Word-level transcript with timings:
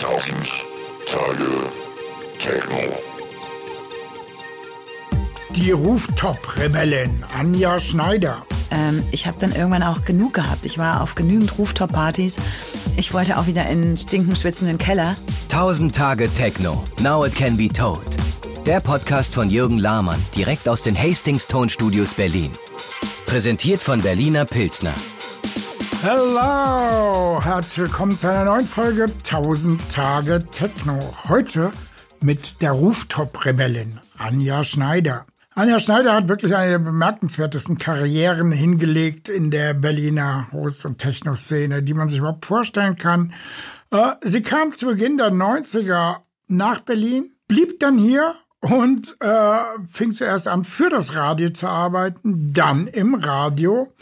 Tausend 0.00 0.48
Tage 1.04 1.44
Techno. 2.38 2.78
Die 5.50 5.72
Rooftop-Rebellin 5.72 7.22
Anja 7.36 7.78
Schneider. 7.78 8.46
Ähm, 8.70 9.02
ich 9.10 9.26
habe 9.26 9.36
dann 9.38 9.52
irgendwann 9.54 9.82
auch 9.82 10.06
genug 10.06 10.32
gehabt. 10.32 10.64
Ich 10.64 10.78
war 10.78 11.02
auf 11.02 11.14
genügend 11.16 11.58
Rooftop-Partys. 11.58 12.36
Ich 12.96 13.12
wollte 13.12 13.36
auch 13.36 13.46
wieder 13.46 13.68
in 13.68 13.94
stinken, 13.98 14.34
schwitzenden 14.34 14.78
Keller. 14.78 15.16
1000 15.50 15.94
Tage 15.94 16.32
Techno. 16.32 16.82
Now 17.02 17.26
it 17.26 17.36
can 17.36 17.58
be 17.58 17.68
told. 17.68 18.00
Der 18.64 18.80
Podcast 18.80 19.34
von 19.34 19.50
Jürgen 19.50 19.76
Lahmann, 19.76 20.22
direkt 20.34 20.66
aus 20.66 20.82
den 20.82 20.96
Hastings 20.96 21.46
Tonstudios 21.46 22.14
Berlin. 22.14 22.52
Präsentiert 23.26 23.82
von 23.82 24.00
Berliner 24.00 24.46
Pilsner. 24.46 24.94
Hello! 26.02 27.42
Herzlich 27.44 27.78
willkommen 27.78 28.16
zu 28.16 28.30
einer 28.30 28.46
neuen 28.46 28.66
Folge 28.66 29.04
1000 29.04 29.92
Tage 29.92 30.42
Techno. 30.50 30.98
Heute 31.28 31.72
mit 32.22 32.62
der 32.62 32.72
Rooftop-Rebellin 32.72 34.00
Anja 34.16 34.64
Schneider. 34.64 35.26
Anja 35.54 35.78
Schneider 35.78 36.14
hat 36.14 36.28
wirklich 36.30 36.56
eine 36.56 36.70
der 36.70 36.78
bemerkenswertesten 36.78 37.76
Karrieren 37.76 38.50
hingelegt 38.50 39.28
in 39.28 39.50
der 39.50 39.74
Berliner 39.74 40.48
Host- 40.52 40.86
und 40.86 40.96
Techno-Szene, 40.96 41.82
die 41.82 41.92
man 41.92 42.08
sich 42.08 42.20
überhaupt 42.20 42.46
vorstellen 42.46 42.96
kann. 42.96 43.34
Äh, 43.90 44.12
sie 44.22 44.40
kam 44.40 44.74
zu 44.74 44.86
Beginn 44.86 45.18
der 45.18 45.30
90er 45.30 46.20
nach 46.48 46.80
Berlin, 46.80 47.32
blieb 47.46 47.78
dann 47.78 47.98
hier 47.98 48.36
und 48.60 49.16
äh, 49.20 49.58
fing 49.90 50.12
zuerst 50.12 50.48
an, 50.48 50.64
für 50.64 50.88
das 50.88 51.14
Radio 51.14 51.50
zu 51.50 51.66
arbeiten, 51.68 52.54
dann 52.54 52.86
im 52.86 53.16
Radio 53.16 53.92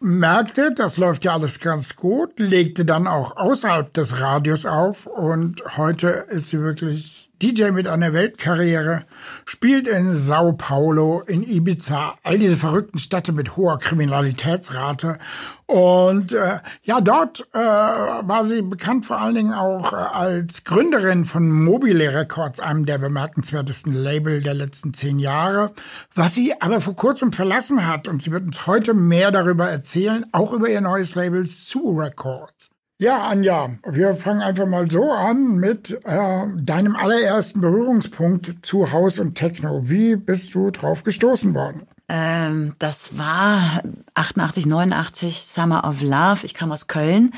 merkte, 0.00 0.72
das 0.74 0.96
läuft 0.96 1.24
ja 1.24 1.34
alles 1.34 1.60
ganz 1.60 1.96
gut, 1.96 2.38
legte 2.38 2.84
dann 2.84 3.06
auch 3.06 3.36
außerhalb 3.36 3.92
des 3.92 4.20
Radios 4.20 4.66
auf 4.66 5.06
und 5.06 5.62
heute 5.76 6.08
ist 6.08 6.50
sie 6.50 6.60
wirklich 6.60 7.27
DJ 7.40 7.70
mit 7.70 7.86
einer 7.86 8.12
Weltkarriere, 8.12 9.04
spielt 9.44 9.86
in 9.86 10.12
Sao 10.12 10.52
Paulo, 10.54 11.22
in 11.26 11.42
Ibiza, 11.42 12.16
all 12.24 12.38
diese 12.38 12.56
verrückten 12.56 12.98
Städte 12.98 13.32
mit 13.32 13.56
hoher 13.56 13.78
Kriminalitätsrate. 13.78 15.18
Und 15.66 16.32
äh, 16.32 16.58
ja, 16.82 17.00
dort 17.00 17.46
äh, 17.52 17.58
war 17.58 18.44
sie 18.44 18.62
bekannt 18.62 19.06
vor 19.06 19.20
allen 19.20 19.34
Dingen 19.34 19.52
auch 19.52 19.92
äh, 19.92 19.96
als 19.96 20.64
Gründerin 20.64 21.24
von 21.26 21.50
Mobile 21.50 22.12
Records, 22.12 22.58
einem 22.58 22.86
der 22.86 22.98
bemerkenswertesten 22.98 23.92
Label 23.92 24.42
der 24.42 24.54
letzten 24.54 24.92
zehn 24.92 25.18
Jahre, 25.18 25.72
was 26.14 26.34
sie 26.34 26.60
aber 26.60 26.80
vor 26.80 26.96
kurzem 26.96 27.32
verlassen 27.32 27.86
hat. 27.86 28.08
Und 28.08 28.22
sie 28.22 28.32
wird 28.32 28.44
uns 28.44 28.66
heute 28.66 28.94
mehr 28.94 29.30
darüber 29.30 29.68
erzählen, 29.68 30.26
auch 30.32 30.52
über 30.52 30.68
ihr 30.68 30.80
neues 30.80 31.14
Label 31.14 31.46
Sue 31.46 32.02
Records. 32.02 32.70
Ja, 33.00 33.28
Anja, 33.28 33.70
wir 33.86 34.16
fangen 34.16 34.42
einfach 34.42 34.66
mal 34.66 34.90
so 34.90 35.12
an 35.12 35.58
mit 35.58 36.00
äh, 36.04 36.46
deinem 36.56 36.96
allerersten 36.96 37.60
Berührungspunkt 37.60 38.66
zu 38.66 38.90
Haus 38.90 39.20
und 39.20 39.36
Techno. 39.36 39.88
Wie 39.88 40.16
bist 40.16 40.52
du 40.56 40.72
drauf 40.72 41.04
gestoßen 41.04 41.54
worden? 41.54 41.82
Ähm, 42.08 42.74
das 42.80 43.16
war 43.16 43.84
88, 44.14 44.66
89 44.66 45.38
Summer 45.38 45.88
of 45.88 46.02
Love. 46.02 46.40
Ich 46.42 46.54
kam 46.54 46.72
aus 46.72 46.88
Köln 46.88 47.30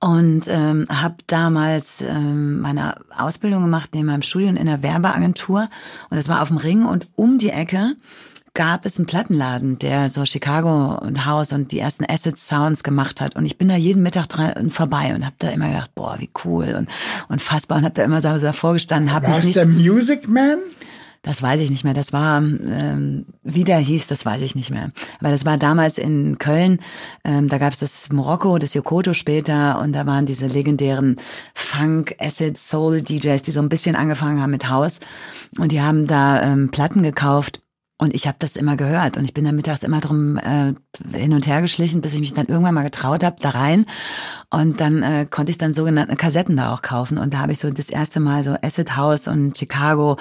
und 0.00 0.48
ähm, 0.48 0.86
habe 0.90 1.16
damals 1.28 2.00
ähm, 2.00 2.60
meine 2.60 2.96
Ausbildung 3.16 3.62
gemacht 3.62 3.90
neben 3.92 4.08
meinem 4.08 4.22
Studium 4.22 4.56
in 4.56 4.68
einer 4.68 4.82
Werbeagentur 4.82 5.68
und 6.10 6.16
das 6.16 6.28
war 6.28 6.42
auf 6.42 6.48
dem 6.48 6.56
Ring 6.56 6.84
und 6.84 7.06
um 7.14 7.38
die 7.38 7.50
Ecke 7.50 7.94
gab 8.58 8.84
es 8.84 8.98
einen 8.98 9.06
Plattenladen, 9.06 9.78
der 9.78 10.10
so 10.10 10.26
Chicago 10.26 10.98
und 10.98 11.24
House 11.26 11.52
und 11.52 11.70
die 11.70 11.78
ersten 11.78 12.04
Acid 12.04 12.36
Sounds 12.36 12.82
gemacht 12.82 13.20
hat. 13.20 13.36
Und 13.36 13.46
ich 13.46 13.56
bin 13.56 13.68
da 13.68 13.76
jeden 13.76 14.02
Mittag 14.02 14.28
dran 14.28 14.70
vorbei 14.70 15.14
und 15.14 15.24
habe 15.24 15.36
da 15.38 15.50
immer 15.50 15.68
gedacht, 15.68 15.94
boah, 15.94 16.16
wie 16.18 16.28
cool 16.44 16.74
und, 16.76 16.88
und 17.28 17.40
fassbar 17.40 17.78
und 17.78 17.84
habe 17.84 17.94
da 17.94 18.02
immer 18.02 18.20
so 18.20 18.36
davor 18.36 18.72
gestanden. 18.72 19.14
Hab 19.14 19.22
War 19.22 19.38
es 19.38 19.52
der 19.52 19.64
Music 19.64 20.26
Man? 20.26 20.58
Das 21.22 21.40
weiß 21.40 21.60
ich 21.60 21.70
nicht 21.70 21.84
mehr. 21.84 21.94
Das 21.94 22.12
war, 22.12 22.38
ähm, 22.38 23.26
wie 23.44 23.62
der 23.62 23.78
hieß, 23.78 24.08
das 24.08 24.26
weiß 24.26 24.42
ich 24.42 24.56
nicht 24.56 24.70
mehr. 24.70 24.90
Aber 25.20 25.30
das 25.30 25.44
war 25.44 25.56
damals 25.56 25.96
in 25.96 26.38
Köln. 26.38 26.80
Ähm, 27.22 27.48
da 27.48 27.58
gab 27.58 27.72
es 27.72 27.78
das 27.78 28.10
Morocco, 28.10 28.58
das 28.58 28.74
Yokoto 28.74 29.14
später 29.14 29.80
und 29.80 29.92
da 29.92 30.04
waren 30.04 30.26
diese 30.26 30.48
legendären 30.48 31.14
Funk, 31.54 32.16
Acid, 32.18 32.58
Soul 32.58 33.02
DJs, 33.02 33.40
die 33.40 33.52
so 33.52 33.60
ein 33.60 33.68
bisschen 33.68 33.94
angefangen 33.94 34.42
haben 34.42 34.50
mit 34.50 34.68
House. 34.68 34.98
Und 35.58 35.70
die 35.70 35.80
haben 35.80 36.08
da 36.08 36.42
ähm, 36.42 36.72
Platten 36.72 37.04
gekauft 37.04 37.60
und 37.98 38.14
ich 38.14 38.28
habe 38.28 38.36
das 38.38 38.54
immer 38.54 38.76
gehört 38.76 39.16
und 39.16 39.24
ich 39.24 39.34
bin 39.34 39.44
dann 39.44 39.56
mittags 39.56 39.82
immer 39.82 40.00
drum 40.00 40.38
äh, 40.38 40.74
hin 41.12 41.32
und 41.32 41.48
her 41.48 41.60
geschlichen, 41.60 42.00
bis 42.00 42.14
ich 42.14 42.20
mich 42.20 42.32
dann 42.32 42.46
irgendwann 42.46 42.74
mal 42.74 42.84
getraut 42.84 43.24
habe, 43.24 43.36
da 43.40 43.50
rein. 43.50 43.86
Und 44.50 44.80
dann 44.80 45.02
äh, 45.02 45.26
konnte 45.28 45.50
ich 45.50 45.58
dann 45.58 45.74
sogenannte 45.74 46.14
Kassetten 46.14 46.56
da 46.56 46.72
auch 46.72 46.82
kaufen. 46.82 47.18
Und 47.18 47.34
da 47.34 47.40
habe 47.40 47.50
ich 47.50 47.58
so 47.58 47.70
das 47.70 47.90
erste 47.90 48.20
Mal 48.20 48.44
so 48.44 48.52
Acid 48.62 48.96
House 48.96 49.26
und 49.26 49.58
Chicago 49.58 50.16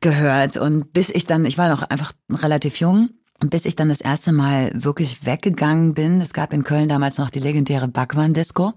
gehört. 0.00 0.56
Und 0.56 0.94
bis 0.94 1.10
ich 1.10 1.26
dann, 1.26 1.44
ich 1.44 1.58
war 1.58 1.68
noch 1.68 1.82
einfach 1.82 2.12
relativ 2.30 2.80
jung, 2.80 3.10
bis 3.50 3.64
ich 3.64 3.76
dann 3.76 3.88
das 3.88 4.00
erste 4.00 4.32
Mal 4.32 4.70
wirklich 4.74 5.24
weggegangen 5.24 5.94
bin, 5.94 6.20
es 6.20 6.32
gab 6.32 6.52
in 6.52 6.64
Köln 6.64 6.88
damals 6.88 7.18
noch 7.18 7.30
die 7.30 7.40
legendäre 7.40 7.88
Backwand-Disco. 7.88 8.72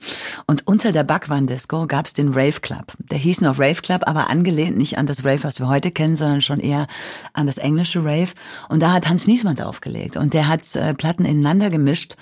Und 0.46 0.68
unter 0.68 0.92
der 0.92 1.04
Backwand-Disco 1.04 1.88
gab 1.88 2.06
es 2.06 2.14
den 2.14 2.30
Rave 2.30 2.60
Club. 2.62 2.94
Der 3.12 3.18
hieß 3.18 3.42
noch 3.42 3.60
Rave 3.60 3.82
Club, 3.82 4.04
aber 4.06 4.30
angelehnt 4.30 4.78
nicht 4.78 4.98
an 4.98 5.08
das 5.08 5.26
Rave, 5.26 5.44
was 5.44 5.60
wir 5.60 5.68
heute 5.68 5.92
kennen, 5.92 6.16
sondern 6.16 6.42
schon 6.42 6.60
eher 6.60 6.88
an 7.34 7.46
das 7.46 7.58
englische 7.58 8.04
Rave. 8.04 8.32
Und 8.70 8.82
da 8.82 8.94
hat 8.94 9.08
Hans 9.10 9.28
Niesmann 9.28 9.60
aufgelegt. 9.60 10.18
Und 10.18 10.34
der 10.34 10.48
hat 10.48 10.76
äh, 10.76 10.94
Platten 10.94 11.26
ineinander 11.26 11.70
gemischt 11.70 12.16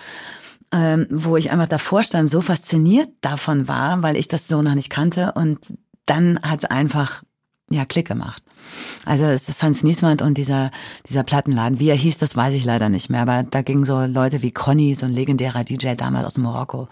ähm, 0.71 1.07
wo 1.09 1.37
ich 1.37 1.51
einfach 1.51 1.67
davor 1.67 2.03
stand, 2.03 2.29
so 2.29 2.41
fasziniert 2.41 3.09
davon 3.21 3.67
war, 3.67 4.01
weil 4.03 4.17
ich 4.17 4.27
das 4.27 4.47
so 4.47 4.61
noch 4.61 4.75
nicht 4.75 4.89
kannte. 4.89 5.31
Und 5.33 5.59
dann 6.05 6.39
hat 6.41 6.59
es 6.59 6.65
einfach 6.65 7.23
ja 7.69 7.85
Klick 7.85 8.07
gemacht. 8.07 8.43
Also 9.05 9.25
es 9.25 9.49
ist 9.49 9.63
Hans 9.63 9.83
Niesmann 9.83 10.19
und 10.21 10.37
dieser, 10.37 10.71
dieser 11.07 11.23
Plattenladen. 11.23 11.79
Wie 11.79 11.89
er 11.89 11.95
hieß, 11.95 12.17
das 12.17 12.35
weiß 12.35 12.53
ich 12.53 12.65
leider 12.65 12.89
nicht 12.89 13.09
mehr. 13.09 13.21
Aber 13.21 13.43
da 13.43 13.61
gingen 13.61 13.85
so 13.85 14.05
Leute 14.05 14.41
wie 14.41 14.51
Conny, 14.51 14.95
so 14.95 15.05
ein 15.05 15.13
legendärer 15.13 15.63
DJ 15.63 15.93
damals 15.95 16.25
aus 16.25 16.37
Marokko. 16.37 16.87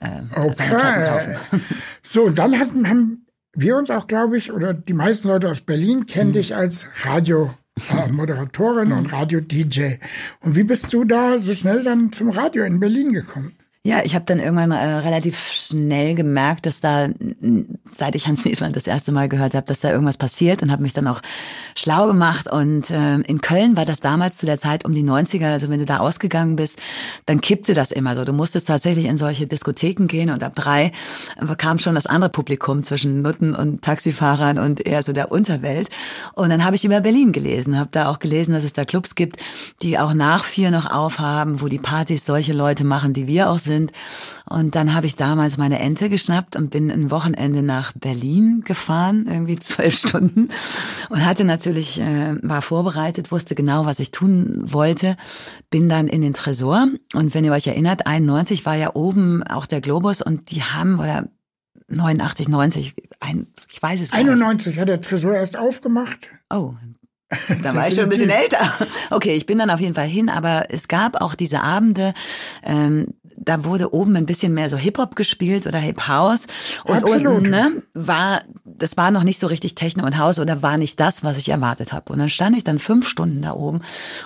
Äh, 0.00 0.22
okay. 0.34 1.36
So, 2.02 2.24
und 2.24 2.38
dann 2.38 2.58
hatten, 2.58 2.88
haben 2.88 3.26
wir 3.54 3.76
uns 3.76 3.90
auch, 3.90 4.06
glaube 4.06 4.38
ich, 4.38 4.52
oder 4.52 4.72
die 4.72 4.92
meisten 4.92 5.28
Leute 5.28 5.50
aus 5.50 5.60
Berlin 5.60 6.06
kennen 6.06 6.30
mhm. 6.30 6.34
dich 6.34 6.54
als 6.54 6.86
Radio. 7.04 7.50
Moderatorin 8.10 8.90
und 8.90 9.12
Radio-DJ. 9.12 9.98
Und 10.40 10.56
wie 10.56 10.64
bist 10.64 10.92
du 10.92 11.04
da 11.04 11.38
so 11.38 11.52
schnell 11.54 11.84
dann 11.84 12.10
zum 12.10 12.30
Radio 12.30 12.64
in 12.64 12.80
Berlin 12.80 13.12
gekommen? 13.12 13.57
Ja, 13.84 14.02
ich 14.04 14.14
habe 14.14 14.24
dann 14.24 14.40
irgendwann 14.40 14.72
äh, 14.72 14.84
relativ 14.84 15.38
schnell 15.40 16.14
gemerkt, 16.14 16.66
dass 16.66 16.80
da, 16.80 17.08
seit 17.88 18.16
ich 18.16 18.26
Hans 18.26 18.44
Niesmann 18.44 18.72
das 18.72 18.88
erste 18.88 19.12
Mal 19.12 19.28
gehört 19.28 19.54
habe, 19.54 19.66
dass 19.66 19.80
da 19.80 19.90
irgendwas 19.90 20.16
passiert 20.16 20.62
und 20.62 20.72
habe 20.72 20.82
mich 20.82 20.94
dann 20.94 21.06
auch 21.06 21.20
schlau 21.76 22.08
gemacht. 22.08 22.50
Und 22.50 22.90
äh, 22.90 23.14
in 23.20 23.40
Köln 23.40 23.76
war 23.76 23.84
das 23.84 24.00
damals 24.00 24.36
zu 24.36 24.46
der 24.46 24.58
Zeit 24.58 24.84
um 24.84 24.94
die 24.94 25.04
90er, 25.04 25.52
also 25.52 25.68
wenn 25.70 25.78
du 25.78 25.86
da 25.86 25.98
ausgegangen 25.98 26.56
bist, 26.56 26.78
dann 27.26 27.40
kippte 27.40 27.72
das 27.72 27.92
immer 27.92 28.16
so. 28.16 28.24
Du 28.24 28.32
musstest 28.32 28.66
tatsächlich 28.66 29.06
in 29.06 29.16
solche 29.16 29.46
Diskotheken 29.46 30.06
gehen 30.06 30.30
und 30.30 30.42
ab 30.42 30.56
drei 30.56 30.90
kam 31.56 31.78
schon 31.78 31.94
das 31.94 32.06
andere 32.06 32.30
Publikum 32.30 32.82
zwischen 32.82 33.22
Nutten 33.22 33.54
und 33.54 33.82
Taxifahrern 33.82 34.58
und 34.58 34.86
eher 34.86 35.04
so 35.04 35.12
der 35.12 35.30
Unterwelt. 35.30 35.88
Und 36.34 36.50
dann 36.50 36.64
habe 36.64 36.74
ich 36.74 36.84
über 36.84 37.00
Berlin 37.00 37.32
gelesen, 37.32 37.78
habe 37.78 37.90
da 37.92 38.08
auch 38.08 38.18
gelesen, 38.18 38.52
dass 38.52 38.64
es 38.64 38.72
da 38.72 38.84
Clubs 38.84 39.14
gibt, 39.14 39.36
die 39.82 39.98
auch 39.98 40.14
nach 40.14 40.44
vier 40.44 40.72
noch 40.72 40.90
aufhaben, 40.90 41.60
wo 41.60 41.68
die 41.68 41.78
Partys 41.78 42.26
solche 42.26 42.52
Leute 42.52 42.84
machen, 42.84 43.12
die 43.12 43.28
wir 43.28 43.48
auch 43.48 43.58
sind. 43.68 43.92
Und 44.46 44.74
dann 44.74 44.92
habe 44.92 45.06
ich 45.06 45.14
damals 45.14 45.56
meine 45.56 45.78
Ente 45.78 46.08
geschnappt 46.08 46.56
und 46.56 46.70
bin 46.70 46.90
ein 46.90 47.12
Wochenende 47.12 47.62
nach 47.62 47.92
Berlin 47.92 48.62
gefahren, 48.64 49.26
irgendwie 49.28 49.58
zwölf 49.60 49.96
Stunden. 49.96 50.48
Und 51.08 51.24
hatte 51.24 51.44
natürlich, 51.44 52.00
äh, 52.00 52.34
war 52.42 52.62
vorbereitet, 52.62 53.30
wusste 53.30 53.54
genau, 53.54 53.86
was 53.86 54.00
ich 54.00 54.10
tun 54.10 54.64
wollte. 54.64 55.16
Bin 55.70 55.88
dann 55.88 56.08
in 56.08 56.22
den 56.22 56.34
Tresor. 56.34 56.88
Und 57.14 57.34
wenn 57.34 57.44
ihr 57.44 57.52
euch 57.52 57.68
erinnert, 57.68 58.06
91 58.06 58.66
war 58.66 58.74
ja 58.74 58.96
oben 58.96 59.44
auch 59.44 59.66
der 59.66 59.80
Globus 59.80 60.20
und 60.20 60.50
die 60.50 60.64
haben, 60.64 60.98
oder 60.98 61.28
89, 61.88 62.48
90, 62.48 62.94
ein, 63.20 63.46
ich 63.70 63.80
weiß 63.80 64.00
es 64.00 64.10
gar 64.10 64.20
91 64.20 64.66
nicht. 64.66 64.80
hat 64.80 64.88
der 64.88 65.00
Tresor 65.00 65.34
erst 65.34 65.58
aufgemacht. 65.58 66.28
Oh, 66.50 66.74
da 67.62 67.74
war 67.74 67.88
ich 67.88 67.94
schon 67.94 68.04
ein 68.04 68.10
bisschen 68.10 68.30
älter. 68.30 68.72
Okay, 69.10 69.34
ich 69.34 69.46
bin 69.46 69.58
dann 69.58 69.70
auf 69.70 69.80
jeden 69.80 69.94
Fall 69.94 70.06
hin, 70.06 70.28
aber 70.28 70.66
es 70.68 70.86
gab 70.86 71.20
auch 71.20 71.34
diese 71.34 71.62
Abende, 71.62 72.12
ähm, 72.62 73.14
da 73.40 73.64
wurde 73.64 73.94
oben 73.94 74.16
ein 74.16 74.26
bisschen 74.26 74.52
mehr 74.52 74.68
so 74.68 74.76
Hip-Hop 74.76 75.16
gespielt 75.16 75.66
oder 75.66 75.78
Hip-House. 75.78 76.46
Und 76.84 77.02
Absolut. 77.02 77.38
unten 77.38 77.50
ne, 77.50 77.82
war, 77.94 78.42
das 78.64 78.96
war 78.96 79.10
noch 79.10 79.22
nicht 79.22 79.40
so 79.40 79.46
richtig 79.46 79.74
Techno 79.74 80.04
und 80.04 80.18
House 80.18 80.38
oder 80.38 80.62
war 80.62 80.76
nicht 80.76 81.00
das, 81.00 81.24
was 81.24 81.38
ich 81.38 81.48
erwartet 81.48 81.92
habe. 81.92 82.12
Und 82.12 82.18
dann 82.18 82.28
stand 82.28 82.56
ich 82.56 82.64
dann 82.64 82.78
fünf 82.78 83.08
Stunden 83.08 83.42
da 83.42 83.52
oben 83.52 83.80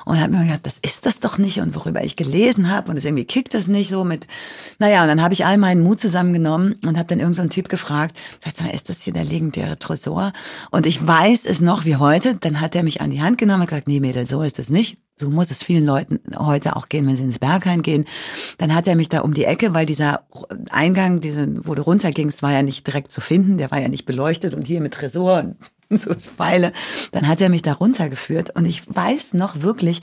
und 0.04 0.20
habe 0.20 0.32
mir 0.32 0.44
gedacht, 0.44 0.60
das 0.64 0.78
ist 0.78 1.06
das 1.06 1.20
doch 1.20 1.38
nicht 1.38 1.60
und 1.60 1.74
worüber 1.74 2.02
ich 2.02 2.16
gelesen 2.16 2.70
habe 2.70 2.90
und 2.90 2.96
es 2.96 3.04
irgendwie 3.04 3.24
kickt 3.24 3.54
das 3.54 3.68
nicht 3.68 3.90
so 3.90 4.04
mit, 4.04 4.26
naja, 4.78 5.02
und 5.02 5.08
dann 5.08 5.22
habe 5.22 5.34
ich 5.34 5.44
all 5.44 5.58
meinen 5.58 5.82
Mut 5.82 6.00
zusammengenommen 6.00 6.76
und 6.84 6.96
habe 6.96 7.06
dann 7.06 7.20
irgendeinen 7.20 7.50
so 7.50 7.54
Typ 7.54 7.68
gefragt, 7.68 8.16
sagt 8.40 8.60
mal, 8.60 8.70
ist 8.70 8.88
das 8.88 9.02
hier 9.02 9.12
der 9.12 9.24
legendäre 9.24 9.78
Tresor? 9.78 10.32
Und 10.70 10.86
ich 10.86 11.06
weiß 11.06 11.46
es 11.46 11.60
noch 11.60 11.84
wie 11.84 11.96
heute, 11.96 12.34
dann 12.36 12.60
hat 12.60 12.74
er 12.74 12.82
mich 12.82 12.91
an 13.00 13.10
die 13.10 13.22
Hand 13.22 13.38
genommen 13.38 13.62
und 13.62 13.68
gesagt, 13.68 13.88
nee 13.88 14.00
Mädel, 14.00 14.26
so 14.26 14.42
ist 14.42 14.58
es 14.58 14.68
nicht 14.68 14.98
so 15.22 15.30
muss 15.30 15.50
es 15.50 15.62
vielen 15.62 15.86
Leuten 15.86 16.20
heute 16.36 16.76
auch 16.76 16.88
gehen, 16.88 17.06
wenn 17.06 17.16
sie 17.16 17.22
ins 17.22 17.38
Berghain 17.38 17.82
gehen. 17.82 18.04
Dann 18.58 18.74
hat 18.74 18.86
er 18.86 18.96
mich 18.96 19.08
da 19.08 19.20
um 19.20 19.34
die 19.34 19.44
Ecke, 19.44 19.74
weil 19.74 19.86
dieser 19.86 20.26
Eingang, 20.70 21.20
diesen, 21.20 21.66
wo 21.66 21.74
du 21.74 21.82
runtergingst, 21.82 22.42
war 22.42 22.52
ja 22.52 22.62
nicht 22.62 22.86
direkt 22.86 23.12
zu 23.12 23.20
finden, 23.20 23.58
der 23.58 23.70
war 23.70 23.80
ja 23.80 23.88
nicht 23.88 24.04
beleuchtet 24.04 24.54
und 24.54 24.66
hier 24.66 24.80
mit 24.80 24.94
Tresor 24.94 25.38
und 25.38 25.56
so 25.98 26.14
Pfeile. 26.14 26.72
Dann 27.12 27.28
hat 27.28 27.40
er 27.40 27.48
mich 27.48 27.62
da 27.62 27.72
runtergeführt 27.72 28.50
und 28.50 28.66
ich 28.66 28.82
weiß 28.86 29.34
noch 29.34 29.62
wirklich, 29.62 30.00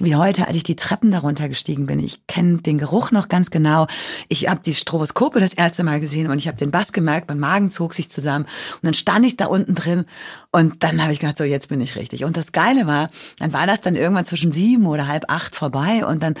wie 0.00 0.16
heute, 0.16 0.46
als 0.46 0.56
ich 0.56 0.62
die 0.62 0.76
Treppen 0.76 1.10
darunter 1.10 1.48
gestiegen 1.48 1.86
bin. 1.86 2.00
Ich 2.00 2.26
kenne 2.26 2.58
den 2.58 2.78
Geruch 2.78 3.10
noch 3.10 3.28
ganz 3.28 3.50
genau. 3.50 3.86
Ich 4.28 4.48
habe 4.48 4.60
die 4.64 4.74
Stroboskope 4.74 5.40
das 5.40 5.54
erste 5.54 5.82
Mal 5.82 6.00
gesehen 6.00 6.30
und 6.30 6.38
ich 6.38 6.48
habe 6.48 6.56
den 6.56 6.70
Bass 6.70 6.92
gemerkt, 6.92 7.28
mein 7.28 7.38
Magen 7.38 7.70
zog 7.70 7.94
sich 7.94 8.10
zusammen 8.10 8.44
und 8.46 8.84
dann 8.84 8.94
stand 8.94 9.26
ich 9.26 9.36
da 9.36 9.46
unten 9.46 9.74
drin 9.74 10.04
und 10.50 10.82
dann 10.82 11.02
habe 11.02 11.12
ich 11.12 11.20
gedacht, 11.20 11.38
so 11.38 11.44
jetzt 11.44 11.68
bin 11.68 11.80
ich 11.80 11.96
richtig. 11.96 12.24
Und 12.24 12.36
das 12.36 12.52
Geile 12.52 12.86
war, 12.86 13.10
dann 13.38 13.52
war 13.52 13.66
das 13.66 13.80
dann 13.80 13.96
irgendwann 13.96 14.24
zwischen 14.24 14.52
sieben 14.52 14.86
oder 14.86 15.06
halb 15.06 15.24
acht 15.28 15.54
vorbei 15.54 16.04
und 16.06 16.22
dann 16.22 16.34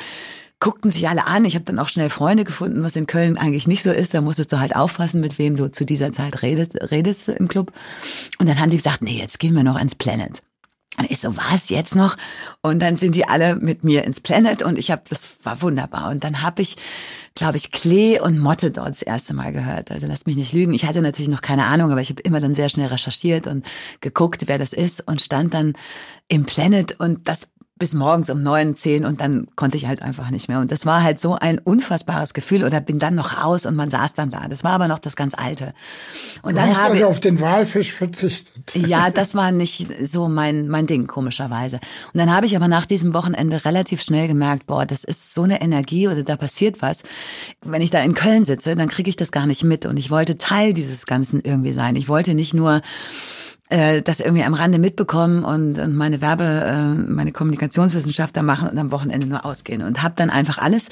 guckten 0.60 0.90
sich 0.90 1.08
alle 1.08 1.26
an. 1.26 1.44
Ich 1.44 1.54
habe 1.54 1.64
dann 1.64 1.78
auch 1.78 1.88
schnell 1.88 2.08
Freunde 2.08 2.44
gefunden, 2.44 2.82
was 2.82 2.96
in 2.96 3.06
Köln 3.06 3.36
eigentlich 3.36 3.66
nicht 3.66 3.82
so 3.82 3.92
ist. 3.92 4.14
Da 4.14 4.20
musstest 4.20 4.52
du 4.52 4.58
halt 4.58 4.74
aufpassen, 4.74 5.20
mit 5.20 5.38
wem 5.38 5.56
du 5.56 5.70
zu 5.70 5.84
dieser 5.84 6.12
Zeit 6.12 6.42
redest, 6.42 6.74
redest 6.90 7.28
im 7.28 7.48
Club. 7.48 7.72
Und 8.38 8.48
dann 8.48 8.58
haben 8.58 8.70
die 8.70 8.78
gesagt, 8.78 9.02
nee, 9.02 9.18
jetzt 9.18 9.38
gehen 9.38 9.54
wir 9.54 9.62
noch 9.62 9.78
ins 9.78 9.94
Planet. 9.94 10.42
Und 10.98 11.10
ich 11.10 11.20
so, 11.20 11.36
was, 11.36 11.68
jetzt 11.68 11.94
noch? 11.94 12.16
Und 12.62 12.78
dann 12.80 12.96
sind 12.96 13.14
die 13.14 13.28
alle 13.28 13.56
mit 13.56 13.84
mir 13.84 14.04
ins 14.04 14.20
Planet 14.20 14.62
und 14.62 14.78
ich 14.78 14.90
habe, 14.90 15.02
das 15.08 15.28
war 15.42 15.60
wunderbar. 15.60 16.10
Und 16.10 16.24
dann 16.24 16.40
habe 16.40 16.62
ich, 16.62 16.76
glaube 17.34 17.58
ich, 17.58 17.70
Klee 17.70 18.18
und 18.18 18.38
Motte 18.38 18.70
dort 18.70 18.88
das 18.88 19.02
erste 19.02 19.34
Mal 19.34 19.52
gehört. 19.52 19.90
Also 19.90 20.06
lasst 20.06 20.26
mich 20.26 20.36
nicht 20.36 20.54
lügen. 20.54 20.72
Ich 20.72 20.86
hatte 20.86 21.02
natürlich 21.02 21.28
noch 21.28 21.42
keine 21.42 21.66
Ahnung, 21.66 21.92
aber 21.92 22.00
ich 22.00 22.08
habe 22.08 22.22
immer 22.22 22.40
dann 22.40 22.54
sehr 22.54 22.70
schnell 22.70 22.86
recherchiert 22.86 23.46
und 23.46 23.66
geguckt, 24.00 24.44
wer 24.46 24.58
das 24.58 24.72
ist 24.72 25.06
und 25.06 25.20
stand 25.20 25.52
dann 25.52 25.74
im 26.28 26.46
Planet 26.46 26.98
und 26.98 27.28
das 27.28 27.52
bis 27.78 27.92
morgens 27.92 28.30
um 28.30 28.42
neun, 28.42 28.74
zehn 28.74 29.04
und 29.04 29.20
dann 29.20 29.48
konnte 29.54 29.76
ich 29.76 29.86
halt 29.86 30.00
einfach 30.00 30.30
nicht 30.30 30.48
mehr. 30.48 30.60
Und 30.60 30.72
das 30.72 30.86
war 30.86 31.02
halt 31.02 31.20
so 31.20 31.34
ein 31.34 31.58
unfassbares 31.58 32.32
Gefühl 32.32 32.64
oder 32.64 32.80
bin 32.80 32.98
dann 32.98 33.14
noch 33.14 33.44
raus 33.44 33.66
und 33.66 33.76
man 33.76 33.90
saß 33.90 34.14
dann 34.14 34.30
da. 34.30 34.48
Das 34.48 34.64
war 34.64 34.72
aber 34.72 34.88
noch 34.88 34.98
das 34.98 35.14
ganz 35.14 35.34
Alte. 35.34 35.74
Und 36.40 36.54
du 36.54 36.60
dann 36.60 36.70
hast 36.70 36.84
habe 36.84 36.92
also 36.94 37.06
auf 37.06 37.20
den 37.20 37.38
Walfisch 37.38 37.92
verzichtet. 37.92 38.74
ja, 38.74 39.10
das 39.14 39.34
war 39.34 39.52
nicht 39.52 39.88
so 40.04 40.28
mein, 40.28 40.68
mein 40.68 40.86
Ding, 40.86 41.06
komischerweise. 41.06 41.76
Und 42.14 42.18
dann 42.18 42.32
habe 42.32 42.46
ich 42.46 42.56
aber 42.56 42.66
nach 42.66 42.86
diesem 42.86 43.12
Wochenende 43.12 43.66
relativ 43.66 44.00
schnell 44.00 44.26
gemerkt, 44.26 44.66
boah, 44.66 44.86
das 44.86 45.04
ist 45.04 45.34
so 45.34 45.42
eine 45.42 45.60
Energie 45.60 46.08
oder 46.08 46.22
da 46.22 46.36
passiert 46.36 46.80
was. 46.80 47.02
Wenn 47.62 47.82
ich 47.82 47.90
da 47.90 48.00
in 48.00 48.14
Köln 48.14 48.46
sitze, 48.46 48.74
dann 48.74 48.88
kriege 48.88 49.10
ich 49.10 49.16
das 49.16 49.32
gar 49.32 49.46
nicht 49.46 49.64
mit. 49.64 49.84
Und 49.84 49.98
ich 49.98 50.10
wollte 50.10 50.38
Teil 50.38 50.72
dieses 50.72 51.04
Ganzen 51.04 51.42
irgendwie 51.42 51.74
sein. 51.74 51.94
Ich 51.96 52.08
wollte 52.08 52.32
nicht 52.32 52.54
nur 52.54 52.80
äh, 53.68 54.02
das 54.02 54.20
irgendwie 54.20 54.44
am 54.44 54.54
Rande 54.54 54.78
mitbekommen 54.78 55.44
und, 55.44 55.78
und 55.78 55.94
meine 55.94 56.20
Werbe, 56.20 56.44
äh, 56.44 56.94
meine 56.94 57.32
Kommunikationswissenschaftler 57.32 58.42
machen 58.42 58.68
und 58.68 58.78
am 58.78 58.92
Wochenende 58.92 59.26
nur 59.26 59.44
ausgehen 59.44 59.82
und 59.82 60.02
habe 60.02 60.14
dann 60.16 60.30
einfach 60.30 60.58
alles 60.58 60.88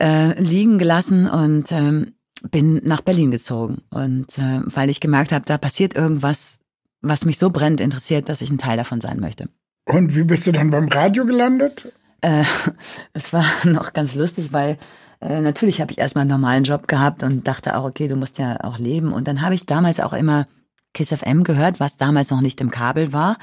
äh, 0.00 0.40
liegen 0.40 0.78
gelassen 0.78 1.28
und 1.28 1.70
ähm, 1.72 2.14
bin 2.50 2.80
nach 2.84 3.00
Berlin 3.00 3.30
gezogen 3.30 3.82
und 3.90 4.38
äh, 4.38 4.60
weil 4.64 4.90
ich 4.90 5.00
gemerkt 5.00 5.32
habe, 5.32 5.44
da 5.46 5.56
passiert 5.56 5.94
irgendwas, 5.94 6.58
was 7.00 7.24
mich 7.24 7.38
so 7.38 7.50
brennend 7.50 7.80
interessiert, 7.80 8.28
dass 8.28 8.40
ich 8.40 8.50
ein 8.50 8.58
Teil 8.58 8.76
davon 8.76 9.00
sein 9.00 9.20
möchte. 9.20 9.48
Und 9.86 10.16
wie 10.16 10.24
bist 10.24 10.46
du 10.46 10.52
dann 10.52 10.70
beim 10.70 10.88
Radio 10.88 11.26
gelandet? 11.26 11.92
Äh, 12.20 12.44
es 13.12 13.32
war 13.32 13.44
noch 13.64 13.92
ganz 13.92 14.14
lustig, 14.14 14.52
weil 14.52 14.78
äh, 15.20 15.40
natürlich 15.40 15.80
habe 15.80 15.92
ich 15.92 15.98
erstmal 15.98 16.22
einen 16.22 16.30
normalen 16.30 16.64
Job 16.64 16.88
gehabt 16.88 17.22
und 17.22 17.46
dachte 17.46 17.76
auch, 17.76 17.84
okay, 17.84 18.08
du 18.08 18.16
musst 18.16 18.38
ja 18.38 18.58
auch 18.62 18.78
leben. 18.78 19.12
Und 19.12 19.28
dann 19.28 19.42
habe 19.42 19.54
ich 19.54 19.66
damals 19.66 20.00
auch 20.00 20.12
immer 20.12 20.46
Kiss 20.94 21.12
FM 21.12 21.42
gehört, 21.42 21.80
was 21.80 21.96
damals 21.96 22.30
noch 22.30 22.40
nicht 22.40 22.60
im 22.60 22.70
Kabel 22.70 23.12
war. 23.12 23.36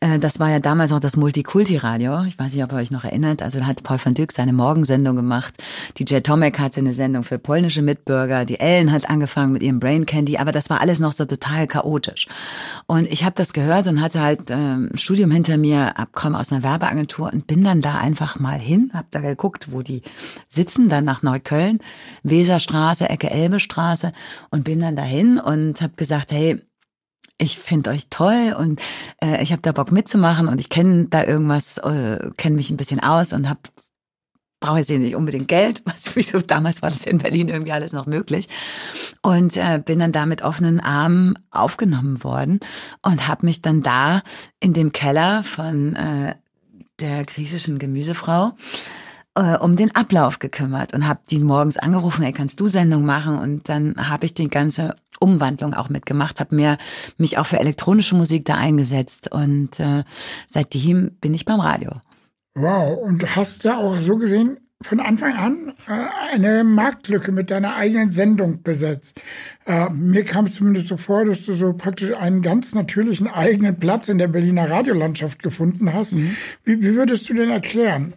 Äh, 0.00 0.18
das 0.18 0.40
war 0.40 0.50
ja 0.50 0.58
damals 0.58 0.90
noch 0.90 1.00
das 1.00 1.18
Multikulti-Radio. 1.18 2.24
Ich 2.24 2.38
weiß 2.38 2.54
nicht, 2.54 2.64
ob 2.64 2.72
ihr 2.72 2.76
euch 2.76 2.90
noch 2.90 3.04
erinnert. 3.04 3.42
Also 3.42 3.58
da 3.58 3.66
hat 3.66 3.82
Paul 3.82 3.98
van 4.02 4.14
Dyk 4.14 4.32
seine 4.32 4.54
Morgensendung 4.54 5.14
gemacht. 5.14 5.54
DJ 5.98 6.20
Tomek 6.20 6.58
hatte 6.58 6.80
eine 6.80 6.94
Sendung 6.94 7.24
für 7.24 7.38
polnische 7.38 7.82
Mitbürger. 7.82 8.46
Die 8.46 8.58
Ellen 8.58 8.90
hat 8.90 9.08
angefangen 9.10 9.52
mit 9.52 9.62
ihrem 9.62 9.80
Brain 9.80 10.06
Candy. 10.06 10.38
Aber 10.38 10.50
das 10.50 10.70
war 10.70 10.80
alles 10.80 10.98
noch 10.98 11.12
so 11.12 11.26
total 11.26 11.66
chaotisch. 11.66 12.26
Und 12.86 13.06
ich 13.12 13.22
habe 13.22 13.34
das 13.36 13.52
gehört 13.52 13.86
und 13.86 14.00
hatte 14.00 14.22
halt 14.22 14.50
ähm, 14.50 14.90
Studium 14.94 15.30
hinter 15.30 15.58
mir, 15.58 15.98
abkomme 15.98 16.38
aus 16.38 16.50
einer 16.50 16.62
Werbeagentur 16.62 17.30
und 17.30 17.46
bin 17.46 17.64
dann 17.64 17.82
da 17.82 17.98
einfach 17.98 18.40
mal 18.40 18.58
hin, 18.58 18.90
hab 18.94 19.10
da 19.10 19.20
geguckt, 19.20 19.72
wo 19.72 19.82
die 19.82 20.00
sitzen, 20.48 20.88
dann 20.88 21.04
nach 21.04 21.22
Neukölln, 21.22 21.80
Weserstraße, 22.22 23.10
Ecke 23.10 23.30
Elbestraße 23.30 24.14
und 24.48 24.64
bin 24.64 24.80
dann 24.80 24.96
dahin 24.96 25.38
und 25.38 25.82
habe 25.82 25.92
gesagt, 25.96 26.32
hey, 26.32 26.62
ich 27.38 27.58
finde 27.58 27.90
euch 27.90 28.08
toll 28.10 28.54
und 28.58 28.80
äh, 29.22 29.42
ich 29.42 29.52
habe 29.52 29.62
da 29.62 29.72
Bock 29.72 29.92
mitzumachen 29.92 30.48
und 30.48 30.58
ich 30.58 30.68
kenne 30.68 31.06
da 31.06 31.24
irgendwas, 31.24 31.78
äh, 31.78 32.30
kenne 32.36 32.56
mich 32.56 32.70
ein 32.70 32.76
bisschen 32.76 33.00
aus 33.00 33.32
und 33.32 33.48
habe 33.48 33.60
brauche 34.60 34.78
jetzt 34.78 34.90
nicht 34.90 35.14
unbedingt 35.14 35.46
Geld, 35.46 35.82
was 35.84 36.16
wieso? 36.16 36.40
Damals 36.40 36.82
war 36.82 36.90
das 36.90 37.06
in 37.06 37.18
Berlin 37.18 37.48
irgendwie 37.48 37.72
alles 37.72 37.92
noch 37.92 38.06
möglich. 38.06 38.48
Und 39.22 39.56
äh, 39.56 39.80
bin 39.84 40.00
dann 40.00 40.12
da 40.12 40.26
mit 40.26 40.42
offenen 40.42 40.80
Armen 40.80 41.38
aufgenommen 41.50 42.24
worden 42.24 42.60
und 43.02 43.28
habe 43.28 43.46
mich 43.46 43.62
dann 43.62 43.82
da 43.82 44.22
in 44.60 44.72
dem 44.72 44.92
Keller 44.92 45.42
von 45.44 45.94
äh, 45.96 46.34
der 47.00 47.24
griechischen 47.24 47.78
Gemüsefrau 47.78 48.54
äh, 49.34 49.56
um 49.56 49.76
den 49.76 49.94
Ablauf 49.94 50.40
gekümmert 50.40 50.94
und 50.94 51.06
habe 51.06 51.20
die 51.30 51.38
morgens 51.38 51.76
angerufen, 51.76 52.24
ey, 52.24 52.32
kannst 52.32 52.58
du 52.58 52.66
Sendung 52.66 53.04
machen? 53.04 53.38
Und 53.38 53.68
dann 53.68 54.08
habe 54.08 54.26
ich 54.26 54.34
die 54.34 54.48
ganze 54.48 54.96
Umwandlung 55.20 55.74
auch 55.74 55.88
mitgemacht, 55.88 56.40
habe 56.40 56.54
mir 56.54 56.78
mich 57.16 57.38
auch 57.38 57.46
für 57.46 57.58
elektronische 57.58 58.14
Musik 58.14 58.44
da 58.44 58.54
eingesetzt 58.54 59.30
und 59.30 59.78
äh, 59.80 60.04
seitdem 60.46 61.12
bin 61.20 61.34
ich 61.34 61.44
beim 61.44 61.60
Radio. 61.60 61.92
Wow, 62.54 62.98
und 62.98 63.22
du 63.22 63.26
hast 63.26 63.64
ja 63.64 63.78
auch 63.78 63.96
so 63.98 64.16
gesehen 64.16 64.58
von 64.82 65.00
Anfang 65.00 65.34
an 65.34 65.74
äh, 65.88 66.34
eine 66.34 66.62
Marktlücke 66.62 67.32
mit 67.32 67.50
deiner 67.50 67.74
eigenen 67.74 68.12
Sendung 68.12 68.62
besetzt. 68.62 69.20
Äh, 69.66 69.90
mir 69.90 70.24
kam 70.24 70.44
es 70.44 70.54
zumindest 70.54 70.88
so 70.88 70.96
vor, 70.96 71.24
dass 71.24 71.46
du 71.46 71.54
so 71.54 71.72
praktisch 71.72 72.12
einen 72.12 72.42
ganz 72.42 72.74
natürlichen 72.74 73.26
eigenen 73.26 73.78
Platz 73.78 74.08
in 74.08 74.18
der 74.18 74.28
Berliner 74.28 74.70
Radiolandschaft 74.70 75.42
gefunden 75.42 75.92
hast. 75.92 76.14
Mhm. 76.14 76.36
Wie, 76.64 76.82
wie 76.82 76.94
würdest 76.94 77.28
du 77.28 77.34
denn 77.34 77.50
erklären? 77.50 78.14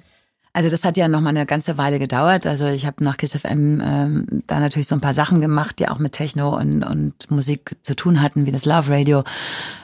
Also 0.53 0.69
das 0.69 0.83
hat 0.83 0.97
ja 0.97 1.07
noch 1.07 1.21
mal 1.21 1.29
eine 1.29 1.45
ganze 1.45 1.77
Weile 1.77 1.97
gedauert. 1.97 2.45
Also 2.45 2.67
ich 2.67 2.85
habe 2.85 3.03
nach 3.03 3.15
Kiss 3.15 3.33
FM 3.37 3.81
ähm, 3.81 4.43
da 4.47 4.59
natürlich 4.59 4.87
so 4.87 4.95
ein 4.95 5.01
paar 5.01 5.13
Sachen 5.13 5.39
gemacht, 5.39 5.79
die 5.79 5.87
auch 5.87 5.97
mit 5.97 6.11
Techno 6.11 6.57
und, 6.57 6.83
und 6.83 7.31
Musik 7.31 7.77
zu 7.83 7.95
tun 7.95 8.21
hatten, 8.21 8.45
wie 8.45 8.51
das 8.51 8.65
Love 8.65 8.91
Radio 8.91 9.23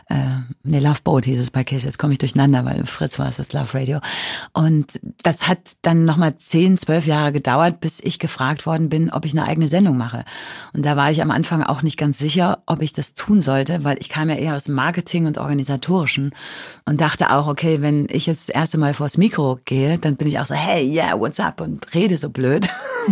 äh, 0.09 0.15
nee, 0.63 0.79
Love 0.79 0.99
Boat 1.03 1.25
hieß 1.25 1.39
es 1.39 1.51
bei 1.51 1.63
Kiss, 1.63 1.83
jetzt 1.83 1.99
komme 1.99 2.13
ich 2.13 2.19
durcheinander, 2.19 2.63
weil 2.63 2.85
Fritz 2.85 3.19
war 3.19 3.27
es 3.27 3.37
das 3.37 3.51
Love 3.51 3.73
Radio. 3.73 3.99
Und 4.53 4.99
das 5.23 5.47
hat 5.47 5.59
dann 5.81 6.05
nochmal 6.05 6.37
zehn, 6.37 6.77
zwölf 6.77 7.05
Jahre 7.05 7.33
gedauert, 7.33 7.81
bis 7.81 7.99
ich 7.99 8.17
gefragt 8.17 8.65
worden 8.65 8.87
bin, 8.87 9.11
ob 9.11 9.25
ich 9.25 9.33
eine 9.33 9.45
eigene 9.45 9.67
Sendung 9.67 9.97
mache. 9.97 10.23
Und 10.73 10.85
da 10.85 10.95
war 10.95 11.11
ich 11.11 11.21
am 11.21 11.31
Anfang 11.31 11.61
auch 11.61 11.81
nicht 11.81 11.97
ganz 11.97 12.19
sicher, 12.19 12.59
ob 12.65 12.81
ich 12.81 12.93
das 12.93 13.15
tun 13.15 13.41
sollte, 13.41 13.83
weil 13.83 13.97
ich 13.99 14.07
kam 14.07 14.29
ja 14.29 14.35
eher 14.35 14.55
aus 14.55 14.69
Marketing 14.69 15.25
und 15.25 15.37
Organisatorischen 15.37 16.31
und 16.85 17.01
dachte 17.01 17.31
auch, 17.31 17.47
okay, 17.47 17.81
wenn 17.81 18.07
ich 18.09 18.25
jetzt 18.27 18.47
das 18.47 18.55
erste 18.55 18.77
Mal 18.77 18.93
vors 18.93 19.17
Mikro 19.17 19.59
gehe, 19.65 19.97
dann 19.97 20.15
bin 20.15 20.27
ich 20.27 20.39
auch 20.39 20.45
so, 20.45 20.55
hey, 20.55 20.89
yeah, 20.89 21.19
what's 21.19 21.39
up? 21.39 21.59
Und 21.59 21.93
rede 21.93 22.17
so 22.17 22.29
blöd, 22.29 22.69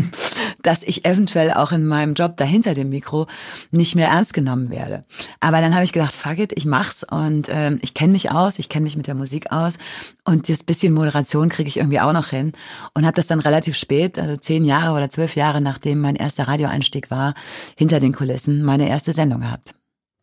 dass 0.64 0.84
ich 0.84 1.04
eventuell 1.04 1.52
auch 1.52 1.74
in 1.74 1.86
meinem 1.86 2.14
Job 2.14 2.38
dahinter 2.38 2.74
dem 2.74 2.90
Mikro 2.90 3.28
nicht 3.72 3.96
mehr 3.96 4.08
ernst 4.08 4.34
genommen 4.34 4.70
werde. 4.70 5.04
Aber 5.42 5.60
dann 5.60 5.74
habe 5.74 5.84
ich 5.84 5.92
gedacht, 5.92 6.14
fuck 6.14 6.40
it, 6.40 6.54
ich 6.56 6.66
mache 6.66 6.85
mach's 6.86 7.04
und 7.04 7.48
ähm, 7.50 7.80
ich 7.82 7.94
kenne 7.94 8.14
mich 8.14 8.32
aus, 8.32 8.60
ich 8.60 8.70
kenne 8.70 8.84
mich 8.84 8.98
mit 8.98 9.08
der 9.08 9.16
Musik 9.16 9.52
aus 9.52 9.78
und 10.24 10.50
das 10.50 10.64
bisschen 10.64 10.94
Moderation 10.94 11.50
kriege 11.50 11.68
ich 11.68 11.78
irgendwie 11.78 12.00
auch 12.00 12.14
noch 12.14 12.30
hin 12.30 12.54
und 12.94 13.06
habe 13.06 13.16
das 13.16 13.28
dann 13.28 13.40
relativ 13.40 13.76
spät, 13.76 14.20
also 14.20 14.36
zehn 14.38 14.64
Jahre 14.66 14.96
oder 14.96 15.10
zwölf 15.10 15.36
Jahre 15.36 15.62
nachdem 15.62 16.00
mein 16.00 16.16
erster 16.16 16.48
Radioeinstieg 16.48 17.12
war, 17.12 17.34
hinter 17.78 18.00
den 18.00 18.14
Kulissen 18.14 18.64
meine 18.64 18.88
erste 18.88 19.14
Sendung 19.14 19.42
gehabt. 19.42 19.74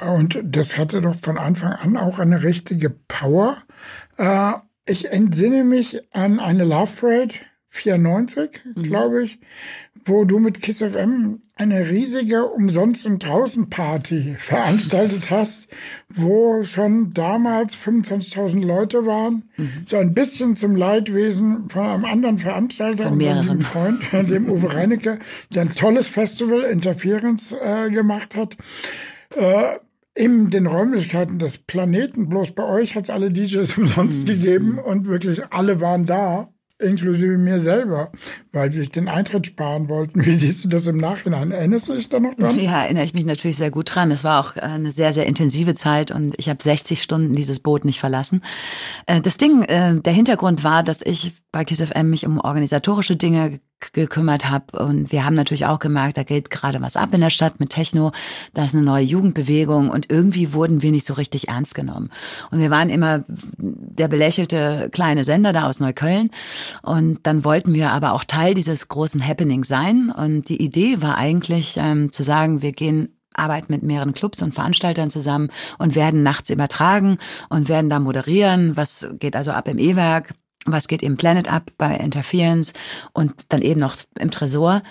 Und 0.01 0.39
das 0.43 0.79
hatte 0.79 1.01
doch 1.01 1.17
von 1.17 1.39
Anfang 1.39 1.73
an 1.73 1.97
auch 1.97 2.19
eine 2.19 2.43
richtige 2.43 2.91
Power. 2.91 3.57
Äh, 4.17 4.53
ich 4.85 5.11
entsinne 5.11 5.65
mich 5.65 6.01
an 6.13 6.41
eine 6.41 6.65
Love 6.65 6.93
Parade 7.01 7.35
94, 7.69 8.63
mhm. 8.65 8.83
glaube 8.83 9.23
ich, 9.23 9.39
wo 10.05 10.25
du 10.25 10.39
mit 10.39 10.61
Kiss 10.61 10.79
FM 10.79 11.41
eine 11.63 11.89
riesige 11.89 12.47
Umsonst- 12.47 13.07
und 13.07 13.25
Draußen-Party 13.25 14.37
veranstaltet 14.39 15.31
hast, 15.31 15.69
wo 16.09 16.63
schon 16.65 17.15
damals 17.15 17.77
25.000 17.77 18.65
Leute 18.65 19.07
waren. 19.07 19.45
Mhm. 19.57 19.71
So 19.85 19.97
ein 19.97 20.13
bisschen 20.13 20.57
zum 20.57 20.75
Leidwesen 20.75 21.69
von 21.69 21.87
einem 21.87 22.05
anderen 22.05 22.39
Veranstalter, 22.39 23.05
von 23.05 23.23
unserem 23.23 23.61
Freund, 23.61 24.03
dem 24.31 24.51
Uwe 24.51 24.75
Reinecke, 24.75 25.21
der 25.55 25.63
ein 25.63 25.75
tolles 25.75 26.09
Festival 26.09 26.63
Interference 26.63 27.53
äh, 27.53 27.91
gemacht 27.91 28.35
hat. 28.35 28.57
Äh, 29.37 29.79
in 30.15 30.51
den 30.51 30.67
Räumlichkeiten 30.67 31.39
des 31.39 31.59
Planeten, 31.59 32.29
bloß 32.29 32.53
bei 32.53 32.65
euch 32.65 32.97
hat 32.97 33.05
es 33.05 33.11
alle 33.11 33.31
DJs 33.31 33.79
umsonst 33.79 34.23
mhm. 34.23 34.27
gegeben 34.27 34.79
und 34.79 35.07
wirklich 35.07 35.43
alle 35.51 35.81
waren 35.81 36.07
da. 36.07 36.52
Inklusive 36.83 37.39
mir 37.39 37.61
selber, 37.61 38.13
weil 38.53 38.73
sie 38.73 38.81
sich 38.81 38.91
den 38.91 39.09
Eintritt 39.09 39.47
sparen 39.47 39.89
wollten. 39.89 40.25
Wie 40.25 40.33
siehst 40.33 40.65
du 40.65 40.69
das 40.69 40.87
im 40.87 40.97
Nachhinein? 40.97 41.51
Erinnerst 41.51 41.89
du 41.89 41.95
dich 41.95 42.09
da 42.09 42.21
noch 42.21 42.35
dran? 42.35 42.59
Ja, 42.59 42.83
erinnere 42.83 43.05
ich 43.05 43.15
mich 43.15 43.25
natürlich 43.25 43.57
sehr 43.57 43.71
gut 43.71 43.95
dran. 43.95 44.11
Es 44.11 44.25
war 44.25 44.41
auch 44.41 44.57
eine 44.57 44.93
sehr, 44.93 45.13
sehr 45.13 45.27
intensive 45.27 45.75
Zeit 45.75 46.11
und 46.11 46.35
ich 46.39 46.49
habe 46.49 46.63
60 46.63 47.03
Stunden 47.03 47.35
dieses 47.35 47.61
Boot 47.61 47.85
nicht 47.85 48.01
verlassen. 48.01 48.43
Äh, 49.07 49.21
das 49.21 49.37
Ding, 49.37 49.63
äh, 49.63 50.01
der 50.01 50.13
Hintergrund 50.13 50.65
war, 50.65 50.83
dass 50.83 51.03
ich 51.03 51.35
bei 51.53 51.65
KissFM 51.65 52.11
mich 52.11 52.27
um 52.27 52.41
organisatorische 52.41 53.17
Dinge 53.17 53.61
gekümmert 53.93 54.49
habe. 54.49 54.79
Und 54.79 55.13
wir 55.13 55.25
haben 55.25 55.35
natürlich 55.35 55.67
auch 55.67 55.79
gemerkt, 55.79 56.17
da 56.17 56.23
geht 56.23 56.51
gerade 56.51 56.81
was 56.81 56.97
ab 56.97 57.13
in 57.13 57.21
der 57.21 57.31
Stadt 57.31 57.61
mit 57.61 57.71
Techno. 57.71 58.13
Da 58.55 58.65
ist 58.65 58.75
eine 58.75 58.85
neue 58.85 59.05
Jugendbewegung 59.05 59.91
und 59.91 60.11
irgendwie 60.11 60.53
wurden 60.53 60.83
wir 60.83 60.91
nicht 60.91 61.07
so 61.07 61.15
richtig 61.15 61.49
ernst 61.49 61.75
genommen. 61.75 62.11
Und 62.51 62.61
wir 62.61 62.71
waren 62.71 62.91
immer 62.91 63.25
der 63.59 64.09
belächelte 64.09 64.89
kleine 64.93 65.25
Sender 65.25 65.53
da 65.53 65.69
aus 65.69 65.81
Neukölln. 65.81 66.31
Und 66.83 67.21
dann 67.25 67.45
wollten 67.45 67.75
wir 67.75 67.91
aber 67.91 68.13
auch 68.13 68.25
Teil 68.25 68.55
dieses 68.55 68.89
großen 68.89 69.27
Happening 69.27 69.65
sein. 69.65 70.11
Und 70.11 70.49
die 70.49 70.63
Idee 70.63 71.03
war 71.03 71.17
eigentlich 71.17 71.77
ähm, 71.77 72.13
zu 72.13 72.23
sagen, 72.23 72.63
wir 72.63 72.73
gehen 72.73 73.09
arbeiten 73.35 73.73
mit 73.73 73.83
mehreren 73.83 74.15
Clubs 74.15 74.43
und 74.43 74.55
Veranstaltern 74.55 75.11
zusammen 75.11 75.49
und 75.79 75.95
werden 75.95 76.23
nachts 76.23 76.51
übertragen 76.51 77.19
und 77.49 77.69
werden 77.69 77.91
da 77.91 77.99
moderieren. 77.99 78.77
Was 78.77 79.09
geht 79.19 79.37
also 79.37 79.53
ab 79.53 79.69
im 79.69 79.79
E-Werk? 79.79 80.35
Was 80.67 80.89
geht 80.89 81.03
im 81.03 81.17
Planet 81.17 81.53
ab 81.53 81.71
bei 81.77 81.97
Interference 81.97 82.73
und 83.13 83.33
dann 83.49 83.63
eben 83.63 83.81
noch 83.81 83.97
im 84.19 84.31
Tresor. 84.31 84.83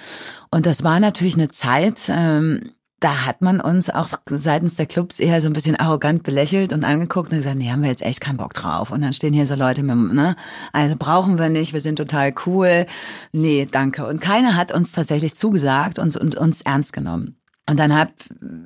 Und 0.50 0.66
das 0.66 0.84
war 0.84 1.00
natürlich 1.00 1.36
eine 1.36 1.50
Zeit, 1.50 2.01
ähm, 2.10 2.72
da 3.01 3.25
hat 3.25 3.42
man 3.42 3.60
uns 3.60 3.90
auch 3.90 4.10
seitens 4.30 4.75
der 4.75 4.86
Clubs 4.86 5.20
eher 5.20 5.42
so 5.42 5.48
ein 5.48 5.54
bisschen 5.54 5.75
arrogant 5.75 6.22
belächelt 6.22 6.72
und 6.72 6.84
angeguckt 6.84 7.32
und 7.32 7.40
gesagt, 7.40 7.58
nee, 7.58 7.72
haben 7.72 7.82
wir 7.82 7.90
jetzt 7.90 8.04
echt 8.04 8.22
keinen 8.22 8.38
Bock 8.38 8.54
drauf. 8.54 8.92
Und 8.92 9.01
dann 9.01 9.13
stehen 9.13 9.34
hier 9.34 9.48
so 9.48 9.56
Leute 9.56 9.82
mit, 9.82 10.13
ne, 10.13 10.36
also 10.72 10.96
brauchen 10.98 11.40
wir 11.40 11.50
nicht, 11.50 11.74
wir 11.74 11.82
sind 11.82 11.96
total 11.96 12.34
cool. 12.46 12.86
Nee, 13.32 13.68
danke. 13.70 14.06
Und 14.06 14.22
keiner 14.22 14.56
hat 14.56 14.72
uns 14.72 14.92
tatsächlich 14.92 15.36
zugesagt 15.36 15.98
und, 15.98 16.16
und 16.16 16.36
uns 16.36 16.62
ernst 16.62 16.94
genommen. 16.94 17.38
Und 17.68 17.80
dann 17.80 17.98
hab 17.98 18.12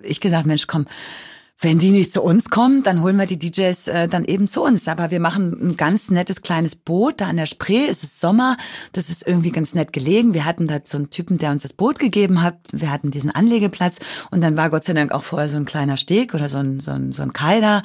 ich 0.01 0.19
gesagt, 0.19 0.45
Mensch, 0.45 0.67
komm, 0.67 0.85
wenn 1.59 1.79
die 1.79 1.91
nicht 1.91 2.11
zu 2.11 2.21
uns 2.21 2.49
kommen, 2.49 2.83
dann 2.83 3.01
holen 3.01 3.15
wir 3.15 3.25
die 3.25 3.39
DJs 3.39 3.87
äh, 3.87 4.07
dann 4.09 4.25
eben 4.25 4.47
zu 4.47 4.61
uns. 4.61 4.89
Aber 4.89 5.09
wir 5.09 5.21
machen 5.21 5.57
ein 5.61 5.77
ganz 5.77 6.11
nettes 6.11 6.41
kleines 6.41 6.75
Boot 6.75 7.21
da 7.21 7.27
an 7.27 7.37
der 7.37 7.45
Spree. 7.45 7.87
Es 7.87 8.03
ist 8.03 8.19
Sommer. 8.19 8.57
Das 8.91 9.09
ist 9.09 9.25
irgendwie 9.25 9.51
ganz 9.51 9.73
nett 9.73 9.93
gelegen. 9.93 10.33
Wir 10.33 10.43
hatten 10.43 10.67
da 10.67 10.79
so 10.83 10.97
einen 10.97 11.09
Typen, 11.09 11.37
der 11.37 11.51
uns 11.51 11.63
das 11.63 11.71
Boot 11.71 11.97
gegeben 11.97 12.41
hat. 12.41 12.57
Wir 12.73 12.91
hatten 12.91 13.09
diesen 13.09 13.31
Anlegeplatz. 13.31 13.99
Und 14.31 14.41
dann 14.41 14.57
war 14.57 14.69
Gott 14.69 14.83
sei 14.83 14.93
Dank 14.93 15.13
auch 15.13 15.23
vorher 15.23 15.47
so 15.47 15.55
ein 15.55 15.65
kleiner 15.65 15.95
Steg 15.95 16.33
oder 16.33 16.49
so 16.49 16.57
ein, 16.57 16.81
so 16.81 16.91
ein, 16.91 17.13
so 17.13 17.23
ein 17.23 17.31
Kai 17.31 17.61
da. 17.61 17.83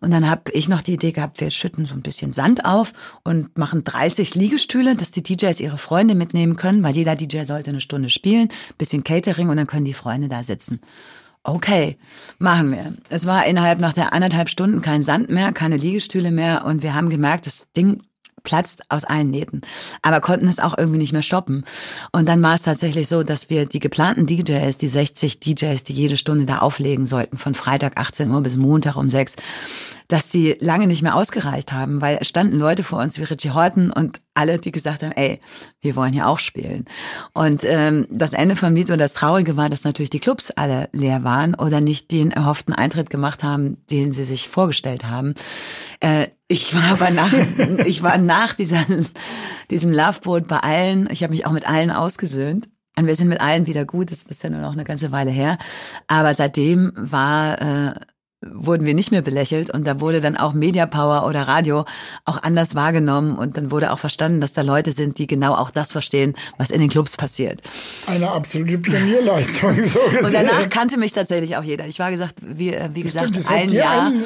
Und 0.00 0.12
dann 0.12 0.30
habe 0.30 0.52
ich 0.52 0.68
noch 0.68 0.80
die 0.80 0.94
Idee 0.94 1.10
gehabt, 1.10 1.40
wir 1.40 1.50
schütten 1.50 1.86
so 1.86 1.94
ein 1.94 2.02
bisschen 2.02 2.32
Sand 2.32 2.64
auf 2.64 2.92
und 3.24 3.58
machen 3.58 3.82
30 3.82 4.36
Liegestühle, 4.36 4.94
dass 4.94 5.10
die 5.10 5.24
DJs 5.24 5.58
ihre 5.58 5.78
Freunde 5.78 6.14
mitnehmen 6.14 6.54
können, 6.54 6.84
weil 6.84 6.94
jeder 6.94 7.16
DJ 7.16 7.42
sollte 7.42 7.70
eine 7.70 7.80
Stunde 7.80 8.10
spielen, 8.10 8.48
bisschen 8.78 9.02
Catering 9.02 9.48
und 9.48 9.56
dann 9.56 9.66
können 9.66 9.84
die 9.84 9.94
Freunde 9.94 10.28
da 10.28 10.44
sitzen. 10.44 10.80
Okay, 11.48 11.96
machen 12.38 12.72
wir. 12.72 12.92
Es 13.08 13.26
war 13.26 13.46
innerhalb 13.46 13.78
nach 13.78 13.94
der 13.94 14.12
anderthalb 14.12 14.50
Stunden 14.50 14.82
kein 14.82 15.02
Sand 15.02 15.30
mehr, 15.30 15.52
keine 15.52 15.78
Liegestühle 15.78 16.30
mehr 16.30 16.66
und 16.66 16.82
wir 16.82 16.94
haben 16.94 17.08
gemerkt, 17.08 17.46
das 17.46 17.68
Ding 17.74 18.02
platzt 18.42 18.82
aus 18.90 19.04
allen 19.04 19.30
Nähten, 19.30 19.62
aber 20.02 20.20
konnten 20.20 20.46
es 20.46 20.60
auch 20.60 20.76
irgendwie 20.76 20.98
nicht 20.98 21.14
mehr 21.14 21.22
stoppen. 21.22 21.64
Und 22.12 22.28
dann 22.28 22.42
war 22.42 22.54
es 22.54 22.62
tatsächlich 22.62 23.08
so, 23.08 23.22
dass 23.22 23.48
wir 23.48 23.64
die 23.64 23.80
geplanten 23.80 24.26
DJs, 24.26 24.76
die 24.76 24.88
60 24.88 25.40
DJs, 25.40 25.82
die 25.84 25.94
jede 25.94 26.18
Stunde 26.18 26.44
da 26.44 26.58
auflegen 26.58 27.06
sollten, 27.06 27.38
von 27.38 27.54
Freitag 27.54 27.98
18 27.98 28.30
Uhr 28.30 28.42
bis 28.42 28.58
Montag 28.58 28.96
um 28.96 29.08
6, 29.08 29.36
dass 30.08 30.28
die 30.28 30.56
lange 30.58 30.86
nicht 30.86 31.02
mehr 31.02 31.14
ausgereicht 31.14 31.70
haben, 31.70 32.00
weil 32.00 32.18
es 32.20 32.28
standen 32.28 32.56
Leute 32.56 32.82
vor 32.82 32.98
uns 32.98 33.18
wie 33.18 33.24
Richie 33.24 33.50
Horton 33.50 33.90
und 33.90 34.20
alle, 34.32 34.58
die 34.58 34.72
gesagt 34.72 35.02
haben, 35.02 35.12
ey, 35.12 35.40
wir 35.82 35.96
wollen 35.96 36.14
hier 36.14 36.26
auch 36.26 36.38
spielen. 36.38 36.86
Und 37.34 37.62
ähm, 37.64 38.06
das 38.10 38.32
Ende 38.32 38.56
vom 38.56 38.74
Lied 38.74 38.90
und 38.90 38.98
das 38.98 39.12
Traurige 39.12 39.56
war, 39.58 39.68
dass 39.68 39.84
natürlich 39.84 40.10
die 40.10 40.20
Clubs 40.20 40.50
alle 40.50 40.88
leer 40.92 41.24
waren 41.24 41.54
oder 41.54 41.82
nicht 41.82 42.10
den 42.10 42.30
erhofften 42.30 42.72
Eintritt 42.72 43.10
gemacht 43.10 43.44
haben, 43.44 43.76
den 43.90 44.12
sie 44.12 44.24
sich 44.24 44.48
vorgestellt 44.48 45.04
haben. 45.04 45.34
Äh, 46.00 46.28
ich 46.48 46.74
war 46.74 46.92
aber 46.92 47.10
nach, 47.10 47.32
ich 47.84 48.02
war 48.02 48.16
nach 48.16 48.54
dieser, 48.54 48.84
diesem 49.70 49.92
Loveboat 49.92 50.48
bei 50.48 50.60
allen, 50.60 51.08
ich 51.10 51.22
habe 51.22 51.32
mich 51.32 51.44
auch 51.44 51.52
mit 51.52 51.68
allen 51.68 51.90
ausgesöhnt. 51.90 52.68
Und 52.96 53.06
wir 53.06 53.14
sind 53.14 53.28
mit 53.28 53.40
allen 53.40 53.66
wieder 53.68 53.84
gut, 53.84 54.10
das 54.10 54.22
ist 54.22 54.42
ja 54.42 54.50
nur 54.50 54.60
noch 54.60 54.72
eine 54.72 54.82
ganze 54.82 55.12
Weile 55.12 55.30
her. 55.30 55.56
Aber 56.08 56.34
seitdem 56.34 56.92
war 56.96 57.60
äh, 57.60 57.94
wurden 58.40 58.86
wir 58.86 58.94
nicht 58.94 59.10
mehr 59.10 59.22
belächelt 59.22 59.70
und 59.70 59.84
da 59.84 60.00
wurde 60.00 60.20
dann 60.20 60.36
auch 60.36 60.52
Media 60.52 60.86
Power 60.86 61.26
oder 61.26 61.48
Radio 61.48 61.84
auch 62.24 62.40
anders 62.40 62.76
wahrgenommen 62.76 63.36
und 63.36 63.56
dann 63.56 63.70
wurde 63.72 63.92
auch 63.92 63.98
verstanden, 63.98 64.40
dass 64.40 64.52
da 64.52 64.62
Leute 64.62 64.92
sind, 64.92 65.18
die 65.18 65.26
genau 65.26 65.54
auch 65.54 65.70
das 65.70 65.90
verstehen, 65.90 66.34
was 66.56 66.70
in 66.70 66.80
den 66.80 66.88
Clubs 66.88 67.16
passiert. 67.16 67.62
Eine 68.06 68.30
absolute 68.30 68.78
Pionierleistung, 68.78 69.82
so 69.82 70.00
gesehen. 70.04 70.24
Und 70.24 70.32
danach 70.32 70.70
kannte 70.70 70.98
mich 70.98 71.12
tatsächlich 71.12 71.56
auch 71.56 71.64
jeder. 71.64 71.86
Ich 71.86 71.98
war 71.98 72.10
gesagt, 72.10 72.36
wie, 72.40 72.72
äh, 72.72 72.90
wie 72.92 73.02
gesagt, 73.02 73.30
Stimmt, 73.30 73.50
ein 73.50 73.70
Jahr. 73.70 74.06
Einen 74.06 74.24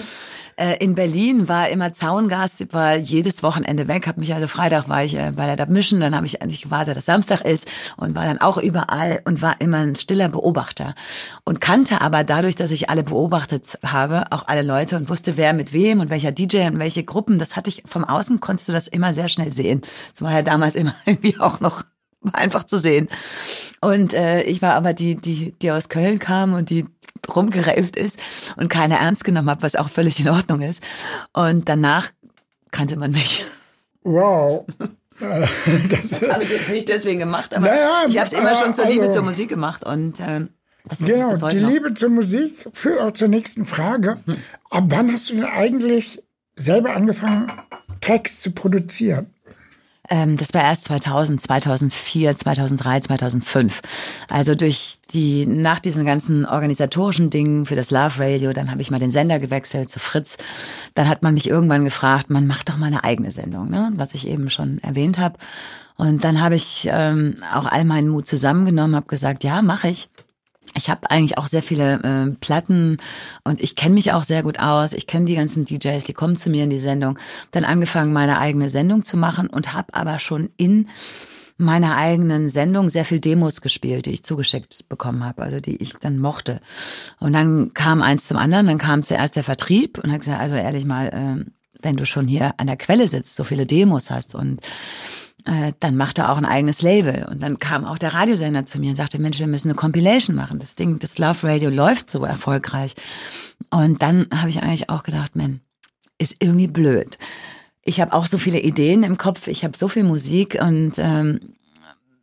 äh, 0.57 0.77
in 0.79 0.95
Berlin 0.95 1.49
war 1.49 1.69
immer 1.69 1.93
Zaungast, 1.93 2.73
war 2.73 2.97
jedes 2.97 3.43
Wochenende 3.43 3.89
weg, 3.89 4.07
habe 4.07 4.21
mich 4.21 4.35
also 4.35 4.47
Freitag 4.49 4.89
war 4.89 5.05
ich 5.05 5.17
äh, 5.17 5.33
bei 5.35 5.55
der 5.55 5.67
Mission, 5.67 6.01
dann 6.01 6.15
habe 6.15 6.27
ich 6.27 6.43
eigentlich 6.43 6.63
gewartet, 6.63 6.97
dass 6.97 7.07
Samstag 7.07 7.43
ist 7.43 7.69
und 7.97 8.15
war 8.15 8.25
dann 8.25 8.41
auch 8.41 8.59
überall 8.59 9.21
und 9.25 9.43
war 9.43 9.61
immer 9.61 9.79
ein 9.79 9.95
stiller 9.95 10.29
Beobachter 10.29 10.95
und 11.45 11.61
kannte 11.61 12.01
aber 12.01 12.25
dadurch, 12.25 12.57
dass 12.57 12.71
ich 12.71 12.91
alle 12.91 13.03
beobachtet 13.03 13.79
habe, 13.85 14.25
auch 14.31 14.47
alle 14.49 14.63
Leute 14.63 14.97
und 14.97 15.09
wusste, 15.09 15.37
wer 15.37 15.53
mit 15.53 15.73
wem 15.73 16.01
und 16.01 16.11
welcher 16.11 16.33
DJ 16.33 16.67
und 16.67 16.79
welche 16.79 17.05
Gruppen, 17.05 17.39
das 17.39 17.57
hatte 17.57 17.71
ich 17.71 17.83
vom 17.87 18.05
Außen 18.05 18.41
konntest 18.41 18.69
du 18.69 18.73
das 18.73 18.89
immer 18.89 19.15
sehr 19.15 19.29
schnell 19.29 19.53
sehen. 19.53 19.83
Das 20.13 20.23
war 20.23 20.33
ja 20.33 20.43
damals 20.43 20.75
immer 20.83 20.95
irgendwie 21.07 21.39
auch 21.39 21.61
noch 21.61 21.85
einfach 22.33 22.65
zu 22.65 22.79
sehen. 22.79 23.09
Und 23.81 24.15
äh, 24.15 24.43
ich 24.43 24.63
war 24.63 24.75
aber 24.75 24.93
die, 24.93 25.17
die, 25.17 25.55
die 25.61 25.71
aus 25.71 25.89
Köln 25.89 26.19
kam 26.19 26.55
und 26.55 26.71
die 26.71 26.87
rumgereift 27.35 27.97
ist 27.97 28.55
und 28.57 28.69
keiner 28.69 28.97
ernst 28.97 29.25
genommen 29.25 29.51
hat, 29.51 29.63
was 29.63 29.77
auch 29.77 29.89
völlig 29.89 30.19
in 30.21 30.29
Ordnung 30.29 30.61
ist. 30.61 30.83
Und 31.33 31.69
danach 31.69 32.11
kannte 32.71 32.97
man 32.97 33.13
mich. 33.13 33.45
Wow. 34.03 34.67
das, 35.91 36.11
das 36.11 36.31
habe 36.31 36.43
ich 36.43 36.51
jetzt 36.51 36.69
nicht 36.69 36.89
deswegen 36.89 37.21
gemacht, 37.21 37.55
aber 37.55 37.67
naja, 37.67 38.05
ich 38.09 38.19
habe 38.19 38.27
es 38.27 38.33
immer 38.33 38.57
schon 38.57 38.75
zur 38.75 38.87
Liebe 38.87 39.03
also, 39.03 39.15
zur 39.15 39.23
Musik 39.23 39.49
gemacht 39.49 39.85
und 39.85 40.19
äh, 40.19 40.47
das 40.85 41.01
ist 41.01 41.07
genau, 41.07 41.49
die 41.49 41.61
noch. 41.61 41.71
Liebe 41.71 41.95
zur 41.95 42.09
Musik 42.09 42.69
führt 42.73 42.99
auch 43.01 43.13
zur 43.13 43.29
nächsten 43.29 43.65
Frage. 43.67 44.19
Hm. 44.27 44.37
Ab 44.71 44.85
wann 44.89 45.13
hast 45.13 45.31
du 45.31 45.35
denn 45.35 45.45
eigentlich 45.45 46.23
selber 46.57 46.95
angefangen, 46.95 47.53
Tracks 48.01 48.41
zu 48.41 48.51
produzieren? 48.51 49.32
Ähm, 50.09 50.37
das 50.37 50.53
war 50.53 50.63
erst 50.63 50.85
2000, 50.85 51.41
2004, 51.41 52.37
2003, 52.37 53.01
2005. 53.01 53.81
Also 54.29 54.55
durch 54.55 54.99
die, 55.13 55.47
nach 55.47 55.79
diesen 55.79 56.05
ganzen 56.05 56.45
organisatorischen 56.45 57.31
Dingen 57.31 57.67
für 57.67 57.77
das 57.77 57.91
Love 57.91 58.19
Radio, 58.19 58.53
dann 58.53 58.71
habe 58.71 58.83
ich 58.83 58.91
mal 58.91 58.99
den 58.99 59.13
Sender 59.13 59.39
gewechselt 59.39 59.91
zu 59.91 60.01
Fritz. 60.01 60.39
Dann 60.95 61.09
hat 61.09 61.23
man 61.23 61.35
mich 61.35 61.49
irgendwann 61.49 61.85
gefragt, 61.85 62.31
man 62.31 62.47
macht 62.47 62.69
doch 62.69 62.77
mal 62.77 62.87
eine 62.87 63.05
eigene 63.05 63.31
Sendung, 63.31 63.71
ne? 63.71 63.93
was 63.97 64.15
ich 64.15 64.27
eben 64.27 64.51
schon 64.51 64.79
erwähnt 64.79 65.19
habe. 65.19 65.39
Und 65.97 66.25
dann 66.25 66.41
habe 66.41 66.57
ich 66.57 66.89
ähm, 66.91 67.37
auch 67.55 67.67
all 67.67 67.85
meinen 67.85 68.09
Mut 68.09 68.27
zusammengenommen, 68.27 68.97
habe 68.97 69.07
gesagt, 69.07 69.45
ja, 69.45 69.63
mache 69.63 69.89
ich 69.89 70.09
ich 70.75 70.89
habe 70.89 71.11
eigentlich 71.11 71.39
auch 71.39 71.47
sehr 71.47 71.63
viele 71.63 72.03
äh, 72.03 72.37
Platten 72.41 72.97
und 73.45 73.61
ich 73.61 73.77
kenne 73.77 73.95
mich 73.95 74.13
auch 74.13 74.25
sehr 74.25 74.43
gut 74.43 74.59
aus. 74.59 74.93
Ich 74.93 75.07
kenne 75.07 75.27
die 75.27 75.35
ganzen 75.35 75.65
DJs, 75.65 76.05
die 76.05 76.15
kommen 76.15 76.37
zu 76.37 76.51
mir 76.51 76.65
in 76.65 76.71
die 76.71 76.79
Sendung. 76.79 77.19
Dann 77.51 77.65
angefangen, 77.65 78.13
meine 78.13 78.39
eigene 78.39 78.71
Sendung 78.71 79.05
zu 79.05 79.17
machen 79.17 79.49
und 79.49 79.73
habe 79.73 79.93
aber 79.95 80.19
schon 80.19 80.51
in 80.57 80.89
meiner 81.59 81.97
eigenen 81.97 82.49
Sendung 82.49 82.89
sehr 82.89 83.05
viel 83.05 83.21
Demos 83.21 83.61
gespielt, 83.61 84.07
die 84.07 84.13
ich 84.13 84.25
zugeschickt 84.25 84.89
bekommen 84.89 85.25
habe, 85.25 85.43
also 85.43 85.61
die 85.61 85.77
ich 85.77 85.95
dann 85.95 86.19
mochte. 86.19 86.61
Und 87.21 87.35
dann 87.35 87.75
kam 87.75 88.03
eins 88.03 88.27
zum 88.27 88.37
anderen, 88.37 88.67
dann 88.67 88.79
kam 88.79 89.03
zuerst 89.03 89.37
der 89.37 89.45
Vertrieb 89.45 89.99
und 89.99 90.11
hat 90.11 90.21
gesagt, 90.21 90.41
also 90.41 90.57
ehrlich 90.57 90.85
mal, 90.85 91.09
äh, 91.09 91.45
wenn 91.83 91.97
du 91.97 92.07
schon 92.07 92.27
hier 92.27 92.55
an 92.59 92.69
der 92.69 92.77
Quelle 92.77 93.09
sitzt, 93.09 93.37
so 93.37 93.45
viele 93.45 93.67
Demos 93.67 94.11
hast 94.11 94.35
und 94.35 94.61
äh, 95.45 95.73
dann 95.81 95.97
macht 95.97 96.19
er 96.19 96.31
auch 96.31 96.37
ein 96.37 96.45
eigenes 96.45 96.83
Label. 96.83 97.27
Und 97.31 97.43
dann 97.43 97.59
kam 97.59 97.85
auch 97.85 97.99
der 97.99 98.15
Radiosender 98.15 98.67
zu 98.67 98.79
mir 98.79 98.91
und 98.91 98.97
sagte, 98.97 99.21
Mensch, 99.21 99.39
wir 99.39 99.47
müssen 99.47 99.69
eine 99.69 99.77
Compilation 99.77 100.37
machen. 100.37 100.59
Das 100.59 100.75
Ding, 100.75 100.99
das 100.99 101.19
Love 101.19 101.49
Radio 101.49 101.71
läuft 101.71 102.09
so 102.09 102.25
erfolgreich. 102.25 102.95
Und 103.71 104.03
dann 104.03 104.27
habe 104.35 104.51
ich 104.51 104.63
eigentlich 104.63 104.91
auch 104.91 105.03
gedacht, 105.03 105.37
man, 105.37 105.61
ist 106.19 106.37
irgendwie 106.39 106.69
blöd. 106.69 107.19
Ich 107.85 108.01
habe 108.01 108.13
auch 108.13 108.27
so 108.27 108.39
viele 108.39 108.61
Ideen 108.61 109.03
im 109.03 109.19
Kopf, 109.19 109.49
ich 109.49 109.65
habe 109.65 109.77
so 109.77 109.89
viel 109.89 110.05
Musik 110.05 110.59
und 110.61 110.93
ähm, 110.99 111.55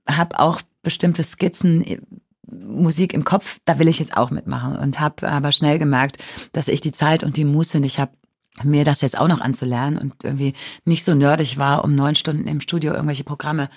habe 0.09 0.39
auch 0.39 0.61
bestimmte 0.81 1.23
Skizzen, 1.23 1.83
äh, 1.85 1.99
Musik 2.49 3.13
im 3.13 3.25
Kopf, 3.25 3.59
da 3.65 3.77
will 3.77 3.87
ich 3.87 3.99
jetzt 3.99 4.17
auch 4.17 4.31
mitmachen 4.31 4.75
und 4.75 4.99
habe 4.99 5.29
aber 5.29 5.51
schnell 5.51 5.77
gemerkt, 5.77 6.17
dass 6.51 6.67
ich 6.67 6.81
die 6.81 6.91
Zeit 6.91 7.23
und 7.23 7.37
die 7.37 7.45
Muße 7.45 7.79
nicht 7.79 7.99
habe, 7.99 8.13
mir 8.63 8.83
das 8.83 9.01
jetzt 9.01 9.17
auch 9.17 9.27
noch 9.27 9.41
anzulernen 9.41 9.97
und 9.97 10.23
irgendwie 10.23 10.53
nicht 10.85 11.03
so 11.05 11.15
nerdig 11.15 11.57
war, 11.57 11.83
um 11.83 11.95
neun 11.95 12.15
Stunden 12.15 12.47
im 12.47 12.61
Studio 12.61 12.93
irgendwelche 12.93 13.23
Programme 13.23 13.69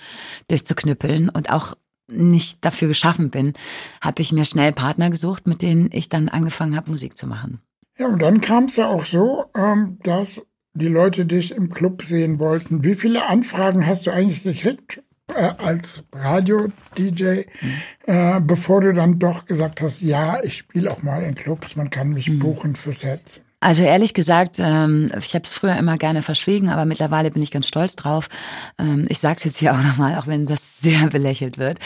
durchzuknüppeln 0.47 1.29
und 1.29 1.49
auch 1.51 1.75
nicht 2.07 2.63
dafür 2.63 2.87
geschaffen 2.87 3.29
bin, 3.29 3.53
habe 4.01 4.21
ich 4.21 4.31
mir 4.31 4.45
schnell 4.45 4.73
Partner 4.73 5.09
gesucht, 5.09 5.47
mit 5.47 5.61
denen 5.61 5.89
ich 5.91 6.09
dann 6.09 6.29
angefangen 6.29 6.75
habe, 6.75 6.91
Musik 6.91 7.17
zu 7.17 7.27
machen. 7.27 7.59
Ja, 7.97 8.07
und 8.07 8.21
dann 8.21 8.41
kam 8.41 8.65
es 8.65 8.75
ja 8.75 8.87
auch 8.87 9.05
so, 9.05 9.45
ähm, 9.55 9.99
dass 10.03 10.41
die 10.73 10.87
Leute 10.87 11.25
dich 11.25 11.51
im 11.51 11.69
Club 11.69 12.01
sehen 12.01 12.39
wollten, 12.39 12.83
wie 12.83 12.95
viele 12.95 13.27
Anfragen 13.27 13.85
hast 13.85 14.07
du 14.07 14.11
eigentlich 14.11 14.43
gekriegt 14.43 15.03
äh, 15.33 15.51
als 15.57 16.03
Radio-DJ, 16.11 17.43
äh, 18.05 18.41
bevor 18.41 18.81
du 18.81 18.93
dann 18.93 19.19
doch 19.19 19.45
gesagt 19.45 19.81
hast, 19.81 20.01
ja, 20.01 20.43
ich 20.43 20.57
spiele 20.57 20.91
auch 20.91 21.03
mal 21.03 21.23
in 21.23 21.35
Clubs, 21.35 21.75
man 21.75 21.89
kann 21.89 22.09
mich 22.09 22.39
buchen 22.39 22.75
für 22.75 22.91
Sets? 22.93 23.43
Also 23.63 23.81
ehrlich 23.83 24.13
gesagt, 24.13 24.57
ähm, 24.59 25.09
ich 25.17 25.33
habe 25.35 25.45
es 25.45 25.53
früher 25.53 25.77
immer 25.77 25.97
gerne 25.97 26.21
verschwiegen, 26.21 26.67
aber 26.67 26.83
mittlerweile 26.83 27.31
bin 27.31 27.41
ich 27.41 27.49
ganz 27.49 27.65
stolz 27.65 27.95
drauf. 27.95 28.27
Ähm, 28.77 29.05
ich 29.07 29.19
sage 29.19 29.37
es 29.37 29.45
jetzt 29.45 29.57
hier 29.57 29.71
auch 29.71 29.81
nochmal, 29.81 30.17
auch 30.17 30.27
wenn 30.27 30.45
das 30.45 30.79
sehr 30.81 31.07
belächelt 31.07 31.57
wird. 31.57 31.79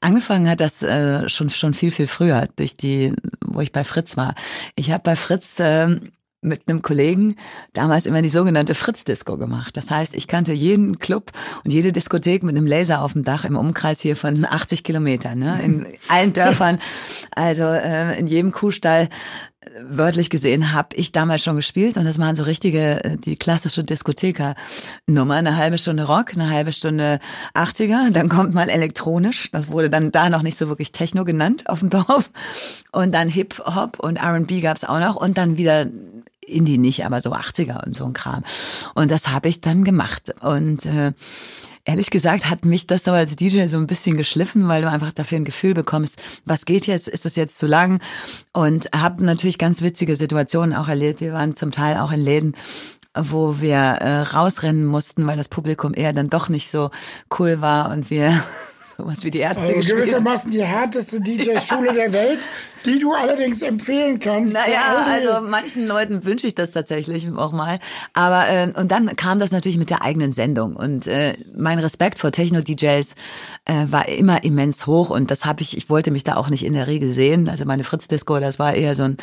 Angefangen 0.00 0.48
hat 0.48 0.60
das 0.60 0.84
äh, 0.84 1.28
schon 1.28 1.50
schon 1.50 1.74
viel 1.74 1.90
viel 1.90 2.06
früher, 2.06 2.48
durch 2.54 2.76
die, 2.76 3.14
wo 3.44 3.60
ich 3.60 3.72
bei 3.72 3.82
Fritz 3.82 4.16
war. 4.16 4.36
Ich 4.76 4.92
habe 4.92 5.02
bei 5.02 5.16
Fritz 5.16 5.56
ähm, 5.58 6.12
mit 6.44 6.68
einem 6.68 6.82
Kollegen 6.82 7.36
damals 7.72 8.06
immer 8.06 8.22
die 8.22 8.28
sogenannte 8.28 8.74
Fritz-Disco 8.74 9.36
gemacht. 9.38 9.76
Das 9.76 9.90
heißt, 9.90 10.14
ich 10.14 10.28
kannte 10.28 10.52
jeden 10.52 10.98
Club 10.98 11.32
und 11.64 11.72
jede 11.72 11.90
Diskothek 11.90 12.42
mit 12.42 12.56
einem 12.56 12.66
Laser 12.66 13.02
auf 13.02 13.14
dem 13.14 13.24
Dach 13.24 13.44
im 13.44 13.56
Umkreis 13.56 14.00
hier 14.00 14.14
von 14.14 14.44
80 14.44 14.84
Kilometern, 14.84 15.38
ne? 15.38 15.60
in 15.64 15.86
allen 16.08 16.32
Dörfern, 16.32 16.78
also 17.34 17.64
äh, 17.64 18.18
in 18.18 18.26
jedem 18.26 18.52
Kuhstall 18.52 19.08
wörtlich 19.80 20.30
gesehen 20.30 20.72
habe 20.72 20.96
ich 20.96 21.12
damals 21.12 21.42
schon 21.42 21.56
gespielt 21.56 21.96
und 21.96 22.04
das 22.04 22.18
waren 22.18 22.36
so 22.36 22.44
richtige, 22.44 23.04
äh, 23.04 23.16
die 23.16 23.36
klassische 23.36 23.84
Diskotheker-Nummer. 23.84 25.34
Eine 25.34 25.56
halbe 25.56 25.78
Stunde 25.78 26.04
Rock, 26.04 26.34
eine 26.34 26.50
halbe 26.50 26.72
Stunde 26.72 27.18
80er, 27.54 28.10
dann 28.10 28.28
kommt 28.28 28.54
mal 28.54 28.68
elektronisch. 28.68 29.50
Das 29.52 29.70
wurde 29.70 29.90
dann 29.90 30.12
da 30.12 30.28
noch 30.28 30.42
nicht 30.42 30.56
so 30.56 30.68
wirklich 30.68 30.92
Techno 30.92 31.24
genannt 31.24 31.68
auf 31.68 31.80
dem 31.80 31.90
Dorf. 31.90 32.30
Und 32.92 33.12
dann 33.12 33.28
Hip-Hop 33.28 33.98
und 34.00 34.16
R&B 34.16 34.60
gab's 34.60 34.84
auch 34.84 35.00
noch 35.00 35.16
und 35.16 35.38
dann 35.38 35.56
wieder 35.56 35.86
Indie 36.46 36.78
nicht, 36.78 37.04
aber 37.04 37.20
so 37.20 37.32
80er 37.32 37.84
und 37.84 37.96
so 37.96 38.04
ein 38.04 38.12
Kram. 38.12 38.44
Und 38.94 39.10
das 39.10 39.28
habe 39.28 39.48
ich 39.48 39.60
dann 39.60 39.84
gemacht. 39.84 40.34
Und 40.40 40.86
äh, 40.86 41.12
ehrlich 41.84 42.10
gesagt 42.10 42.48
hat 42.50 42.64
mich 42.64 42.86
das 42.86 43.04
so 43.04 43.12
als 43.12 43.36
DJ 43.36 43.66
so 43.66 43.76
ein 43.76 43.86
bisschen 43.86 44.16
geschliffen, 44.16 44.68
weil 44.68 44.82
du 44.82 44.90
einfach 44.90 45.12
dafür 45.12 45.38
ein 45.38 45.44
Gefühl 45.44 45.74
bekommst, 45.74 46.20
was 46.44 46.64
geht 46.64 46.86
jetzt, 46.86 47.08
ist 47.08 47.24
das 47.24 47.36
jetzt 47.36 47.58
zu 47.58 47.66
lang? 47.66 48.00
Und 48.52 48.88
habe 48.94 49.24
natürlich 49.24 49.58
ganz 49.58 49.82
witzige 49.82 50.16
Situationen 50.16 50.74
auch 50.74 50.88
erlebt. 50.88 51.20
Wir 51.20 51.32
waren 51.32 51.56
zum 51.56 51.70
Teil 51.70 51.98
auch 51.98 52.12
in 52.12 52.20
Läden, 52.20 52.54
wo 53.16 53.60
wir 53.60 53.76
äh, 53.76 54.20
rausrennen 54.22 54.84
mussten, 54.84 55.26
weil 55.26 55.36
das 55.36 55.48
Publikum 55.48 55.94
eher 55.94 56.12
dann 56.12 56.30
doch 56.30 56.48
nicht 56.48 56.70
so 56.70 56.90
cool 57.38 57.60
war 57.60 57.90
und 57.90 58.10
wir 58.10 58.42
sowas 58.96 59.24
wie 59.24 59.30
die 59.30 59.38
Ärzte 59.38 59.62
also 59.62 59.74
gespielt. 59.74 59.98
gewissermaßen 59.98 60.50
die 60.50 60.62
härteste 60.62 61.20
DJ-Schule 61.20 61.92
der 61.92 62.12
Welt, 62.12 62.40
die 62.84 62.98
du 62.98 63.12
allerdings 63.12 63.62
empfehlen 63.62 64.18
kannst. 64.18 64.54
Naja, 64.54 65.04
also 65.06 65.46
manchen 65.46 65.86
Leuten 65.86 66.24
wünsche 66.24 66.46
ich 66.46 66.54
das 66.54 66.70
tatsächlich 66.70 67.28
auch 67.36 67.52
mal. 67.52 67.78
Aber 68.12 68.48
äh, 68.48 68.72
und 68.74 68.90
dann 68.90 69.14
kam 69.16 69.38
das 69.38 69.52
natürlich 69.52 69.78
mit 69.78 69.90
der 69.90 70.02
eigenen 70.02 70.32
Sendung 70.32 70.76
und 70.76 71.06
äh, 71.06 71.34
mein 71.56 71.78
Respekt 71.78 72.18
vor 72.18 72.32
Techno-DJs 72.32 73.14
äh, 73.64 73.86
war 73.90 74.08
immer 74.08 74.44
immens 74.44 74.86
hoch 74.86 75.10
und 75.10 75.30
das 75.30 75.44
habe 75.44 75.62
ich. 75.62 75.76
Ich 75.76 75.90
wollte 75.90 76.10
mich 76.10 76.24
da 76.24 76.36
auch 76.36 76.50
nicht 76.50 76.64
in 76.64 76.74
der 76.74 76.86
Regel 76.86 77.12
sehen. 77.12 77.48
Also 77.48 77.64
meine 77.64 77.84
Fritz-Disco, 77.84 78.38
das 78.38 78.58
war 78.58 78.74
eher 78.74 78.94
so 78.94 79.04
ein 79.04 79.16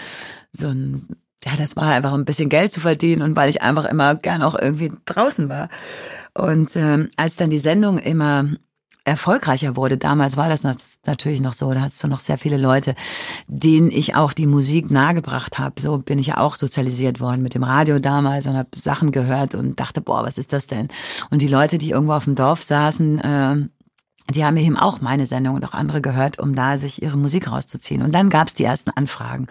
so 0.51 0.67
ein 0.67 1.07
ja, 1.43 1.53
das 1.57 1.75
war 1.75 1.85
einfach 1.85 2.13
ein 2.13 2.25
bisschen 2.25 2.49
Geld 2.49 2.71
zu 2.71 2.79
verdienen 2.79 3.23
und 3.23 3.35
weil 3.35 3.49
ich 3.49 3.61
einfach 3.61 3.85
immer 3.85 4.13
gern 4.15 4.43
auch 4.43 4.53
irgendwie 4.53 4.91
draußen 5.05 5.49
war. 5.49 5.69
Und 6.33 6.75
ähm, 6.75 7.09
als 7.17 7.35
dann 7.35 7.49
die 7.49 7.59
Sendung 7.59 7.97
immer 7.97 8.45
erfolgreicher 9.03 9.75
wurde. 9.75 9.97
Damals 9.97 10.37
war 10.37 10.49
das 10.49 10.63
natürlich 11.05 11.41
noch 11.41 11.53
so, 11.53 11.73
da 11.73 11.81
hattest 11.81 12.03
du 12.03 12.07
noch 12.07 12.19
sehr 12.19 12.37
viele 12.37 12.57
Leute, 12.57 12.95
denen 13.47 13.89
ich 13.89 14.15
auch 14.15 14.33
die 14.33 14.45
Musik 14.45 14.91
nahegebracht 14.91 15.57
habe. 15.57 15.81
So 15.81 15.97
bin 15.97 16.19
ich 16.19 16.27
ja 16.27 16.37
auch 16.37 16.55
sozialisiert 16.55 17.19
worden 17.19 17.41
mit 17.41 17.55
dem 17.55 17.63
Radio 17.63 17.99
damals 17.99 18.47
und 18.47 18.55
habe 18.55 18.69
Sachen 18.75 19.11
gehört 19.11 19.55
und 19.55 19.79
dachte, 19.79 20.01
boah, 20.01 20.23
was 20.23 20.37
ist 20.37 20.53
das 20.53 20.67
denn? 20.67 20.89
Und 21.31 21.41
die 21.41 21.47
Leute, 21.47 21.77
die 21.77 21.89
irgendwo 21.89 22.13
auf 22.13 22.25
dem 22.25 22.35
Dorf 22.35 22.63
saßen, 22.63 23.19
äh, 23.19 23.67
die 24.29 24.45
haben 24.45 24.55
eben 24.57 24.77
auch 24.77 25.01
meine 25.01 25.27
Sendung 25.27 25.55
und 25.55 25.65
auch 25.65 25.73
andere 25.73 26.01
gehört, 26.01 26.39
um 26.39 26.55
da 26.55 26.77
sich 26.77 27.01
ihre 27.01 27.17
Musik 27.17 27.51
rauszuziehen. 27.51 28.01
Und 28.01 28.13
dann 28.13 28.29
gab's 28.29 28.53
die 28.53 28.63
ersten 28.63 28.91
Anfragen. 28.91 29.47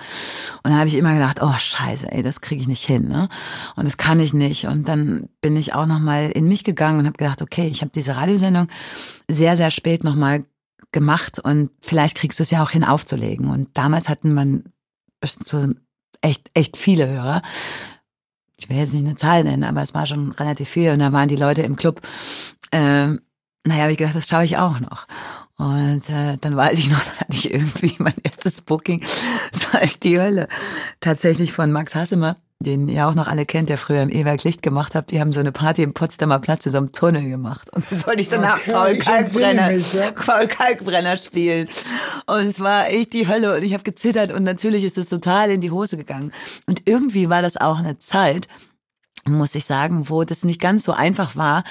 Und 0.63 0.71
da 0.71 0.79
habe 0.79 0.89
ich 0.89 0.95
immer 0.95 1.13
gedacht, 1.13 1.41
oh 1.43 1.53
scheiße, 1.53 2.11
ey, 2.11 2.23
das 2.23 2.41
kriege 2.41 2.63
ich 2.63 2.69
nicht 2.69 2.87
hin. 2.87 3.09
Ne? 3.09 3.29
Und 3.77 3.85
das 3.85 3.99
kann 3.99 4.21
ich 4.21 4.33
nicht. 4.33 4.67
Und 4.67 4.89
dann 4.89 5.29
bin 5.41 5.57
ich 5.57 5.75
auch 5.75 5.87
nochmal 5.87 6.31
in 6.31 6.49
mich 6.49 6.65
gegangen 6.65 7.01
und 7.01 7.07
habe 7.07 7.19
gedacht, 7.19 7.43
okay, 7.43 7.67
ich 7.67 7.83
habe 7.83 7.91
diese 7.95 8.17
Radiosendung 8.17 8.69
sehr, 9.33 9.57
sehr 9.57 9.71
spät 9.71 10.05
nochmal 10.05 10.45
gemacht 10.93 11.39
und 11.39 11.71
vielleicht 11.81 12.17
kriegst 12.17 12.39
du 12.39 12.43
es 12.43 12.51
ja 12.51 12.63
auch 12.63 12.71
hin 12.71 12.85
aufzulegen. 12.85 13.49
Und 13.49 13.77
damals 13.77 14.09
hatten 14.09 14.35
man 14.35 14.65
so 15.25 15.69
echt, 16.21 16.51
echt 16.55 16.77
viele 16.77 17.09
Hörer. 17.09 17.43
Ich 18.57 18.69
will 18.69 18.77
jetzt 18.77 18.93
nicht 18.93 19.05
eine 19.05 19.15
Zahl 19.15 19.45
nennen, 19.45 19.65
aber 19.65 19.83
es 19.83 19.95
war 19.95 20.07
schon 20.07 20.33
relativ 20.33 20.69
viel. 20.69 20.91
Und 20.91 20.99
da 20.99 21.13
waren 21.13 21.29
die 21.29 21.37
Leute 21.37 21.63
im 21.63 21.77
Club. 21.77 22.01
Äh, 22.71 23.17
naja, 23.65 23.83
habe 23.83 23.93
ich 23.93 23.99
gedacht, 23.99 24.17
das 24.17 24.29
schaue 24.29 24.45
ich 24.45 24.57
auch 24.57 24.81
noch. 24.81 25.07
Und 25.57 26.09
äh, 26.09 26.39
dann 26.41 26.57
weiß 26.57 26.79
ich 26.79 26.91
noch, 26.91 26.99
dann 27.05 27.21
hatte 27.21 27.37
ich 27.37 27.53
irgendwie 27.53 27.95
mein 27.99 28.15
erstes 28.23 28.63
Booking, 28.63 29.01
das 29.53 29.73
war 29.73 29.83
echt 29.83 30.05
die 30.05 30.19
Hölle. 30.19 30.49
Tatsächlich 31.01 31.53
von 31.53 31.71
Max 31.71 31.95
Hassemer, 31.95 32.37
den 32.63 32.89
ihr 32.89 33.09
auch 33.09 33.15
noch 33.15 33.27
alle 33.27 33.47
kennt, 33.47 33.71
der 33.71 33.79
früher 33.79 34.03
im 34.03 34.11
E-Werk 34.11 34.45
Licht 34.45 34.63
gemacht 34.63 34.95
hat. 34.95 35.11
Die 35.11 35.21
haben 35.21 35.33
so 35.33 35.41
eine 35.41 35.51
Party 35.51 35.83
im 35.83 35.95
Potsdamer 35.95 36.41
Platz 36.41 36.67
in 36.67 36.73
so 36.73 36.79
einem 36.79 36.93
Tunnel 36.93 37.27
gemacht. 37.29 37.71
Und 37.73 37.85
dann 37.91 37.99
sollte 37.99 38.21
ich 38.21 38.29
danach 38.29 38.59
Okay, 38.59 38.73
Paul 38.73 38.97
Kalkbrenner, 38.99 39.69
mich, 39.69 39.95
ja. 39.95 40.11
Paul 40.11 40.47
Kalkbrenner 40.47 41.17
spielen. 41.17 41.69
Und 42.27 42.47
es 42.47 42.61
war 42.61 42.89
echt 42.89 43.15
die 43.15 43.27
Hölle 43.27 43.57
und 43.57 43.63
ich 43.63 43.73
habe 43.73 43.83
gezittert 43.83 44.31
und 44.31 44.45
natürlich 44.45 44.85
ist 44.85 44.99
es 44.99 45.07
total 45.07 45.51
in 45.51 45.63
die 45.63 45.71
Hose 45.71 45.97
gegangen. 45.97 46.33
Und 46.67 46.83
irgendwie 46.85 47.31
war 47.31 47.41
das 47.41 47.57
auch 47.57 47.79
eine 47.79 47.99
Zeit, 47.99 48.47
muss 49.27 49.55
ich 49.55 49.67
sagen, 49.67 50.09
wo 50.09 50.25
das 50.25 50.45
nicht 50.45 50.61
ganz 50.61 50.85
so 50.85 50.93
einfach 50.93 51.37
war, 51.37 51.63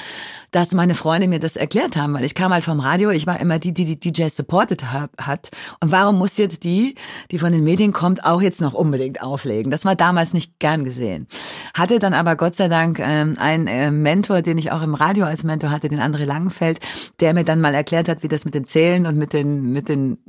dass 0.52 0.74
meine 0.74 0.94
Freunde 0.94 1.28
mir 1.28 1.40
das 1.40 1.56
erklärt 1.56 1.96
haben, 1.96 2.14
weil 2.14 2.24
ich 2.24 2.36
kam 2.36 2.54
halt 2.54 2.64
vom 2.64 2.80
Radio, 2.80 3.10
ich 3.10 3.26
war 3.26 3.40
immer 3.40 3.58
die, 3.58 3.74
die 3.74 3.86
die 3.86 4.12
DJs 4.12 4.36
supported 4.36 4.92
hab, 4.92 5.10
hat. 5.20 5.50
Und 5.80 5.92
warum 5.92 6.18
muss 6.18 6.38
jetzt 6.38 6.64
die, 6.64 6.96
die 7.32 7.40
von 7.40 7.52
den 7.52 7.64
Medien 7.64 7.92
kommt, 7.92 8.24
auch 8.24 8.42
jetzt 8.42 8.62
noch 8.62 8.74
unbedingt 8.74 9.22
auflegen? 9.22 9.72
Das 9.72 9.84
war 9.84 9.96
damals 9.96 10.34
nicht 10.34 10.60
gern 10.60 10.84
gesehen. 10.84 11.28
Hatte 11.74 11.98
dann 11.98 12.14
aber 12.14 12.36
Gott 12.36 12.56
sei 12.56 12.68
Dank 12.68 13.00
ähm, 13.00 13.38
einen 13.40 13.68
äh, 13.68 13.90
Mentor, 13.90 14.42
den 14.42 14.58
ich 14.58 14.72
auch 14.72 14.84
im 14.84 14.94
Radio 14.94 15.26
als 15.26 15.44
Mentor 15.44 15.72
hatte, 15.72 15.90
den 15.90 16.00
André 16.00 16.26
Langenfeld, 16.26 16.80
der 17.20 17.34
mir 17.34 17.44
dann 17.44 17.62
mal 17.62 17.74
erklärt 17.74 18.10
hat, 18.10 18.22
wie 18.22 18.28
das 18.28 18.46
mit 18.46 18.54
dem 18.54 18.68
Zählen 18.68 19.08
und 19.08 19.18
mit 19.18 19.34
den, 19.34 19.72
mit 19.72 19.90
den 19.90 20.20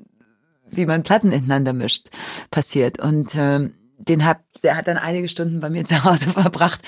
wie 0.72 0.86
man 0.86 1.02
Platten 1.02 1.32
ineinander 1.32 1.72
mischt, 1.72 2.10
passiert. 2.50 3.00
Und 3.00 3.32
ähm, 3.34 3.74
den 4.08 4.24
hab, 4.24 4.42
der 4.62 4.76
hat 4.76 4.88
dann 4.88 4.96
einige 4.96 5.28
Stunden 5.28 5.60
bei 5.60 5.70
mir 5.70 5.84
zu 5.86 6.04
Hause 6.04 6.30
verbracht 6.30 6.80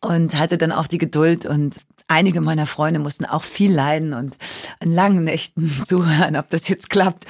und 0.00 0.38
hatte 0.38 0.58
dann 0.58 0.72
auch 0.72 0.86
die 0.86 0.98
Geduld 0.98 1.46
und 1.46 1.80
einige 2.10 2.40
meiner 2.40 2.66
Freunde 2.66 3.00
mussten 3.00 3.24
auch 3.24 3.44
viel 3.44 3.72
leiden 3.72 4.12
und 4.12 4.36
an 4.80 4.90
langen 4.90 5.24
Nächten 5.24 5.70
zuhören, 5.86 6.36
ob 6.36 6.50
das 6.50 6.68
jetzt 6.68 6.90
klappt. 6.90 7.24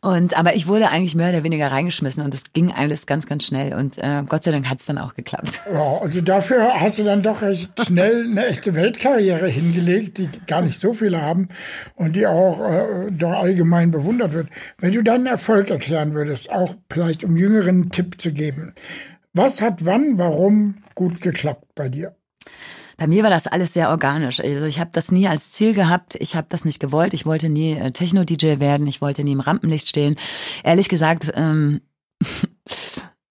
Und 0.00 0.38
aber 0.38 0.54
ich 0.54 0.66
wurde 0.66 0.90
eigentlich 0.90 1.14
mehr 1.14 1.30
oder 1.30 1.42
weniger 1.42 1.72
reingeschmissen 1.72 2.22
und 2.22 2.34
es 2.34 2.52
ging 2.52 2.70
alles 2.72 3.06
ganz, 3.06 3.26
ganz 3.26 3.46
schnell 3.46 3.74
und 3.74 3.98
äh, 3.98 4.22
Gott 4.28 4.44
sei 4.44 4.50
Dank 4.50 4.68
hat 4.68 4.78
es 4.78 4.86
dann 4.86 4.98
auch 4.98 5.14
geklappt. 5.14 5.60
Ja, 5.72 5.98
also 5.98 6.20
dafür 6.20 6.74
hast 6.74 6.98
du 6.98 7.04
dann 7.04 7.22
doch 7.22 7.42
recht 7.42 7.70
schnell 7.84 8.24
eine 8.24 8.46
echte 8.46 8.74
Weltkarriere 8.74 9.48
hingelegt, 9.48 10.18
die 10.18 10.28
gar 10.46 10.60
nicht 10.60 10.78
so 10.78 10.92
viele 10.92 11.22
haben 11.22 11.48
und 11.94 12.14
die 12.14 12.26
auch 12.26 12.60
äh, 12.60 13.10
doch 13.10 13.32
allgemein 13.32 13.90
bewundert 13.90 14.32
wird. 14.32 14.48
Wenn 14.78 14.92
du 14.92 15.02
deinen 15.02 15.26
Erfolg 15.26 15.70
erklären 15.70 16.14
würdest, 16.14 16.50
auch 16.50 16.74
vielleicht 16.90 17.24
um 17.24 17.36
Jüngeren 17.36 17.90
Tipp 17.90 18.20
zu 18.20 18.32
geben, 18.32 18.74
was 19.32 19.62
hat 19.62 19.84
wann, 19.84 20.18
warum 20.18 20.82
gut 20.94 21.20
geklappt 21.20 21.74
bei 21.74 21.88
dir? 21.88 22.14
Bei 22.98 23.06
mir 23.06 23.22
war 23.22 23.30
das 23.30 23.46
alles 23.46 23.72
sehr 23.72 23.90
organisch. 23.90 24.40
Also 24.40 24.66
ich 24.66 24.80
habe 24.80 24.90
das 24.92 25.12
nie 25.12 25.28
als 25.28 25.52
Ziel 25.52 25.72
gehabt. 25.72 26.16
Ich 26.16 26.34
habe 26.34 26.48
das 26.50 26.64
nicht 26.64 26.80
gewollt. 26.80 27.14
Ich 27.14 27.24
wollte 27.24 27.48
nie 27.48 27.74
äh, 27.74 27.92
Techno-DJ 27.92 28.58
werden. 28.58 28.88
Ich 28.88 29.00
wollte 29.00 29.22
nie 29.22 29.32
im 29.32 29.40
Rampenlicht 29.40 29.88
stehen. 29.88 30.16
Ehrlich 30.64 30.88
gesagt, 30.88 31.32
ähm, 31.34 31.80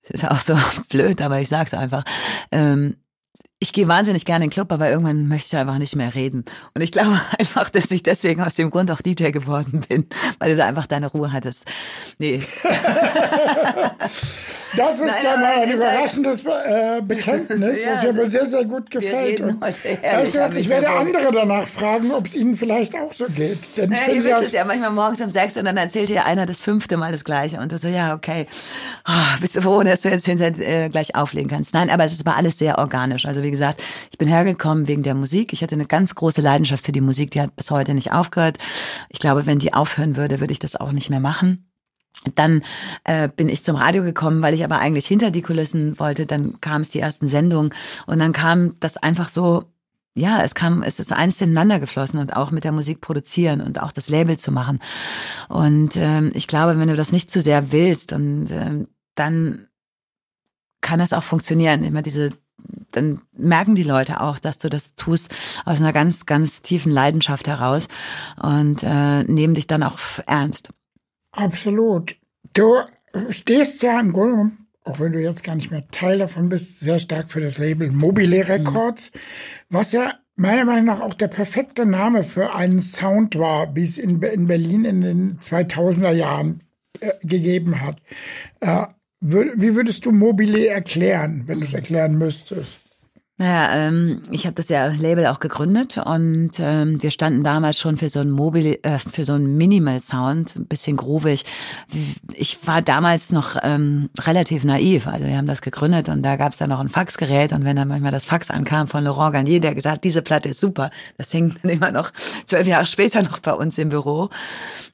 ist 0.09 0.25
auch 0.25 0.39
so 0.39 0.57
blöd, 0.89 1.21
aber 1.21 1.41
ich 1.41 1.49
sag's 1.49 1.73
einfach. 1.73 2.05
Ähm, 2.51 2.95
ich 3.59 3.73
gehe 3.73 3.87
wahnsinnig 3.89 4.23
gerne 4.23 4.45
in 4.45 4.49
den 4.49 4.53
Club, 4.53 4.71
aber 4.71 4.89
irgendwann 4.89 5.27
möchte 5.27 5.47
ich 5.47 5.59
einfach 5.59 5.79
nicht 5.79 5.95
mehr 5.97 6.15
reden. 6.15 6.45
Und 6.73 6.81
ich 6.81 6.93
glaube 6.93 7.19
einfach, 7.37 7.69
dass 7.69 7.91
ich 7.91 8.03
deswegen 8.03 8.41
aus 8.41 8.55
dem 8.55 8.69
Grund 8.69 8.89
auch 8.89 9.01
DJ 9.01 9.31
geworden 9.31 9.81
bin, 9.89 10.07
weil 10.39 10.51
du 10.51 10.57
da 10.57 10.65
einfach 10.65 10.87
deine 10.87 11.07
Ruhe 11.07 11.33
hattest. 11.33 11.65
Nee. 12.19 12.41
Das 14.75 14.99
ist 14.99 15.05
Nein, 15.05 15.23
ja 15.23 15.37
mal 15.37 15.45
ein 15.45 15.59
halt- 15.59 15.73
überraschendes 15.73 16.43
äh, 16.45 17.01
Bekenntnis, 17.01 17.83
Ja, 17.83 17.91
was 17.91 18.01
mir 18.01 18.07
also, 18.07 18.19
aber 18.19 18.29
sehr, 18.29 18.45
sehr 18.45 18.65
gut 18.65 18.91
gefällt. 18.91 19.39
ehrlich 20.01 20.35
ich 20.57 20.69
werde 20.69 20.89
andere 20.89 21.31
danach 21.31 21.67
fragen, 21.67 22.11
ob 22.11 22.25
es 22.25 22.35
ihnen 22.35 22.55
vielleicht 22.55 22.95
auch 22.95 23.13
so 23.13 23.25
geht. 23.25 23.59
Denn 23.77 23.89
Naja, 23.89 24.13
ihr 24.13 24.23
wisst 24.23 24.41
es 24.41 24.51
ja 24.51 24.65
manchmal 24.65 24.91
morgens 24.91 25.21
um 25.21 25.29
sechs 25.29 25.57
und 25.57 25.65
dann 25.65 25.77
erzählt 25.77 26.09
dir 26.09 26.25
einer 26.25 26.45
das 26.45 26.59
fünfte 26.59 26.97
Mal 26.97 27.11
das 27.11 27.23
Gleiche 27.23 27.59
und 27.59 27.71
du 27.71 27.77
so, 27.77 27.87
ja, 27.87 28.13
okay, 28.13 28.47
oh, 29.07 29.39
bist 29.39 29.55
du 29.55 29.61
froh, 29.61 29.83
dass 29.83 30.01
du 30.01 30.09
jetzt 30.09 30.25
hinterher 30.25 30.85
äh, 30.85 30.89
gleich 30.89 31.15
auflegen 31.15 31.49
kannst. 31.49 31.73
Nein, 31.73 31.89
aber 31.89 32.05
es 32.05 32.25
war 32.25 32.35
alles 32.35 32.57
sehr 32.57 32.77
organisch. 32.77 33.25
Also 33.25 33.43
wie 33.43 33.51
gesagt, 33.51 33.81
ich 34.11 34.17
bin 34.17 34.27
hergekommen 34.27 34.87
wegen 34.87 35.03
der 35.03 35.15
Musik. 35.15 35.53
Ich 35.53 35.61
hatte 35.61 35.75
eine 35.75 35.85
ganz 35.85 36.15
große 36.15 36.41
Leidenschaft 36.41 36.85
für 36.85 36.91
die 36.91 37.01
Musik, 37.01 37.31
die 37.31 37.41
hat 37.41 37.55
bis 37.55 37.71
heute 37.71 37.93
nicht 37.93 38.11
aufgehört. 38.11 38.57
Ich 39.09 39.19
glaube, 39.19 39.45
wenn 39.45 39.59
die 39.59 39.73
aufhören 39.73 40.15
würde, 40.15 40.39
würde 40.39 40.51
ich 40.53 40.59
das 40.59 40.75
auch 40.75 40.91
nicht 40.91 41.09
mehr 41.09 41.19
machen. 41.19 41.66
Dann 42.35 42.61
äh, 43.03 43.29
bin 43.29 43.47
ich 43.47 43.63
zum 43.63 43.75
Radio 43.75 44.03
gekommen, 44.03 44.41
weil 44.41 44.53
ich 44.53 44.63
aber 44.63 44.79
eigentlich 44.79 45.07
hinter 45.07 45.31
die 45.31 45.41
Kulissen 45.41 45.99
wollte. 45.99 46.25
Dann 46.25 46.59
kam 46.61 46.81
es 46.81 46.89
die 46.89 46.99
ersten 46.99 47.27
Sendungen 47.27 47.73
und 48.05 48.19
dann 48.19 48.33
kam 48.33 48.75
das 48.79 48.97
einfach 48.97 49.29
so 49.29 49.65
ja, 50.17 50.41
es 50.41 50.55
kam, 50.55 50.81
es 50.81 50.99
ist 50.99 51.13
eins 51.13 51.39
ineinander 51.41 51.79
geflossen 51.79 52.19
und 52.19 52.35
auch 52.35 52.49
mit 52.49 52.63
der 52.63 52.71
Musik 52.71 53.01
produzieren 53.01 53.61
und 53.61 53.79
auch 53.79 53.91
das 53.91 54.09
Label 54.09 54.37
zu 54.37 54.51
machen. 54.51 54.79
Und 55.47 55.95
ähm, 55.95 56.31
ich 56.33 56.47
glaube, 56.47 56.79
wenn 56.79 56.87
du 56.87 56.95
das 56.95 57.11
nicht 57.11 57.29
zu 57.29 57.39
sehr 57.39 57.71
willst 57.71 58.13
und 58.13 58.47
ähm, 58.49 58.87
dann 59.13 59.67
kann 60.81 60.99
das 60.99 61.13
auch 61.13 61.23
funktionieren. 61.23 61.83
Immer 61.83 62.01
diese, 62.01 62.31
dann 62.91 63.21
merken 63.33 63.75
die 63.75 63.83
Leute 63.83 64.21
auch, 64.21 64.39
dass 64.39 64.57
du 64.57 64.69
das 64.69 64.95
tust 64.95 65.29
aus 65.65 65.79
einer 65.79 65.93
ganz, 65.93 66.25
ganz 66.25 66.63
tiefen 66.63 66.91
Leidenschaft 66.91 67.47
heraus 67.47 67.87
und 68.41 68.83
äh, 68.83 69.23
nehmen 69.23 69.53
dich 69.53 69.67
dann 69.67 69.83
auch 69.83 69.99
ernst. 70.25 70.71
Absolut. 71.37 72.15
Du 72.53 72.73
stehst 73.29 73.83
ja 73.83 73.99
im 73.99 74.11
Grunde, 74.11 74.51
auch 74.83 74.99
wenn 74.99 75.11
du 75.11 75.21
jetzt 75.21 75.43
gar 75.43 75.55
nicht 75.55 75.69
mehr 75.69 75.87
Teil 75.89 76.17
davon 76.17 76.49
bist, 76.49 76.79
sehr 76.79 76.97
stark 76.97 77.31
für 77.31 77.41
das 77.41 77.59
Label 77.59 77.91
Mobile 77.91 78.47
Records, 78.47 79.11
mhm. 79.13 79.19
was 79.69 79.91
ja 79.91 80.15
meiner 80.35 80.65
Meinung 80.65 80.85
nach 80.85 81.01
auch 81.01 81.13
der 81.13 81.27
perfekte 81.27 81.85
Name 81.85 82.23
für 82.23 82.55
einen 82.55 82.79
Sound 82.79 83.37
war, 83.37 83.75
wie 83.75 83.83
es 83.83 83.99
in, 83.99 84.21
in 84.21 84.47
Berlin 84.47 84.83
in 84.85 85.01
den 85.01 85.39
2000er 85.39 86.11
Jahren 86.11 86.63
äh, 86.99 87.11
gegeben 87.21 87.81
hat. 87.81 88.01
Äh, 88.59 88.87
wie 89.19 89.75
würdest 89.75 90.05
du 90.05 90.11
Mobile 90.11 90.67
erklären, 90.67 91.43
wenn 91.45 91.59
du 91.59 91.65
es 91.65 91.73
erklären 91.73 92.17
müsstest? 92.17 92.81
Naja, 93.39 93.87
ähm, 93.87 94.23
ich 94.31 94.45
habe 94.47 94.55
das 94.55 94.67
ja 94.69 94.87
Label 94.87 95.27
auch 95.27 95.39
gegründet 95.39 95.99
und 96.03 96.53
ähm, 96.57 97.03
wir 97.03 97.11
standen 97.11 97.43
damals 97.43 97.79
schon 97.79 97.97
für 97.97 98.09
so 98.09 98.19
ein 98.19 98.31
Mobile, 98.31 98.83
äh, 98.83 98.97
für 98.97 99.25
so 99.25 99.33
ein 99.33 99.57
Minimal 99.57 100.01
Sound, 100.01 100.55
ein 100.55 100.65
bisschen 100.65 100.97
groovig. 100.97 101.45
Ich 102.33 102.57
war 102.65 102.81
damals 102.81 103.31
noch 103.31 103.55
ähm, 103.61 104.09
relativ 104.17 104.63
naiv, 104.63 105.05
also 105.05 105.27
wir 105.27 105.37
haben 105.37 105.45
das 105.45 105.61
gegründet 105.61 106.09
und 106.09 106.23
da 106.23 106.35
gab 106.35 106.53
es 106.53 106.57
dann 106.57 106.71
noch 106.71 106.79
ein 106.79 106.89
Faxgerät 106.89 107.53
und 107.53 107.63
wenn 107.63 107.75
dann 107.75 107.89
manchmal 107.89 108.11
das 108.11 108.25
Fax 108.25 108.49
ankam 108.49 108.87
von 108.87 109.03
Laurent 109.03 109.33
Garnier, 109.33 109.59
der 109.59 109.75
gesagt, 109.75 110.03
diese 110.03 110.23
Platte 110.23 110.49
ist 110.49 110.59
super, 110.59 110.89
das 111.19 111.31
hängt 111.31 111.63
dann 111.63 111.69
immer 111.69 111.91
noch 111.91 112.11
zwölf 112.45 112.65
Jahre 112.65 112.87
später 112.87 113.21
noch 113.21 113.37
bei 113.37 113.53
uns 113.53 113.77
im 113.77 113.89
Büro. 113.89 114.31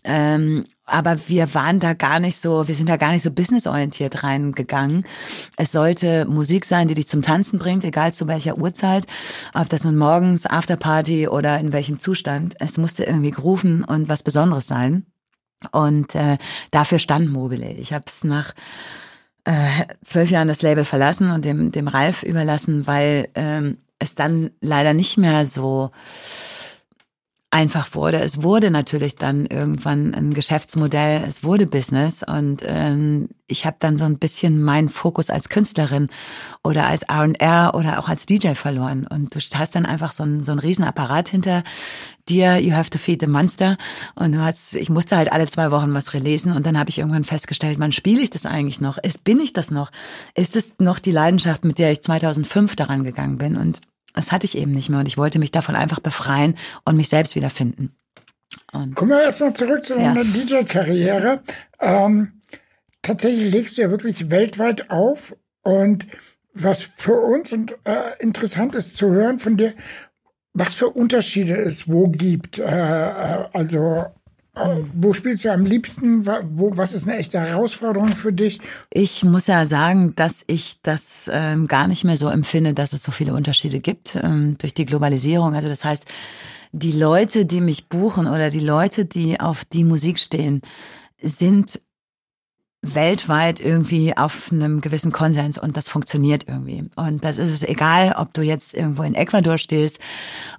Ähm, 0.04 0.66
aber 0.86 1.18
wir 1.28 1.54
waren 1.54 1.80
da 1.80 1.94
gar 1.94 2.20
nicht 2.20 2.38
so, 2.38 2.68
wir 2.68 2.76
sind 2.76 2.90
da 2.90 2.98
gar 2.98 3.12
nicht 3.12 3.24
so 3.24 3.32
businessorientiert 3.32 4.24
reingegangen. 4.24 5.06
Es 5.56 5.72
sollte 5.72 6.26
Musik 6.26 6.66
sein, 6.66 6.88
die 6.88 6.94
dich 6.94 7.08
zum 7.08 7.22
Tanzen 7.22 7.58
bringt, 7.58 7.84
egal 7.84 8.14
zu 8.14 8.28
welcher 8.28 8.58
Uhrzeit, 8.58 9.08
ob 9.54 9.70
das 9.70 9.84
nun 9.84 9.98
morgens, 9.98 10.46
Afterparty 10.46 11.28
oder 11.28 11.60
in 11.60 11.74
welchem 11.74 12.00
Zustand. 12.00 12.56
Es 12.60 12.78
musste 12.78 13.06
irgendwie 13.06 13.32
grooven 13.32 13.84
und 13.84 14.10
was 14.10 14.24
Besonderes 14.24 14.68
sein. 14.68 15.06
Und 15.72 16.16
äh, 16.16 16.38
dafür 16.72 17.00
stand 17.00 17.32
Mobile. 17.32 17.72
Ich 17.72 17.94
habe 17.94 18.06
es 18.08 18.26
nach 18.26 18.54
äh, 19.46 19.86
zwölf 20.04 20.30
Jahren 20.30 20.48
das 20.48 20.62
Label 20.62 20.84
verlassen 20.84 21.32
und 21.32 21.46
dem, 21.46 21.72
dem 21.72 21.88
Ralf 21.88 22.24
überlassen, 22.24 22.88
weil 22.88 23.30
ähm, 23.36 23.78
es 24.00 24.16
dann 24.16 24.52
leider 24.60 24.94
nicht 24.94 25.18
mehr 25.18 25.46
so 25.46 25.92
einfach 27.54 27.94
wurde. 27.94 28.20
Es 28.20 28.42
wurde 28.42 28.72
natürlich 28.72 29.16
dann 29.16 29.46
irgendwann 29.46 30.16
ein 30.16 30.34
Geschäftsmodell, 30.34 31.24
es 31.28 31.44
wurde 31.44 31.68
Business 31.68 32.24
und 32.24 32.64
ähm, 32.66 33.30
ich 33.48 33.68
habe 33.68 33.78
dann 33.80 33.98
so 33.98 34.06
ein 34.06 34.18
bisschen 34.18 34.64
meinen 34.64 34.90
Fokus 34.90 35.30
als 35.30 35.50
Künstlerin 35.50 36.10
oder 36.64 36.88
als 36.88 37.04
R&R 37.04 37.76
oder 37.76 38.00
auch 38.00 38.10
als 38.10 38.26
DJ 38.26 38.56
verloren 38.56 39.06
und 39.06 39.36
du 39.36 39.40
hast 39.54 39.76
dann 39.76 39.86
einfach 39.86 40.14
so 40.14 40.24
ein 40.24 40.44
so 40.44 40.52
ein 40.52 40.60
Riesenapparat 40.60 41.30
hinter 41.30 41.64
dir, 42.28 42.58
you 42.58 42.74
have 42.74 42.90
to 42.90 42.98
feed 42.98 43.22
the 43.22 43.28
monster 43.28 43.78
und 44.16 44.32
du 44.32 44.42
hast, 44.42 44.76
ich 44.76 44.90
musste 44.90 45.16
halt 45.16 45.32
alle 45.32 45.48
zwei 45.48 45.70
Wochen 45.70 45.94
was 45.94 46.16
relesen 46.16 46.54
und 46.54 46.66
dann 46.66 46.80
habe 46.80 46.90
ich 46.90 46.98
irgendwann 46.98 47.24
festgestellt, 47.24 47.78
wann 47.80 47.92
spiele 47.92 48.22
ich 48.22 48.32
das 48.32 48.48
eigentlich 48.48 48.82
noch? 48.82 48.98
Ist, 48.98 49.24
bin 49.24 49.40
ich 49.40 49.54
das 49.54 49.70
noch? 49.70 49.92
Ist 50.34 50.56
es 50.56 50.76
noch 50.80 50.98
die 50.98 51.12
Leidenschaft, 51.12 51.66
mit 51.66 51.78
der 51.78 51.92
ich 51.92 52.02
2005 52.02 52.76
daran 52.76 53.04
gegangen 53.04 53.38
bin 53.38 53.58
und 53.58 53.82
das 54.14 54.32
hatte 54.32 54.46
ich 54.46 54.58
eben 54.58 54.74
nicht 54.74 54.90
mehr 54.90 55.00
und 55.00 55.08
ich 55.08 55.18
wollte 55.18 55.40
mich 55.40 55.52
davon 55.52 55.76
einfach 55.76 56.00
befreien 56.00 56.56
und 56.86 56.96
mich 56.96 57.10
selbst 57.10 57.36
wiederfinden. 57.36 57.96
Und 58.72 58.96
Kommen 58.96 59.12
wir 59.12 59.22
erstmal 59.22 59.54
zurück 59.54 59.84
zu 59.86 59.96
deiner 59.96 60.22
ja. 60.22 60.24
DJ-Karriere. 60.24 61.42
Ähm, 61.80 62.42
tatsächlich 63.02 63.52
legst 63.52 63.78
du 63.78 63.82
ja 63.82 63.90
wirklich 63.90 64.30
weltweit 64.30 64.90
auf 64.90 65.36
und 65.64 66.06
was 66.54 66.84
für 66.84 67.20
uns 67.20 67.52
und, 67.52 67.76
äh, 67.84 68.12
interessant 68.20 68.76
ist 68.76 68.98
zu 68.98 69.10
hören 69.12 69.40
von 69.40 69.58
dir, 69.58 69.74
was 70.54 70.74
für 70.74 70.90
Unterschiede 70.90 71.56
es 71.56 71.88
wo 71.88 72.08
gibt. 72.10 72.60
Äh, 72.60 72.66
äh 72.66 73.46
also 73.54 74.06
wo 74.94 75.14
spielst 75.14 75.46
du 75.46 75.52
am 75.52 75.66
liebsten? 75.66 76.26
Wo, 76.26 76.78
was 76.78 76.94
ist 76.94 77.08
eine 77.08 77.18
echte 77.18 77.40
Herausforderung 77.40 78.10
für 78.10 78.32
dich? 78.32 78.60
Ich 78.92 79.24
muss 79.24 79.48
ja 79.48 79.66
sagen, 79.66 80.14
dass 80.16 80.44
ich 80.46 80.80
das 80.84 81.30
ähm, 81.34 81.68
gar 81.68 81.88
nicht 81.88 82.04
mehr 82.04 82.18
so 82.18 82.30
empfinde, 82.30 82.74
dass 82.74 82.94
es 82.94 83.04
so 83.04 83.12
viele 83.12 83.34
Unterschiede 83.34 83.80
gibt 83.80 84.16
ähm, 84.16 84.56
durch 84.60 84.74
die 84.74 84.86
Globalisierung. 84.86 85.56
Also 85.56 85.70
das 85.70 85.84
heißt, 85.84 86.06
die 86.72 86.92
Leute, 86.92 87.46
die 87.46 87.62
mich 87.62 87.88
buchen 87.88 88.28
oder 88.28 88.50
die 88.50 88.60
Leute, 88.60 89.06
die 89.06 89.40
auf 89.40 89.66
die 89.66 89.84
Musik 89.84 90.20
stehen, 90.20 90.62
sind 91.20 91.80
weltweit 92.84 93.62
irgendwie 93.62 94.16
auf 94.16 94.52
einem 94.52 94.82
gewissen 94.82 95.14
Konsens 95.14 95.58
und 95.58 95.78
das 95.78 95.88
funktioniert 95.88 96.48
irgendwie. 96.48 96.90
Und 96.98 97.24
das 97.24 97.38
ist 97.38 97.52
es 97.52 97.64
egal, 97.64 98.14
ob 98.18 98.34
du 98.34 98.42
jetzt 98.42 98.74
irgendwo 98.74 99.04
in 99.04 99.16
Ecuador 99.16 99.58
stehst 99.58 100.00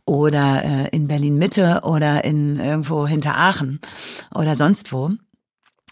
oder 0.07 0.65
äh, 0.65 0.89
in 0.89 1.07
Berlin 1.07 1.37
Mitte 1.37 1.83
oder 1.85 2.25
in 2.25 2.59
irgendwo 2.59 3.07
hinter 3.07 3.37
Aachen 3.37 3.79
oder 4.35 4.57
sonst 4.57 4.91
wo. 4.91 5.11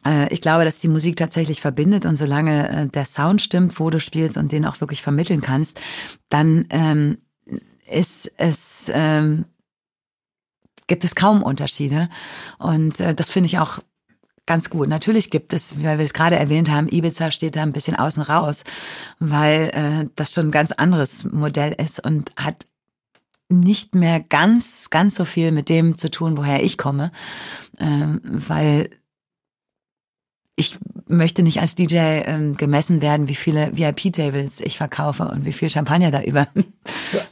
Äh, 0.07 0.33
ich 0.33 0.41
glaube, 0.41 0.65
dass 0.65 0.79
die 0.79 0.89
Musik 0.89 1.17
tatsächlich 1.17 1.61
verbindet 1.61 2.07
und 2.07 2.17
solange 2.17 2.69
äh, 2.69 2.87
der 2.89 3.05
Sound 3.05 3.43
stimmt, 3.43 3.79
wo 3.79 3.91
du 3.91 4.01
spielst 4.01 4.39
und 4.39 4.53
den 4.53 4.65
auch 4.65 4.81
wirklich 4.81 5.03
vermitteln 5.03 5.43
kannst, 5.43 5.81
dann 6.31 6.65
ähm, 6.71 7.19
ist 7.87 8.33
es 8.39 8.91
ähm, 8.93 9.45
gibt 10.87 11.05
es 11.05 11.15
kaum 11.15 11.43
Unterschiede 11.43 12.09
und 12.59 13.01
äh, 13.01 13.15
das 13.15 13.29
finde 13.29 13.49
ich 13.49 13.59
auch 13.59 13.81
ganz 14.47 14.71
gut. 14.71 14.89
Natürlich 14.89 15.31
gibt 15.31 15.53
es, 15.53 15.83
weil 15.83 15.99
wir 15.99 16.05
es 16.05 16.15
gerade 16.15 16.37
erwähnt 16.37 16.71
haben, 16.71 16.89
Ibiza 16.89 17.31
steht 17.31 17.57
da 17.57 17.63
ein 17.63 17.73
bisschen 17.73 17.97
außen 17.97 18.23
raus, 18.23 18.65
weil 19.19 19.71
äh, 19.73 20.09
das 20.17 20.33
schon 20.33 20.49
ein 20.49 20.53
ganz 20.53 20.73
anderes 20.73 21.25
Modell 21.25 21.75
ist 21.79 22.05
und 22.05 22.33
hat 22.37 22.67
nicht 23.49 23.95
mehr 23.95 24.21
ganz, 24.21 24.91
ganz 24.91 25.15
so 25.15 25.25
viel 25.25 25.53
mit 25.53 25.69
dem 25.69 25.99
zu 25.99 26.11
tun, 26.11 26.37
woher 26.37 26.63
ich 26.63 26.79
komme, 26.79 27.13
ähm, 27.79 28.21
weil 28.25 28.91
ich 30.57 30.79
möchte 31.07 31.43
nicht 31.43 31.61
als 31.61 31.75
DJ 31.75 31.97
ähm, 31.97 32.57
gemessen 32.57 33.03
werden, 33.03 33.29
wie 33.29 33.35
viele 33.35 33.77
VIP-Tables 33.77 34.61
ich 34.61 34.77
verkaufe 34.77 35.25
und 35.25 35.45
wie 35.45 35.53
viel 35.53 35.71
Champagner 35.71 36.11
da 36.11 36.23
über. 36.23 36.49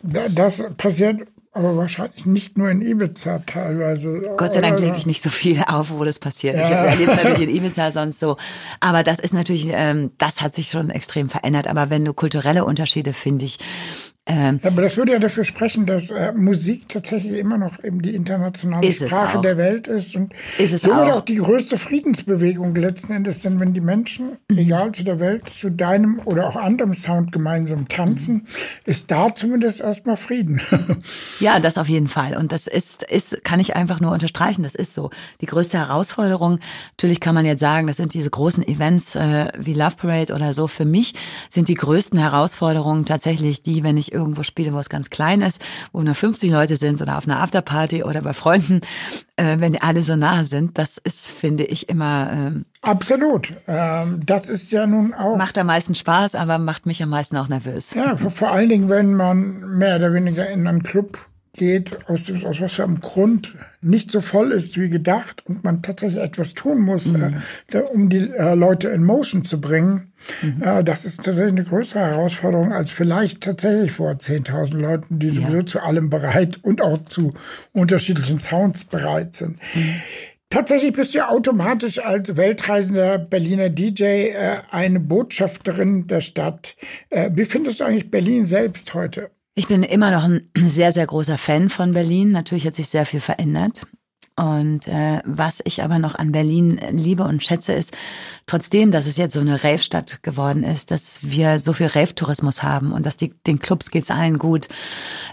Das 0.03 0.65
passiert 0.77 1.29
aber 1.53 1.77
wahrscheinlich 1.77 2.27
nicht 2.27 2.57
nur 2.57 2.71
in 2.71 2.81
Ibiza 2.81 3.41
teilweise. 3.41 4.35
Gott 4.37 4.53
sei 4.53 4.61
Dank 4.61 4.79
lege 4.79 4.97
ich 4.97 5.07
nicht 5.07 5.23
so 5.23 5.31
viel 5.31 5.61
auf, 5.67 5.91
wo 5.91 6.05
das 6.05 6.21
passiert. 6.21 6.57
Ja. 6.57 6.69
Ich 6.69 6.93
erlebe 6.93 7.11
es 7.11 7.17
natürlich 7.17 7.41
in 7.41 7.57
Ibiza 7.57 7.91
sonst 7.91 8.21
so. 8.21 8.37
Aber 8.79 9.03
das 9.03 9.19
ist 9.19 9.35
natürlich, 9.35 9.67
ähm, 9.71 10.13
das 10.19 10.41
hat 10.41 10.55
sich 10.55 10.69
schon 10.71 10.91
extrem 10.91 11.29
verändert. 11.29 11.67
Aber 11.67 11.91
wenn 11.91 12.05
du 12.05 12.15
kulturelle 12.15 12.65
Unterschiede, 12.65 13.13
finde 13.13 13.47
ich, 13.47 13.59
ähm, 14.27 14.61
aber 14.63 14.83
das 14.83 14.99
würde 14.99 15.13
ja 15.13 15.19
dafür 15.19 15.45
sprechen, 15.45 15.87
dass 15.87 16.11
äh, 16.11 16.33
Musik 16.33 16.89
tatsächlich 16.89 17.39
immer 17.39 17.57
noch 17.57 17.83
eben 17.83 18.03
die 18.03 18.15
internationale 18.15 18.93
Sprache 18.93 19.41
der 19.41 19.57
Welt 19.57 19.89
ist 19.89 20.15
und 20.15 20.35
ist 20.59 20.75
es 20.75 20.83
somit 20.83 21.05
auch. 21.05 21.17
auch 21.17 21.21
die 21.23 21.37
größte 21.37 21.79
Friedensbewegung 21.79 22.75
letzten 22.75 23.15
Endes. 23.15 23.41
Denn 23.41 23.59
wenn 23.61 23.73
die 23.73 23.81
Menschen, 23.81 24.37
mhm. 24.49 24.59
egal 24.59 24.93
zu 24.93 25.05
der 25.05 25.21
Welt, 25.21 25.49
zu 25.49 25.71
deinem 25.71 26.21
oder 26.27 26.47
auch 26.47 26.57
anderem 26.57 26.93
Sound 26.93 27.33
gemeinsam 27.33 27.89
tanzen, 27.89 28.35
mhm. 28.35 28.47
ist 28.85 29.11
da 29.11 29.35
zumindest 29.35 29.81
erstmal 29.81 30.19
Frieden. 30.19 30.61
ja, 31.41 31.59
das 31.59 31.79
auf 31.79 31.89
jeden 31.89 32.09
Fall. 32.09 32.37
Und 32.37 32.53
das 32.53 32.67
ist, 32.67 33.03
ist, 33.05 33.43
kann 33.43 33.59
ich 33.59 33.75
einfach 33.75 34.01
nur 34.01 34.13
unterstreichen. 34.13 34.63
Das 34.63 34.75
ist 34.75 34.93
so. 34.93 35.11
Die 35.41 35.47
größte 35.47 35.79
Herausforderung, 35.79 36.61
natürlich 36.91 37.21
kann 37.21 37.35
man 37.35 37.47
jetzt 37.47 37.61
sagen, 37.61 37.87
das 37.87 37.97
sind 37.97 38.13
diese 38.13 38.29
großen 38.29 38.69
Events 38.69 39.17
äh, 39.17 39.49
wie 39.59 39.73
Love 39.73 39.97
Parade 39.97 40.35
oder 40.35 40.53
so. 40.53 40.67
Für 40.67 40.85
mich 40.85 41.15
sind 41.49 41.69
die 41.69 41.75
größten 41.75 42.19
Herausforderungen 42.19 43.07
tatsächlich 43.07 43.63
die, 43.63 43.83
wenn 43.83 43.97
ich 43.97 44.10
irgendwo 44.13 44.43
spiele, 44.43 44.73
wo 44.73 44.79
es 44.79 44.89
ganz 44.89 45.11
klein 45.11 45.43
ist, 45.43 45.63
wo 45.93 46.03
nur 46.03 46.15
50 46.15 46.51
Leute 46.51 46.77
sind 46.77 47.01
oder 47.01 47.19
auf 47.19 47.27
einer 47.27 47.41
Afterparty 47.41 48.05
oder 48.05 48.23
bei 48.23 48.35
Freunden, 48.35 48.81
äh, 49.37 49.57
wenn 49.59 49.73
die 49.73 49.83
alle 49.83 50.03
so 50.03 50.17
nah 50.17 50.45
sind, 50.45 50.79
das 50.79 50.99
ist, 50.99 51.29
finde 51.29 51.65
ich, 51.65 51.89
immer. 51.89 52.31
Ähm, 52.33 52.65
Absolut. 52.83 53.53
Ähm, 53.67 54.21
das 54.25 54.49
ist 54.49 54.71
ja 54.73 54.87
nun 54.87 55.15
auch. 55.15 55.37
Macht 55.37 55.59
am 55.59 55.67
meisten 55.67 55.95
Spaß, 55.95 56.35
aber 56.35 56.59
macht 56.59 56.87
mich 56.87 57.03
am 57.03 57.11
meisten 57.11 57.37
auch 57.37 57.49
nervös. 57.49 57.95
Ja, 57.95 58.17
vor 58.17 58.53
allen 58.53 58.69
Dingen, 58.69 58.89
wenn 58.89 59.15
man 59.15 59.79
mehr 59.79 59.97
oder 59.97 60.13
weniger 60.13 60.49
in 60.49 60.67
einen 60.67 60.83
Club 60.83 61.19
geht, 61.53 62.09
aus, 62.09 62.25
dem, 62.25 62.37
aus 62.45 62.61
was 62.61 62.75
für 62.75 62.85
einem 62.85 63.01
Grund 63.01 63.57
nicht 63.81 64.11
so 64.11 64.21
voll 64.21 64.53
ist 64.53 64.79
wie 64.79 64.89
gedacht 64.89 65.43
und 65.47 65.65
man 65.65 65.83
tatsächlich 65.83 66.23
etwas 66.23 66.55
tun 66.55 66.81
muss, 66.81 67.07
mhm. 67.07 67.37
äh, 67.73 67.79
um 67.79 68.09
die 68.09 68.31
äh, 68.31 68.55
Leute 68.55 68.89
in 68.89 69.03
Motion 69.03 69.45
zu 69.45 69.61
bringen, 69.61 70.13
mhm. 70.43 70.63
äh, 70.63 70.85
das 70.85 71.05
ist 71.05 71.25
tatsächlich 71.25 71.53
eine 71.53 71.65
größere 71.65 72.01
Herausforderung 72.01 72.73
als 72.73 72.91
vielleicht 72.91 73.43
tatsächlich 73.43 73.93
vor 73.93 74.13
10.000 74.13 74.77
Leuten, 74.77 75.19
die 75.19 75.31
sowieso 75.31 75.59
ja. 75.59 75.67
zu 75.67 75.81
allem 75.81 76.09
bereit 76.11 76.59
und 76.63 76.83
auch 76.83 77.05
zu 77.05 77.35
unterschiedlichen 77.73 78.39
Sounds 78.39 78.85
bereit 78.85 79.35
sind. 79.35 79.59
Mhm. 79.75 79.95
Tatsächlich 80.51 80.93
bist 80.93 81.15
du 81.15 81.27
automatisch 81.29 82.01
als 82.01 82.37
weltreisender 82.37 83.19
Berliner 83.19 83.69
DJ 83.69 84.03
äh, 84.03 84.59
eine 84.71 84.99
Botschafterin 84.99 86.09
der 86.09 86.21
Stadt. 86.21 86.75
Äh, 87.09 87.31
wie 87.35 87.45
findest 87.45 87.79
du 87.79 87.85
eigentlich 87.85 88.11
Berlin 88.11 88.45
selbst 88.45 88.93
heute? 88.95 89.31
Ich 89.55 89.69
bin 89.69 89.83
immer 89.83 90.11
noch 90.11 90.25
ein 90.25 90.51
sehr, 90.57 90.93
sehr 90.93 91.07
großer 91.07 91.39
Fan 91.39 91.69
von 91.69 91.93
Berlin. 91.93 92.33
Natürlich 92.33 92.67
hat 92.67 92.75
sich 92.75 92.89
sehr 92.89 93.07
viel 93.07 93.21
verändert. 93.21 93.87
Und 94.37 94.89
äh, 94.89 95.21
was 95.27 95.61
ich 95.65 95.83
aber 95.83 95.99
noch 95.99 96.15
an 96.15 96.33
Berlin 96.33 96.81
liebe 96.93 97.25
und 97.25 97.45
schätze, 97.45 97.75
ist, 97.75 97.95
trotzdem, 98.47 98.91
dass 98.91 99.07
es 99.07 99.19
jetzt 99.19 99.35
so 99.35 99.41
eine 99.41 99.63
Rave-Stadt 99.63 100.23
geworden 100.23 100.63
ist, 100.63 100.91
dass 100.91 101.19
wir 101.23 101.59
so 101.59 101.75
viel 101.75 101.89
Rave-Tourismus 101.89 102.63
haben 102.63 102.93
und 102.93 103.05
dass 103.05 103.19
die, 103.19 103.35
den 103.47 103.59
Clubs 103.59 103.91
geht's 103.91 104.11
allen 104.11 104.39
gut. 104.39 104.69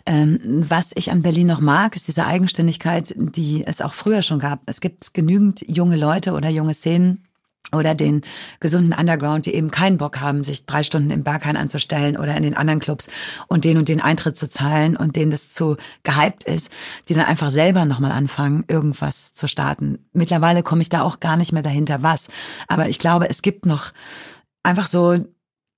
Ähm, 0.06 0.65
was 0.67 0.91
ich 0.95 1.10
an 1.10 1.21
Berlin 1.21 1.47
noch 1.47 1.62
mag, 1.62 1.95
ist 1.95 2.10
diese 2.10 2.25
Eigenständigkeit, 2.25 3.13
die 3.15 3.65
es 3.65 3.82
auch 3.82 3.93
früher 3.93 4.23
schon 4.23 4.39
gab. 4.39 4.60
Es 4.65 4.82
gibt 4.82 5.13
genügend 5.13 5.63
junge 5.65 5.95
Leute 5.95 6.34
oder 6.34 6.49
junge 6.49 6.73
Szenen, 6.73 7.27
oder 7.73 7.95
den 7.95 8.21
gesunden 8.60 8.93
Underground, 8.97 9.45
die 9.45 9.53
eben 9.53 9.71
keinen 9.71 9.97
Bock 9.97 10.19
haben, 10.19 10.43
sich 10.43 10.65
drei 10.65 10.84
Stunden 10.84 11.12
im 11.12 11.23
Berghain 11.23 11.58
anzustellen 11.58 12.17
oder 12.17 12.36
in 12.36 12.43
den 12.43 12.56
anderen 12.56 12.80
Clubs 12.80 13.10
und 13.47 13.65
den 13.65 13.77
und 13.77 13.89
den 13.89 14.01
Eintritt 14.01 14.38
zu 14.38 14.49
zahlen 14.49 14.95
und 14.95 15.15
denen 15.15 15.32
das 15.32 15.49
zu 15.49 15.75
gehypt 16.03 16.45
ist, 16.45 16.71
die 17.10 17.13
dann 17.13 17.25
einfach 17.25 17.51
selber 17.51 17.86
nochmal 17.86 18.12
anfangen, 18.12 18.63
irgendwas 18.67 19.34
zu 19.34 19.47
starten. 19.47 19.99
Mittlerweile 20.13 20.63
komme 20.63 20.82
ich 20.82 20.89
da 20.89 21.01
auch 21.01 21.19
gar 21.19 21.36
nicht 21.36 21.51
mehr 21.51 21.63
dahinter, 21.63 22.03
was. 22.03 22.30
Aber 22.67 22.88
ich 22.88 22.99
glaube, 22.99 23.30
es 23.30 23.41
gibt 23.41 23.65
noch 23.65 23.91
einfach 24.63 24.88
so 24.88 25.17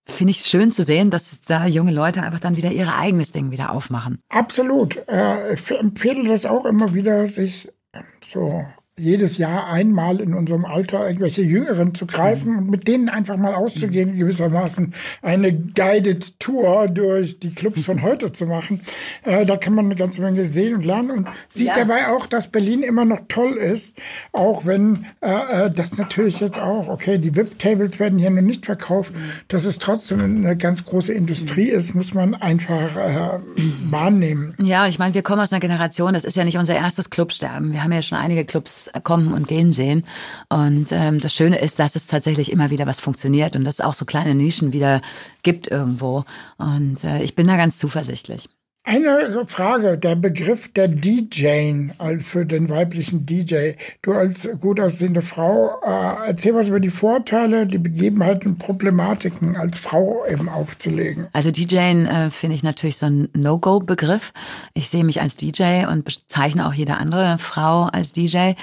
finde 0.06 0.32
ich 0.32 0.40
schön 0.40 0.72
zu 0.72 0.84
sehen, 0.84 1.12
dass 1.12 1.42
da 1.42 1.68
junge 1.68 1.92
Leute 1.92 2.24
einfach 2.24 2.40
dann 2.40 2.58
wieder 2.58 2.72
ihr 2.72 2.92
eigenes 2.96 3.32
Ding 3.32 3.52
wieder 3.52 3.72
aufmachen. 3.72 4.24
Absolut. 4.30 4.98
Äh, 5.08 5.54
ich 5.54 5.70
empfehle 5.70 6.28
das 6.28 6.48
auch 6.48 6.66
immer 6.66 6.96
wieder, 6.96 7.28
sich 7.28 7.70
so 8.24 8.66
jedes 9.00 9.38
Jahr 9.38 9.68
einmal 9.68 10.20
in 10.20 10.34
unserem 10.34 10.66
Alter 10.66 11.08
irgendwelche 11.08 11.42
Jüngeren 11.42 11.94
zu 11.94 12.06
greifen 12.06 12.58
und 12.58 12.70
mit 12.70 12.88
denen 12.88 13.10
einfach 13.10 13.38
mal 13.38 13.56
auszugehen, 13.56 14.18
gewissermaßen 14.18 14.94
eine 15.22 15.54
Guided 15.54 16.40
Tour 16.40 16.88
durch 16.88 17.40
die 17.40 17.54
Clubs 17.54 17.86
von 17.86 18.02
heute 18.04 18.32
zu 18.32 18.46
machen. 18.46 18.82
Äh, 19.24 19.46
da 19.46 19.58
kann 19.58 19.74
man 19.74 19.86
eine 19.86 19.96
ganze 19.96 20.22
Menge 20.22 20.46
sehen 20.46 20.76
und 20.76 20.86
lernen 20.86 21.12
und 21.12 21.28
sieht 21.48 21.68
ja. 21.68 21.76
dabei 21.76 22.10
auch, 22.10 22.26
dass 22.26 22.48
Berlin 22.48 22.84
immer 22.84 23.06
noch 23.06 23.22
toll 23.28 23.54
ist, 23.54 23.98
auch 24.32 24.66
wenn 24.66 25.06
äh, 25.22 25.66
äh 25.66 25.72
das 25.72 25.98
natürlich 25.98 26.40
jetzt 26.40 26.60
auch, 26.60 26.88
okay, 26.90 27.18
die 27.18 27.36
VIP-Tables 27.36 28.00
werden 28.00 28.20
hier 28.20 28.30
noch 28.30 28.42
nicht 28.42 28.66
verkauft, 28.66 29.12
dass 29.48 29.66
es 29.66 29.80
trotzdem 29.80 30.20
eine 30.20 30.58
ganz 30.58 30.86
große 30.86 31.14
Industrie 31.14 31.70
ist, 31.70 31.94
muss 31.96 32.14
man 32.14 32.36
einfach 32.36 32.96
äh, 32.96 33.40
wahrnehmen. 33.90 34.56
Ja, 34.62 34.88
ich 34.88 35.00
meine, 35.00 35.14
wir 35.14 35.22
kommen 35.22 35.42
aus 35.42 35.54
einer 35.54 35.60
Generation, 35.60 36.14
das 36.14 36.26
ist 36.26 36.36
ja 36.36 36.44
nicht 36.44 36.58
unser 36.58 36.76
erstes 36.76 37.10
Clubsterben. 37.10 37.72
Wir 37.72 37.84
haben 37.84 37.92
ja 37.92 38.02
schon 38.02 38.18
einige 38.18 38.46
Clubs 38.46 38.89
kommen 39.04 39.34
und 39.34 39.48
gehen 39.48 39.72
sehen. 39.72 40.04
Und 40.50 40.88
ähm, 40.92 41.20
das 41.20 41.34
Schöne 41.34 41.60
ist, 41.60 41.80
dass 41.80 41.96
es 41.96 42.08
tatsächlich 42.08 42.52
immer 42.52 42.70
wieder 42.70 42.86
was 42.86 43.00
funktioniert 43.00 43.56
und 43.56 43.64
dass 43.64 43.76
es 43.76 43.82
auch 43.86 43.94
so 43.94 44.06
kleine 44.06 44.36
Nischen 44.36 44.74
wieder 44.74 45.02
gibt 45.44 45.68
irgendwo. 45.68 46.26
Und 46.58 47.04
äh, 47.04 47.22
ich 47.22 47.36
bin 47.36 47.48
da 47.48 47.58
ganz 47.58 47.78
zuversichtlich. 47.78 48.50
Eine 48.84 49.46
Frage, 49.46 49.98
der 49.98 50.16
Begriff 50.16 50.72
der 50.74 50.88
DJ 50.88 51.90
also 51.98 52.24
für 52.24 52.46
den 52.46 52.70
weiblichen 52.70 53.26
DJ. 53.26 53.74
Du 54.02 54.14
als 54.14 54.50
gut 54.60 54.80
aussehende 54.80 55.22
Frau, 55.22 55.80
äh, 55.84 56.28
erzähl 56.28 56.56
was 56.56 56.70
über 56.70 56.80
die 56.80 56.90
Vorteile, 56.90 57.68
die 57.68 57.78
Begebenheiten 57.78 58.58
Problematiken 58.58 59.58
als 59.58 59.78
Frau 59.78 60.26
eben 60.26 60.50
aufzulegen. 60.50 61.28
Also 61.34 61.52
DJ 61.52 61.76
äh, 61.76 62.30
finde 62.32 62.56
ich 62.56 62.64
natürlich 62.64 62.98
so 62.98 63.06
ein 63.06 63.28
No-Go-Begriff. 63.36 64.32
Ich 64.74 64.90
sehe 64.90 65.04
mich 65.04 65.22
als 65.22 65.36
DJ 65.36 65.86
und 65.86 66.06
bezeichne 66.06 66.66
auch 66.66 66.74
jede 66.74 66.98
andere 66.98 67.38
Frau 67.38 67.84
als 67.84 68.14
DJ. 68.14 68.54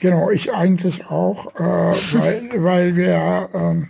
Genau, 0.00 0.30
ich 0.30 0.52
eigentlich 0.52 1.06
auch, 1.06 1.54
äh, 1.54 1.60
weil, 1.60 2.50
weil 2.56 2.96
wir... 2.96 3.48
Äh, 3.52 3.86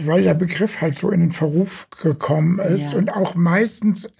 weil 0.00 0.22
der 0.22 0.34
Begriff 0.34 0.80
halt 0.80 0.96
so 0.96 1.10
in 1.10 1.18
den 1.18 1.32
Verruf 1.32 1.88
gekommen 1.90 2.60
ist 2.60 2.92
ja. 2.92 2.98
und 2.98 3.12
auch 3.12 3.34
meistens 3.34 4.12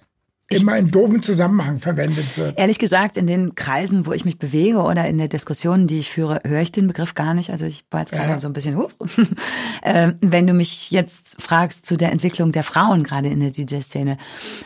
immer 0.49 0.77
in 0.77 0.89
doofen 0.89 1.21
Zusammenhang 1.21 1.79
verwendet 1.79 2.37
wird. 2.37 2.57
Ehrlich 2.57 2.79
gesagt, 2.79 3.17
in 3.17 3.27
den 3.27 3.53
Kreisen, 3.53 4.05
wo 4.05 4.13
ich 4.13 4.25
mich 4.25 4.39
bewege 4.39 4.79
oder 4.79 5.07
in 5.07 5.19
der 5.19 5.27
Diskussion, 5.27 5.85
die 5.85 5.99
ich 5.99 6.09
führe, 6.09 6.41
höre 6.45 6.61
ich 6.61 6.71
den 6.71 6.87
Begriff 6.87 7.13
gar 7.13 7.35
nicht. 7.35 7.51
Also 7.51 7.65
ich 7.65 7.85
war 7.91 8.01
jetzt 8.01 8.11
gerade 8.11 8.29
ja. 8.29 8.39
so 8.39 8.47
ein 8.47 8.53
bisschen, 8.53 8.75
uh. 8.75 8.87
ähm, 9.83 10.15
wenn 10.21 10.47
du 10.47 10.53
mich 10.53 10.89
jetzt 10.89 11.39
fragst 11.39 11.85
zu 11.85 11.97
der 11.97 12.11
Entwicklung 12.11 12.51
der 12.51 12.63
Frauen 12.63 13.03
gerade 13.03 13.29
in 13.29 13.39
der 13.39 13.51
DJ-Szene, 13.51 14.17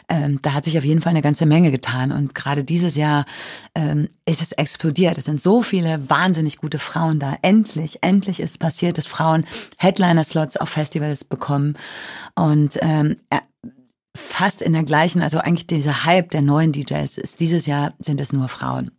ähm, 0.08 0.40
da 0.42 0.54
hat 0.54 0.66
sich 0.66 0.78
auf 0.78 0.86
jeden 0.86 1.02
Fall 1.02 1.12
eine 1.12 1.22
ganze 1.22 1.46
Menge 1.46 1.72
getan. 1.72 2.14
Und 2.14 2.34
gerade 2.34 2.64
dieses 2.64 2.96
Jahr 2.96 3.26
ähm, 3.76 4.08
ist 4.26 4.42
es 4.42 4.54
explodiert. 4.54 5.18
Es 5.18 5.26
sind 5.26 5.42
so 5.42 5.64
viele 5.64 6.10
wahnsinnig 6.10 6.58
gute 6.58 6.80
Frauen 6.80 7.20
da. 7.20 7.36
Endlich, 7.42 8.00
endlich 8.02 8.40
ist 8.40 8.58
passiert, 8.60 8.98
dass 8.98 9.06
Frauen 9.06 9.44
Headliner-Slots 9.78 10.56
auf 10.58 10.70
Festivals 10.70 11.26
bekommen. 11.26 11.76
Und 12.36 12.80
ähm, 12.82 13.18
fast 14.16 14.62
in 14.62 14.74
der 14.74 14.84
gleichen, 14.84 15.22
also 15.22 15.40
eigentlich 15.40 15.68
dieser 15.68 16.06
Hype 16.06 16.32
der 16.32 16.42
neuen 16.42 16.72
DJs 16.72 17.18
ist 17.18 17.40
dieses 17.40 17.66
Jahr 17.66 17.94
sind 18.00 18.22
es 18.22 18.32
nur 18.32 18.48
Frauen. 18.48 18.92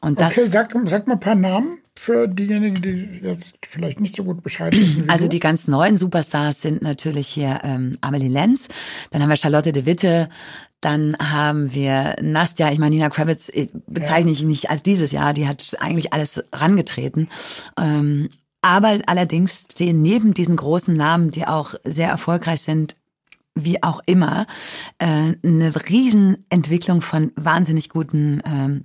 Und 0.00 0.18
das, 0.18 0.38
okay, 0.38 0.48
sag, 0.48 0.74
sag 0.86 1.06
mal 1.06 1.14
ein 1.14 1.20
paar 1.20 1.34
Namen 1.34 1.78
für 1.98 2.26
diejenigen, 2.26 2.80
die 2.80 3.20
jetzt 3.22 3.58
vielleicht 3.68 4.00
nicht 4.00 4.16
so 4.16 4.24
gut 4.24 4.42
Bescheid 4.42 4.74
wissen. 4.74 5.10
also 5.10 5.28
die 5.28 5.40
ganz 5.40 5.68
neuen 5.68 5.98
Superstars 5.98 6.62
sind 6.62 6.80
natürlich 6.80 7.28
hier 7.28 7.60
ähm, 7.62 7.98
Amelie 8.00 8.28
Lenz, 8.28 8.68
dann 9.10 9.22
haben 9.22 9.28
wir 9.28 9.36
Charlotte 9.36 9.72
de 9.72 9.84
Witte, 9.84 10.30
dann 10.80 11.14
haben 11.18 11.74
wir 11.74 12.16
Nastja, 12.22 12.72
ich 12.72 12.78
meine 12.78 12.94
Nina 12.94 13.10
Kravitz 13.10 13.52
bezeichne 13.86 14.30
ich 14.30 14.42
nicht 14.42 14.70
als 14.70 14.82
dieses 14.82 15.12
Jahr, 15.12 15.34
die 15.34 15.46
hat 15.46 15.76
eigentlich 15.80 16.14
alles 16.14 16.42
rangetreten. 16.52 17.28
Ähm, 17.78 18.30
aber 18.62 18.98
allerdings 19.06 19.66
stehen 19.72 20.00
neben 20.00 20.34
diesen 20.34 20.56
großen 20.56 20.96
Namen, 20.96 21.30
die 21.30 21.46
auch 21.46 21.74
sehr 21.84 22.08
erfolgreich 22.08 22.62
sind, 22.62 22.96
wie 23.54 23.82
auch 23.82 24.00
immer, 24.06 24.46
äh, 24.98 25.34
eine 25.44 25.72
Riesenentwicklung 25.88 27.02
von 27.02 27.32
wahnsinnig 27.36 27.88
guten 27.88 28.42
ähm, 28.44 28.84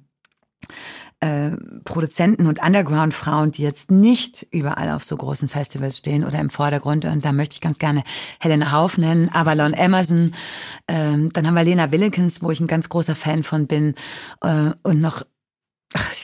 äh, 1.22 1.52
Produzenten 1.86 2.46
und 2.46 2.62
Underground-Frauen, 2.62 3.52
die 3.52 3.64
jetzt 3.64 3.90
nicht 3.90 4.46
überall 4.52 4.90
auf 4.90 5.04
so 5.04 5.16
großen 5.16 5.50
Festivals 5.50 5.98
stehen 5.98 6.26
oder 6.26 6.40
im 6.40 6.50
Vordergrund. 6.50 7.06
Und 7.06 7.24
da 7.24 7.32
möchte 7.32 7.54
ich 7.54 7.62
ganz 7.62 7.80
gerne 7.80 8.04
Helena 8.40 8.72
Hauf 8.72 8.98
nennen, 8.98 9.30
Avalon 9.32 9.74
Emerson. 9.74 10.34
Ähm, 10.88 11.32
dann 11.32 11.48
haben 11.48 11.54
wir 11.54 11.64
Lena 11.64 11.92
Willikens, 11.92 12.42
wo 12.42 12.52
ich 12.52 12.60
ein 12.60 12.68
ganz 12.68 12.90
großer 12.90 13.16
Fan 13.16 13.44
von 13.44 13.68
bin. 13.68 13.96
Äh, 14.42 14.72
und 14.84 15.02
noch 15.02 15.24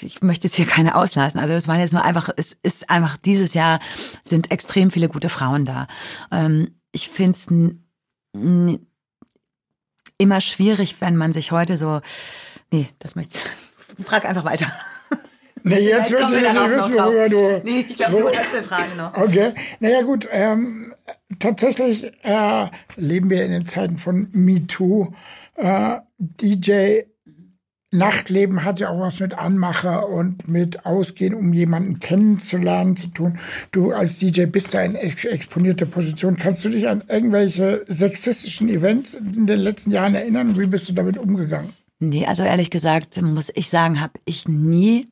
ich 0.02 0.22
möchte 0.22 0.48
jetzt 0.48 0.56
hier 0.56 0.66
keine 0.66 0.96
auslassen. 0.96 1.40
Also 1.40 1.54
das 1.54 1.68
war 1.68 1.78
jetzt 1.78 1.94
nur 1.94 2.04
einfach, 2.04 2.30
es 2.36 2.58
ist 2.62 2.90
einfach, 2.90 3.16
dieses 3.16 3.54
Jahr 3.54 3.80
sind 4.24 4.52
extrem 4.52 4.92
viele 4.92 5.08
gute 5.08 5.30
Frauen 5.30 5.66
da. 5.66 5.88
Ähm, 6.32 6.76
ich 6.92 7.10
finde 7.10 7.38
es 7.38 7.48
immer 10.18 10.42
schwierig, 10.42 10.98
wenn 11.00 11.16
man 11.16 11.34
sich 11.34 11.52
heute 11.52 11.78
so. 11.78 12.02
Nee, 12.72 12.88
das 13.00 13.16
möchte 13.16 13.38
ich. 13.38 14.06
Frag 14.06 14.26
einfach 14.26 14.46
weiter. 14.46 14.72
Nee, 15.64 15.90
jetzt 15.90 16.12
willst 16.12 16.32
du 16.32 16.38
nicht 16.38 16.56
wissen, 16.56 16.94
worüber 16.94 17.30
du. 17.30 17.62
Nee, 17.64 17.86
ich 17.88 17.96
glaube, 17.96 18.18
du 18.18 18.36
hast 18.36 18.56
eine 18.56 18.64
Frage 18.64 18.96
noch. 18.98 19.16
Okay. 19.16 19.54
Naja, 19.80 20.02
gut. 20.02 20.28
Ähm, 20.32 20.96
tatsächlich 21.38 22.12
äh, 22.24 22.68
leben 22.96 23.30
wir 23.30 23.46
in 23.46 23.52
den 23.52 23.68
Zeiten 23.68 24.00
von 24.00 24.28
MeToo. 24.32 25.14
Äh, 25.58 26.00
DJ 26.18 27.02
Nachtleben 27.94 28.64
hat 28.64 28.80
ja 28.80 28.90
auch 28.90 29.02
was 29.02 29.20
mit 29.20 29.34
Anmacher 29.34 30.08
und 30.08 30.48
mit 30.48 30.86
Ausgehen, 30.86 31.34
um 31.34 31.52
jemanden 31.52 32.00
kennenzulernen 32.00 32.96
zu 32.96 33.08
tun. 33.10 33.38
Du 33.72 33.92
als 33.92 34.18
DJ 34.18 34.46
bist 34.46 34.74
da 34.74 34.82
in 34.82 34.96
ex 34.96 35.26
exponierter 35.26 35.86
Position. 35.86 36.38
Kannst 36.38 36.64
du 36.64 36.70
dich 36.70 36.88
an 36.88 37.04
irgendwelche 37.10 37.84
sexistischen 37.88 38.70
Events 38.70 39.14
in 39.14 39.46
den 39.46 39.60
letzten 39.60 39.92
Jahren 39.92 40.16
erinnern? 40.16 40.58
Wie 40.58 40.68
bist 40.68 40.88
du 40.88 40.94
damit 40.94 41.18
umgegangen? 41.18 41.70
Nee, 42.00 42.26
also 42.26 42.44
ehrlich 42.44 42.70
gesagt 42.70 43.22
muss 43.22 43.52
ich 43.54 43.70
sagen, 43.70 44.00
habe 44.00 44.14
ich 44.24 44.48
nie 44.48 45.10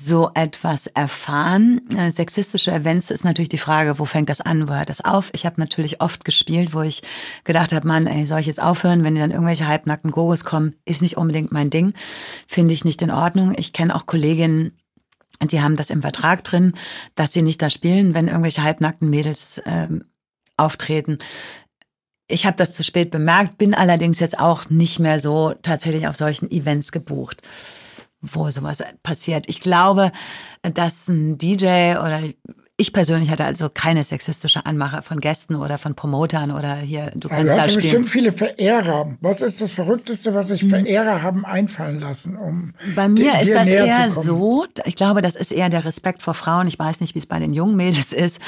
so 0.00 0.30
etwas 0.34 0.86
erfahren. 0.86 1.82
Äh, 1.94 2.10
sexistische 2.10 2.72
Events 2.72 3.10
ist 3.10 3.24
natürlich 3.24 3.50
die 3.50 3.58
Frage, 3.58 3.98
wo 3.98 4.06
fängt 4.06 4.30
das 4.30 4.40
an, 4.40 4.66
wo 4.66 4.72
hört 4.72 4.88
das 4.88 5.04
auf? 5.04 5.30
Ich 5.34 5.44
habe 5.44 5.60
natürlich 5.60 6.00
oft 6.00 6.24
gespielt, 6.24 6.72
wo 6.72 6.80
ich 6.80 7.02
gedacht 7.44 7.72
habe, 7.72 7.86
Mann, 7.86 8.06
ey, 8.06 8.24
soll 8.24 8.40
ich 8.40 8.46
jetzt 8.46 8.62
aufhören, 8.62 9.04
wenn 9.04 9.14
dann 9.14 9.30
irgendwelche 9.30 9.68
halbnackten 9.68 10.10
Gogos 10.10 10.44
kommen? 10.44 10.74
Ist 10.86 11.02
nicht 11.02 11.18
unbedingt 11.18 11.52
mein 11.52 11.68
Ding, 11.68 11.92
finde 12.46 12.72
ich 12.72 12.84
nicht 12.84 13.02
in 13.02 13.10
Ordnung. 13.10 13.54
Ich 13.56 13.74
kenne 13.74 13.94
auch 13.94 14.06
Kolleginnen, 14.06 14.72
die 15.42 15.60
haben 15.60 15.76
das 15.76 15.90
im 15.90 16.00
Vertrag 16.00 16.44
drin, 16.44 16.72
dass 17.14 17.34
sie 17.34 17.42
nicht 17.42 17.60
da 17.60 17.68
spielen, 17.68 18.14
wenn 18.14 18.28
irgendwelche 18.28 18.62
halbnackten 18.62 19.10
Mädels 19.10 19.60
ähm, 19.66 20.04
auftreten. 20.56 21.18
Ich 22.26 22.46
habe 22.46 22.56
das 22.56 22.72
zu 22.72 22.84
spät 22.84 23.10
bemerkt, 23.10 23.58
bin 23.58 23.74
allerdings 23.74 24.18
jetzt 24.18 24.38
auch 24.38 24.70
nicht 24.70 24.98
mehr 24.98 25.20
so 25.20 25.52
tatsächlich 25.60 26.08
auf 26.08 26.16
solchen 26.16 26.50
Events 26.50 26.90
gebucht 26.90 27.42
wo 28.22 28.50
sowas 28.50 28.82
passiert. 29.02 29.48
Ich 29.48 29.60
glaube, 29.60 30.12
dass 30.62 31.08
ein 31.08 31.38
DJ 31.38 31.96
oder 31.96 32.20
ich 32.80 32.94
persönlich 32.94 33.30
hatte 33.30 33.44
also 33.44 33.68
keine 33.68 34.04
sexistische 34.04 34.64
Anmache 34.64 35.02
von 35.02 35.20
Gästen 35.20 35.54
oder 35.54 35.76
von 35.76 35.94
Promotern 35.94 36.50
oder 36.50 36.76
hier, 36.76 37.12
du 37.14 37.28
kannst 37.28 37.52
du 37.52 37.56
da 37.56 37.62
hast 37.62 37.66
ja 37.66 37.70
spielen. 37.72 37.82
bestimmt 37.82 38.08
viele 38.08 38.32
Verehrer. 38.32 39.16
Was 39.20 39.42
ist 39.42 39.60
das 39.60 39.70
Verrückteste, 39.70 40.34
was 40.34 40.48
sich 40.48 40.64
Verehrer 40.66 41.22
haben 41.22 41.44
einfallen 41.44 42.00
lassen, 42.00 42.36
um 42.36 42.72
Bei 42.96 43.08
mir 43.08 43.38
ist 43.40 43.52
das 43.52 43.68
eher 43.68 44.10
so, 44.10 44.64
ich 44.86 44.94
glaube, 44.94 45.20
das 45.20 45.36
ist 45.36 45.52
eher 45.52 45.68
der 45.68 45.84
Respekt 45.84 46.22
vor 46.22 46.32
Frauen. 46.32 46.68
Ich 46.68 46.78
weiß 46.78 47.00
nicht, 47.00 47.14
wie 47.14 47.18
es 47.18 47.26
bei 47.26 47.38
den 47.38 47.52
jungen 47.52 47.76
Mädels 47.76 48.14
ist, 48.14 48.40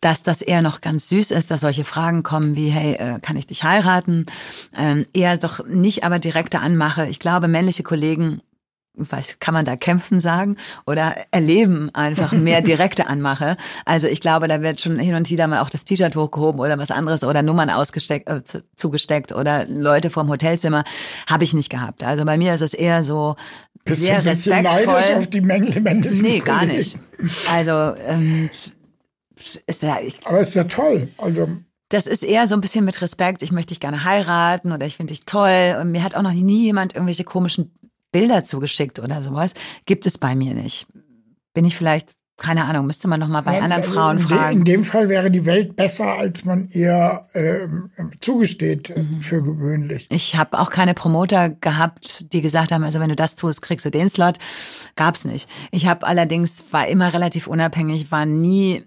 dass 0.00 0.22
das 0.22 0.40
eher 0.40 0.62
noch 0.62 0.80
ganz 0.80 1.10
süß 1.10 1.30
ist, 1.32 1.50
dass 1.50 1.60
solche 1.60 1.84
Fragen 1.84 2.22
kommen 2.22 2.56
wie, 2.56 2.70
hey, 2.70 2.94
äh, 2.94 3.18
kann 3.20 3.36
ich 3.36 3.46
dich 3.46 3.64
heiraten? 3.64 4.24
Ähm, 4.74 5.04
eher 5.12 5.36
doch 5.36 5.66
nicht 5.66 6.04
aber 6.04 6.18
direkte 6.18 6.60
Anmache. 6.60 7.06
Ich 7.06 7.18
glaube, 7.18 7.48
männliche 7.48 7.82
Kollegen 7.82 8.40
was 8.96 9.40
kann 9.40 9.54
man 9.54 9.64
da 9.64 9.74
kämpfen 9.76 10.20
sagen 10.20 10.56
oder 10.86 11.16
erleben 11.32 11.90
einfach 11.94 12.32
mehr 12.32 12.62
direkte 12.62 13.06
Anmache. 13.08 13.56
Also 13.84 14.06
ich 14.06 14.20
glaube, 14.20 14.46
da 14.48 14.62
wird 14.62 14.80
schon 14.80 14.98
hin 14.98 15.14
und 15.16 15.28
wieder 15.30 15.46
mal 15.48 15.60
auch 15.60 15.70
das 15.70 15.84
T-Shirt 15.84 16.14
hochgehoben 16.14 16.60
oder 16.60 16.78
was 16.78 16.90
anderes 16.92 17.24
oder 17.24 17.42
Nummern 17.42 17.70
ausgesteckt, 17.70 18.28
äh, 18.28 18.42
zu- 18.44 18.62
zugesteckt 18.76 19.32
oder 19.32 19.64
Leute 19.66 20.10
vorm 20.10 20.28
Hotelzimmer 20.28 20.84
habe 21.28 21.42
ich 21.44 21.54
nicht 21.54 21.70
gehabt. 21.70 22.04
Also 22.04 22.24
bei 22.24 22.38
mir 22.38 22.54
ist 22.54 22.60
es 22.60 22.72
eher 22.74 23.02
so 23.02 23.34
Bist 23.84 24.00
du 24.00 24.04
sehr 24.06 24.18
ein 24.18 24.24
bisschen 24.24 24.62
neidisch 24.62 24.86
respektvoll. 24.88 25.16
auf 25.18 25.26
die 25.26 25.40
Mängel 25.40 25.80
Nee, 26.22 26.38
gar 26.38 26.60
Kollegen? 26.60 26.76
nicht. 26.78 26.98
Also 27.50 27.94
ähm, 28.06 28.48
ist 29.66 29.82
ja, 29.82 29.98
ich, 30.00 30.16
Aber 30.24 30.40
ist 30.40 30.54
ja 30.54 30.64
toll. 30.64 31.08
Also 31.18 31.48
das 31.90 32.06
ist 32.06 32.22
eher 32.22 32.46
so 32.46 32.54
ein 32.54 32.60
bisschen 32.60 32.84
mit 32.84 33.00
Respekt. 33.02 33.42
Ich 33.42 33.52
möchte 33.52 33.68
dich 33.70 33.80
gerne 33.80 34.04
heiraten 34.04 34.72
oder 34.72 34.86
ich 34.86 34.96
finde 34.96 35.12
dich 35.12 35.24
toll. 35.26 35.76
Und 35.80 35.90
mir 35.92 36.02
hat 36.02 36.14
auch 36.14 36.22
noch 36.22 36.32
nie 36.32 36.62
jemand 36.62 36.94
irgendwelche 36.94 37.24
komischen 37.24 37.72
Bilder 38.14 38.44
zugeschickt 38.44 39.00
oder 39.00 39.20
sowas. 39.22 39.52
Gibt 39.86 40.06
es 40.06 40.18
bei 40.18 40.34
mir 40.36 40.54
nicht. 40.54 40.86
Bin 41.52 41.64
ich 41.64 41.76
vielleicht, 41.76 42.12
keine 42.36 42.64
Ahnung, 42.64 42.86
müsste 42.86 43.08
man 43.08 43.18
noch 43.20 43.26
mal 43.28 43.40
bei 43.42 43.56
Ja, 43.58 43.62
anderen 43.64 43.82
Frauen 43.82 44.18
in 44.18 44.24
de- 44.26 44.32
In 44.32 44.38
fragen. 44.38 44.64
dem 44.64 44.84
Fall 44.84 45.08
wäre 45.08 45.30
die 45.32 45.44
Welt 45.46 45.74
besser, 45.76 46.14
als 46.14 46.44
man 46.44 46.68
ihr 46.70 47.26
ähm, 47.34 47.90
zugesteht 48.20 48.90
äh, 48.90 49.02
Mhm. 49.02 49.20
für 49.20 49.42
gewöhnlich. 49.42 50.06
Ich 50.10 50.36
habe 50.36 50.58
auch 50.60 50.70
keine 50.70 50.94
Promoter 50.94 51.50
gehabt, 51.50 52.32
die 52.32 52.40
gesagt 52.40 52.70
haben, 52.72 52.84
also 52.84 53.00
wenn 53.00 53.08
du 53.08 53.16
das 53.16 53.34
tust, 53.36 53.62
kriegst 53.62 53.84
du 53.84 53.90
den 53.90 54.08
Slot. 54.08 54.38
Gab's 54.96 55.24
nicht. 55.24 55.48
Ich 55.72 55.86
habe 55.86 56.06
allerdings 56.06 56.64
war 56.70 56.86
immer 56.86 57.12
relativ 57.12 57.46
unabhängig, 57.48 58.10
war 58.12 58.26
nie 58.26 58.84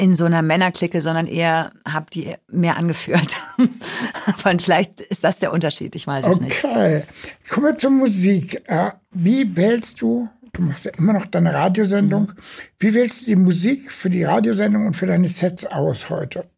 in 0.00 0.14
so 0.14 0.24
einer 0.24 0.40
Männerklicke, 0.40 1.02
sondern 1.02 1.26
eher 1.26 1.72
habe 1.86 2.06
die 2.10 2.34
mehr 2.50 2.78
angeführt. 2.78 3.36
Und 4.44 4.62
vielleicht 4.62 4.98
ist 5.00 5.22
das 5.24 5.40
der 5.40 5.52
Unterschied. 5.52 5.94
Ich 5.94 6.06
weiß 6.06 6.26
es 6.26 6.40
nicht. 6.40 6.64
Okay, 6.64 7.02
kommen 7.50 7.66
wir 7.66 7.76
zur 7.76 7.90
Musik. 7.90 8.62
Äh, 8.66 8.92
wie 9.10 9.56
wählst 9.56 10.00
du, 10.00 10.30
du 10.54 10.62
machst 10.62 10.86
ja 10.86 10.92
immer 10.96 11.12
noch 11.12 11.26
deine 11.26 11.52
Radiosendung, 11.52 12.28
Mhm. 12.28 12.34
wie 12.78 12.94
wählst 12.94 13.22
du 13.22 13.26
die 13.26 13.36
Musik 13.36 13.92
für 13.92 14.08
die 14.08 14.24
Radiosendung 14.24 14.86
und 14.86 14.96
für 14.96 15.06
deine 15.06 15.28
Sets 15.28 15.66
aus 15.66 16.08
heute? 16.08 16.48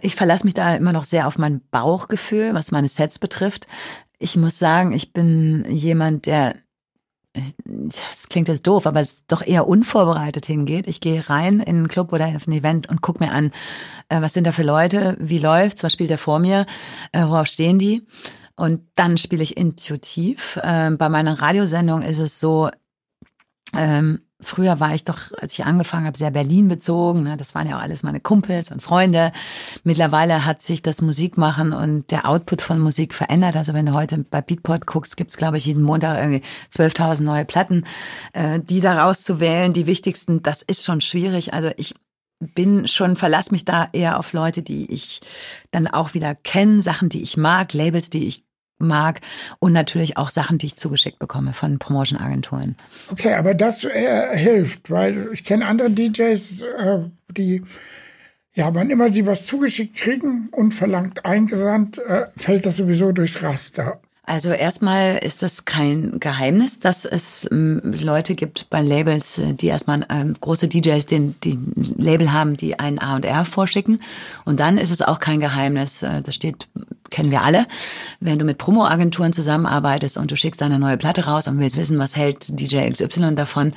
Ich 0.00 0.14
verlasse 0.14 0.44
mich 0.44 0.54
da 0.54 0.76
immer 0.76 0.92
noch 0.92 1.04
sehr 1.04 1.26
auf 1.26 1.38
mein 1.38 1.62
Bauchgefühl, 1.72 2.54
was 2.54 2.70
meine 2.70 2.88
Sets 2.88 3.18
betrifft. 3.18 3.66
Ich 4.20 4.36
muss 4.36 4.58
sagen, 4.60 4.92
ich 4.92 5.12
bin 5.12 5.64
jemand, 5.68 6.26
der 6.26 6.54
das 7.64 8.28
klingt 8.28 8.48
jetzt 8.48 8.66
doof, 8.66 8.86
aber 8.86 9.00
es 9.00 9.24
doch 9.26 9.42
eher 9.46 9.66
unvorbereitet 9.66 10.46
hingeht. 10.46 10.86
Ich 10.86 11.00
gehe 11.00 11.28
rein 11.30 11.60
in 11.60 11.76
einen 11.76 11.88
Club 11.88 12.12
oder 12.12 12.26
auf 12.26 12.46
ein 12.46 12.52
Event 12.52 12.88
und 12.88 13.00
guck 13.00 13.20
mir 13.20 13.32
an, 13.32 13.52
äh, 14.08 14.20
was 14.20 14.34
sind 14.34 14.46
da 14.46 14.52
für 14.52 14.62
Leute, 14.62 15.16
wie 15.18 15.38
läuft's, 15.38 15.82
was 15.82 15.92
spielt 15.92 16.10
er 16.10 16.18
vor 16.18 16.38
mir, 16.38 16.66
äh, 17.12 17.22
worauf 17.22 17.46
stehen 17.46 17.78
die? 17.78 18.06
Und 18.54 18.82
dann 18.96 19.16
spiele 19.16 19.42
ich 19.42 19.56
intuitiv. 19.56 20.60
Ähm, 20.62 20.98
bei 20.98 21.08
meiner 21.08 21.40
Radiosendung 21.40 22.02
ist 22.02 22.18
es 22.18 22.38
so, 22.38 22.68
ähm, 23.74 24.20
früher 24.42 24.80
war 24.80 24.94
ich 24.94 25.04
doch, 25.04 25.32
als 25.40 25.52
ich 25.52 25.64
angefangen 25.64 26.06
habe, 26.06 26.18
sehr 26.18 26.30
Berlin 26.30 26.68
bezogen. 26.68 27.22
Ne? 27.22 27.36
Das 27.36 27.54
waren 27.54 27.68
ja 27.68 27.78
auch 27.78 27.82
alles 27.82 28.02
meine 28.02 28.20
Kumpels 28.20 28.70
und 28.70 28.82
Freunde. 28.82 29.32
Mittlerweile 29.84 30.44
hat 30.44 30.62
sich 30.62 30.82
das 30.82 31.00
Musikmachen 31.00 31.72
und 31.72 32.10
der 32.10 32.28
Output 32.28 32.62
von 32.62 32.78
Musik 32.78 33.14
verändert. 33.14 33.56
Also 33.56 33.74
wenn 33.74 33.86
du 33.86 33.94
heute 33.94 34.18
bei 34.18 34.42
Beatport 34.42 34.86
guckst, 34.86 35.16
gibt's 35.16 35.36
glaube 35.36 35.56
ich, 35.56 35.66
jeden 35.66 35.82
Montag 35.82 36.18
irgendwie 36.18 36.42
12.000 36.72 37.22
neue 37.22 37.44
Platten. 37.44 37.84
Äh, 38.32 38.60
die 38.60 38.80
da 38.80 39.04
rauszuwählen, 39.04 39.72
die 39.72 39.86
wichtigsten, 39.86 40.42
das 40.42 40.62
ist 40.62 40.84
schon 40.84 41.00
schwierig. 41.00 41.54
Also 41.54 41.70
ich 41.76 41.94
bin 42.40 42.88
schon, 42.88 43.16
verlass 43.16 43.50
mich 43.50 43.64
da 43.64 43.88
eher 43.92 44.18
auf 44.18 44.32
Leute, 44.32 44.62
die 44.62 44.90
ich 44.90 45.20
dann 45.70 45.86
auch 45.86 46.14
wieder 46.14 46.34
kenne, 46.34 46.82
Sachen, 46.82 47.08
die 47.08 47.22
ich 47.22 47.36
mag, 47.36 47.72
Labels, 47.72 48.10
die 48.10 48.26
ich 48.26 48.44
mag 48.82 49.20
und 49.58 49.72
natürlich 49.72 50.16
auch 50.16 50.30
Sachen, 50.30 50.58
die 50.58 50.66
ich 50.66 50.76
zugeschickt 50.76 51.18
bekomme 51.18 51.52
von 51.52 51.78
Promotion-Agenturen. 51.78 52.76
Okay, 53.10 53.34
aber 53.34 53.54
das 53.54 53.84
äh, 53.84 54.36
hilft, 54.36 54.90
weil 54.90 55.28
ich 55.32 55.44
kenne 55.44 55.66
andere 55.66 55.90
DJs, 55.90 56.62
äh, 56.62 56.98
die, 57.30 57.62
ja, 58.54 58.74
wann 58.74 58.90
immer 58.90 59.10
sie 59.10 59.26
was 59.26 59.46
zugeschickt 59.46 59.96
kriegen, 59.96 60.48
unverlangt 60.52 61.24
eingesandt, 61.24 61.98
äh, 61.98 62.26
fällt 62.36 62.66
das 62.66 62.76
sowieso 62.76 63.12
durchs 63.12 63.42
Raster. 63.42 64.00
Also 64.24 64.50
erstmal 64.50 65.18
ist 65.18 65.42
das 65.42 65.64
kein 65.64 66.20
Geheimnis, 66.20 66.78
dass 66.78 67.04
es 67.04 67.46
ähm, 67.50 67.80
Leute 67.82 68.36
gibt 68.36 68.70
bei 68.70 68.80
Labels, 68.80 69.38
äh, 69.38 69.52
die 69.52 69.66
erstmal 69.66 70.06
ähm, 70.10 70.34
große 70.40 70.68
DJs, 70.68 71.04
den, 71.06 71.34
die 71.42 71.54
ein 71.54 71.94
Label 71.98 72.32
haben, 72.32 72.56
die 72.56 72.78
einen 72.78 73.00
A&R 73.00 73.44
vorschicken. 73.44 74.00
Und 74.44 74.60
dann 74.60 74.78
ist 74.78 74.92
es 74.92 75.02
auch 75.02 75.18
kein 75.18 75.40
Geheimnis, 75.40 76.04
äh, 76.04 76.22
das 76.22 76.36
steht, 76.36 76.68
kennen 77.12 77.30
wir 77.30 77.42
alle, 77.42 77.66
wenn 78.18 78.40
du 78.40 78.44
mit 78.44 78.58
Promo-Agenturen 78.58 79.32
zusammenarbeitest 79.32 80.16
und 80.16 80.30
du 80.30 80.36
schickst 80.36 80.62
eine 80.62 80.80
neue 80.80 80.96
Platte 80.96 81.26
raus 81.26 81.46
und 81.46 81.60
willst 81.60 81.76
wissen, 81.76 81.98
was 81.98 82.16
hält 82.16 82.46
DJ 82.48 82.90
XY 82.90 83.36
davon 83.36 83.72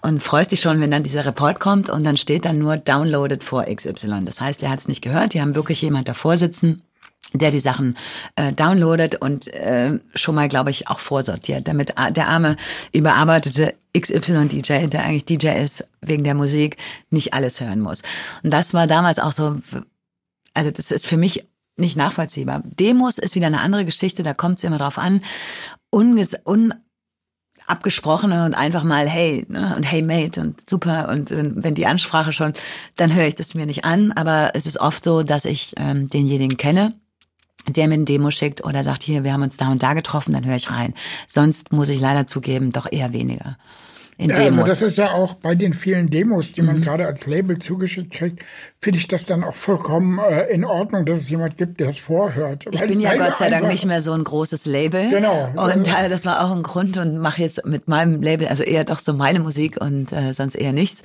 und 0.00 0.22
freust 0.22 0.52
dich 0.52 0.60
schon, 0.60 0.80
wenn 0.80 0.90
dann 0.90 1.02
dieser 1.02 1.26
Report 1.26 1.60
kommt 1.60 1.90
und 1.90 2.04
dann 2.04 2.16
steht 2.16 2.46
dann 2.46 2.58
nur 2.58 2.78
downloaded 2.78 3.44
vor 3.44 3.64
XY. 3.64 4.24
Das 4.24 4.40
heißt, 4.40 4.62
er 4.62 4.70
hat 4.70 4.78
es 4.78 4.88
nicht 4.88 5.02
gehört, 5.02 5.34
die 5.34 5.42
haben 5.42 5.54
wirklich 5.54 5.82
jemand 5.82 6.08
davor 6.08 6.38
sitzen, 6.38 6.82
der 7.32 7.50
die 7.50 7.60
Sachen 7.60 7.96
äh, 8.36 8.52
downloadet 8.52 9.16
und 9.16 9.48
äh, 9.48 9.98
schon 10.14 10.34
mal, 10.34 10.48
glaube 10.48 10.70
ich, 10.70 10.88
auch 10.88 11.00
vorsortiert, 11.00 11.66
damit 11.68 11.94
der 12.10 12.28
arme, 12.28 12.56
überarbeitete 12.92 13.74
XY-DJ, 13.98 14.86
der 14.86 15.04
eigentlich 15.04 15.24
DJ 15.24 15.48
ist 15.60 15.84
wegen 16.00 16.24
der 16.24 16.34
Musik, 16.34 16.76
nicht 17.10 17.34
alles 17.34 17.60
hören 17.60 17.80
muss. 17.80 18.02
Und 18.42 18.52
das 18.52 18.74
war 18.74 18.86
damals 18.86 19.18
auch 19.18 19.32
so, 19.32 19.56
also 20.54 20.70
das 20.70 20.90
ist 20.90 21.06
für 21.06 21.16
mich 21.16 21.44
nicht 21.76 21.96
nachvollziehbar. 21.96 22.62
Demos 22.64 23.18
ist 23.18 23.34
wieder 23.34 23.46
eine 23.46 23.60
andere 23.60 23.84
Geschichte, 23.84 24.22
da 24.22 24.34
kommt 24.34 24.58
es 24.58 24.64
immer 24.64 24.78
drauf 24.78 24.98
an. 24.98 25.20
Unges 25.90 26.36
un 26.44 26.74
abgesprochene 27.66 28.44
und 28.44 28.54
einfach 28.54 28.84
mal 28.84 29.08
hey 29.08 29.44
ne, 29.48 29.74
und 29.76 29.82
hey 29.82 30.00
mate 30.00 30.40
und 30.40 30.68
super 30.70 31.08
und 31.08 31.30
äh, 31.30 31.50
wenn 31.54 31.74
die 31.74 31.86
Ansprache 31.86 32.32
schon, 32.32 32.52
dann 32.96 33.14
höre 33.14 33.26
ich 33.26 33.34
das 33.34 33.54
mir 33.54 33.66
nicht 33.66 33.84
an. 33.84 34.12
Aber 34.12 34.52
es 34.54 34.66
ist 34.66 34.80
oft 34.80 35.02
so, 35.02 35.22
dass 35.22 35.44
ich 35.44 35.74
ähm, 35.76 36.08
denjenigen 36.08 36.56
kenne, 36.56 36.94
der 37.68 37.88
mir 37.88 37.94
ein 37.94 38.04
Demo 38.04 38.30
schickt 38.30 38.64
oder 38.64 38.84
sagt, 38.84 39.02
hier, 39.02 39.24
wir 39.24 39.32
haben 39.32 39.42
uns 39.42 39.56
da 39.56 39.70
und 39.70 39.82
da 39.82 39.94
getroffen, 39.94 40.32
dann 40.32 40.46
höre 40.46 40.56
ich 40.56 40.70
rein. 40.70 40.94
Sonst 41.26 41.72
muss 41.72 41.88
ich 41.88 42.00
leider 42.00 42.26
zugeben, 42.26 42.72
doch 42.72 42.90
eher 42.90 43.12
weniger. 43.12 43.58
In 44.18 44.30
Ja, 44.30 44.36
also 44.36 44.48
Demos. 44.48 44.64
Mhm. 44.64 44.68
das 44.68 44.82
ist 44.82 44.96
ja 44.98 45.12
auch 45.12 45.34
bei 45.34 45.54
den 45.54 45.74
vielen 45.74 46.08
Demos, 46.08 46.52
die 46.52 46.62
man 46.62 46.80
gerade 46.80 47.06
als 47.06 47.26
Label 47.26 47.58
zugeschickt 47.58 48.12
kriegt, 48.12 48.44
finde 48.80 48.98
ich 48.98 49.08
das 49.08 49.26
dann 49.26 49.42
auch 49.42 49.54
vollkommen 49.54 50.18
äh, 50.18 50.46
in 50.46 50.64
Ordnung, 50.64 51.04
dass 51.06 51.20
es 51.20 51.30
jemand 51.30 51.56
gibt, 51.56 51.80
der 51.80 51.88
es 51.88 51.98
vorhört. 51.98 52.66
Ich 52.70 52.80
Weil- 52.80 52.88
bin 52.88 53.00
ja 53.00 53.16
Gott 53.16 53.36
sei 53.36 53.50
Dank 53.50 53.66
nicht 53.68 53.84
mehr 53.84 54.00
so 54.00 54.12
ein 54.12 54.22
großes 54.22 54.66
Label. 54.66 55.08
Genau. 55.08 55.48
Und 55.56 55.88
äh, 55.88 56.08
das 56.08 56.26
war 56.26 56.44
auch 56.44 56.52
ein 56.52 56.62
Grund 56.62 56.96
und 56.96 57.18
mache 57.18 57.42
jetzt 57.42 57.64
mit 57.66 57.88
meinem 57.88 58.22
Label, 58.22 58.48
also 58.48 58.62
eher 58.62 58.84
doch 58.84 58.98
so 58.98 59.12
meine 59.12 59.40
Musik 59.40 59.80
und 59.80 60.12
äh, 60.12 60.32
sonst 60.32 60.54
eher 60.54 60.72
nichts. 60.72 61.02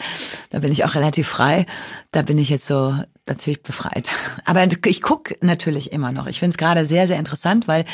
Da 0.49 0.59
bin 0.59 0.71
ich 0.71 0.85
auch 0.85 0.95
relativ 0.95 1.27
frei. 1.27 1.65
Da 2.11 2.21
bin 2.21 2.37
ich 2.37 2.49
jetzt 2.49 2.67
so 2.67 2.95
natürlich 3.25 3.63
befreit. 3.63 4.09
Aber 4.45 4.63
ich 4.85 5.01
guck 5.01 5.41
natürlich 5.41 5.91
immer 5.91 6.11
noch. 6.11 6.27
Ich 6.27 6.39
finde 6.39 6.51
es 6.51 6.57
gerade 6.57 6.85
sehr, 6.85 7.07
sehr 7.07 7.17
interessant, 7.17 7.67
weil 7.67 7.85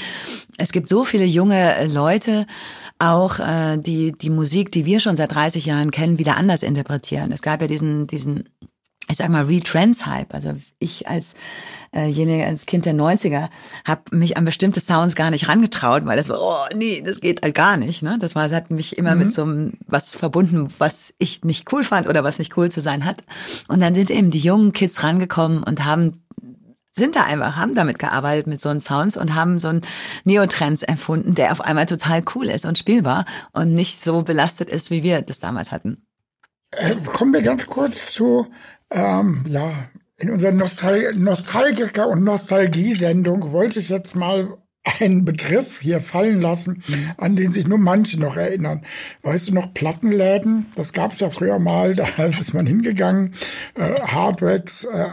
es 0.58 0.72
gibt 0.72 0.90
so 0.90 1.06
viele 1.06 1.26
junge 1.26 1.86
Leute, 1.86 2.46
auch 3.00 3.40
äh, 3.40 3.78
die 3.78 4.12
die 4.12 4.32
Musik, 4.32 4.72
die 4.72 4.86
wir 4.86 5.00
schon 5.00 5.18
seit 5.18 5.34
30 5.34 5.66
Jahren 5.66 5.92
kennen, 5.92 6.18
wieder 6.18 6.36
anders 6.36 6.64
interpretieren. 6.64 7.32
Es 7.32 7.42
gab 7.42 7.62
ja 7.62 7.68
diesen 7.68 8.08
diesen 8.08 8.50
ich 9.10 9.18
sag 9.18 9.30
mal, 9.30 9.46
Retrance-Hype. 9.46 10.34
Also 10.34 10.56
ich 10.80 11.08
als 11.08 11.36
äh, 11.94 12.44
als 12.44 12.66
Kind 12.66 12.86
der 12.86 12.94
90er 12.94 13.50
habe 13.86 14.02
mich 14.12 14.38
an 14.38 14.46
bestimmte 14.46 14.82
Sounds 14.82 15.16
gar 15.16 15.32
nicht 15.32 15.48
rangetraut, 15.48 16.06
weil 16.06 16.18
das 16.18 16.30
war, 16.30 16.42
oh 16.42 16.76
nee, 16.76 17.02
das 17.06 17.22
geht 17.22 17.42
halt 17.42 17.56
gar 17.56 17.78
nicht. 17.78 18.04
Ne? 18.04 18.18
Das 18.20 18.36
war, 18.36 18.44
das 18.44 18.54
hat 18.56 18.72
mich 18.72 18.98
immer 18.98 19.16
mit 19.16 19.32
so 19.32 19.44
einem 19.44 19.74
was 19.88 20.16
verbunden, 20.16 20.68
was 20.78 21.14
ich 21.18 21.44
nicht 21.44 21.72
cool 21.72 21.84
fand 21.84 22.08
oder 22.08 22.24
was 22.24 22.40
nicht 22.40 22.58
cool 22.58 22.70
zu 22.70 22.82
sein 22.82 23.06
hat. 23.06 23.24
Und 23.68 23.82
dann 23.82 23.96
sind 23.96 24.10
eben 24.12 24.32
die 24.32 24.40
jungen 24.40 24.74
Kids 24.74 25.04
rangekommen 25.04 25.64
und 25.64 25.86
haben 25.86 26.24
sind 26.92 27.16
da 27.16 27.24
einfach, 27.24 27.56
haben 27.56 27.76
damit 27.76 28.00
gearbeitet 28.00 28.48
mit 28.48 28.60
so 28.60 28.70
einen 28.70 28.82
Sounds 28.82 29.18
und 29.18 29.36
haben 29.36 29.60
so 29.60 29.68
einen 29.68 29.82
Neotrends 30.24 30.82
erfunden, 30.82 31.36
der 31.36 31.52
auf 31.52 31.62
einmal 31.62 31.86
total 31.86 32.24
cool 32.36 32.48
ist 32.48 32.66
und 32.66 32.78
spielbar 32.78 33.26
und 33.54 33.74
nicht 33.74 34.04
so 34.04 34.24
belastet 34.24 34.70
ist, 34.70 34.90
wie 34.90 35.04
wir 35.04 35.22
das 35.22 35.40
damals 35.40 35.72
hatten. 35.72 36.08
Äh, 36.72 36.96
kommen 37.06 37.34
wir 37.34 37.42
ganz 37.44 37.68
kurz 37.68 38.12
zu, 38.12 38.48
ähm, 38.92 39.44
ja, 39.48 39.72
in 40.18 40.32
unserer 40.32 40.52
Nostal 40.52 41.14
Nostalgiker- 41.16 42.08
und 42.08 42.24
Nostalgie-Sendung 42.24 43.52
wollte 43.52 43.80
ich 43.80 43.90
jetzt 43.90 44.16
mal 44.16 44.58
einen 45.00 45.26
Begriff 45.26 45.80
hier 45.82 46.00
fallen 46.00 46.42
lassen, 46.42 46.82
an 47.18 47.36
den 47.36 47.52
sich 47.52 47.68
nur 47.68 47.78
manche 47.78 48.20
noch 48.20 48.38
erinnern. 48.38 48.84
Weißt 49.22 49.50
du 49.50 49.54
noch, 49.54 49.74
Plattenläden, 49.74 50.66
das 50.76 50.94
gab 50.94 51.12
es 51.12 51.20
ja 51.20 51.30
früher 51.30 51.60
mal, 51.60 51.96
da 52.18 52.26
ist 52.26 52.54
man 52.54 52.66
hingegangen, 52.66 53.34
äh, 53.76 54.00
Hardwax. 54.02 54.86
Äh, 54.86 55.08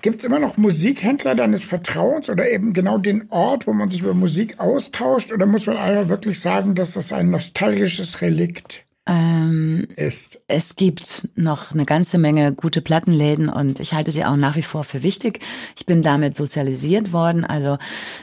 Gibt 0.00 0.20
es 0.20 0.24
immer 0.24 0.38
noch 0.38 0.56
Musikhändler 0.56 1.34
deines 1.34 1.64
Vertrauens 1.64 2.28
oder 2.28 2.48
eben 2.48 2.72
genau 2.72 2.98
den 2.98 3.30
Ort, 3.30 3.66
wo 3.66 3.72
man 3.72 3.90
sich 3.90 4.00
über 4.00 4.14
Musik 4.14 4.60
austauscht? 4.60 5.32
Oder 5.32 5.46
muss 5.46 5.66
man 5.66 5.76
einfach 5.76 6.08
wirklich 6.08 6.38
sagen, 6.40 6.74
dass 6.74 6.92
das 6.92 7.12
ein 7.12 7.30
nostalgisches 7.30 8.20
Relikt 8.20 8.84
Ähm, 9.04 9.88
ist? 9.96 10.40
es 10.46 10.76
gibt 10.76 11.28
noch 11.34 11.72
eine 11.72 11.84
ganze 11.84 12.18
Menge 12.18 12.52
gute 12.52 12.80
Plattenläden 12.80 13.48
und 13.48 13.80
ich 13.80 13.94
halte 13.94 14.12
sie 14.12 14.24
auch 14.24 14.36
nach 14.36 14.54
wie 14.54 14.62
vor 14.62 14.84
für 14.84 15.02
wichtig. 15.02 15.40
Ich 15.76 15.86
bin 15.86 16.02
damit 16.02 16.36
sozialisiert 16.36 17.12
worden. 17.12 17.44
Also 17.44 17.78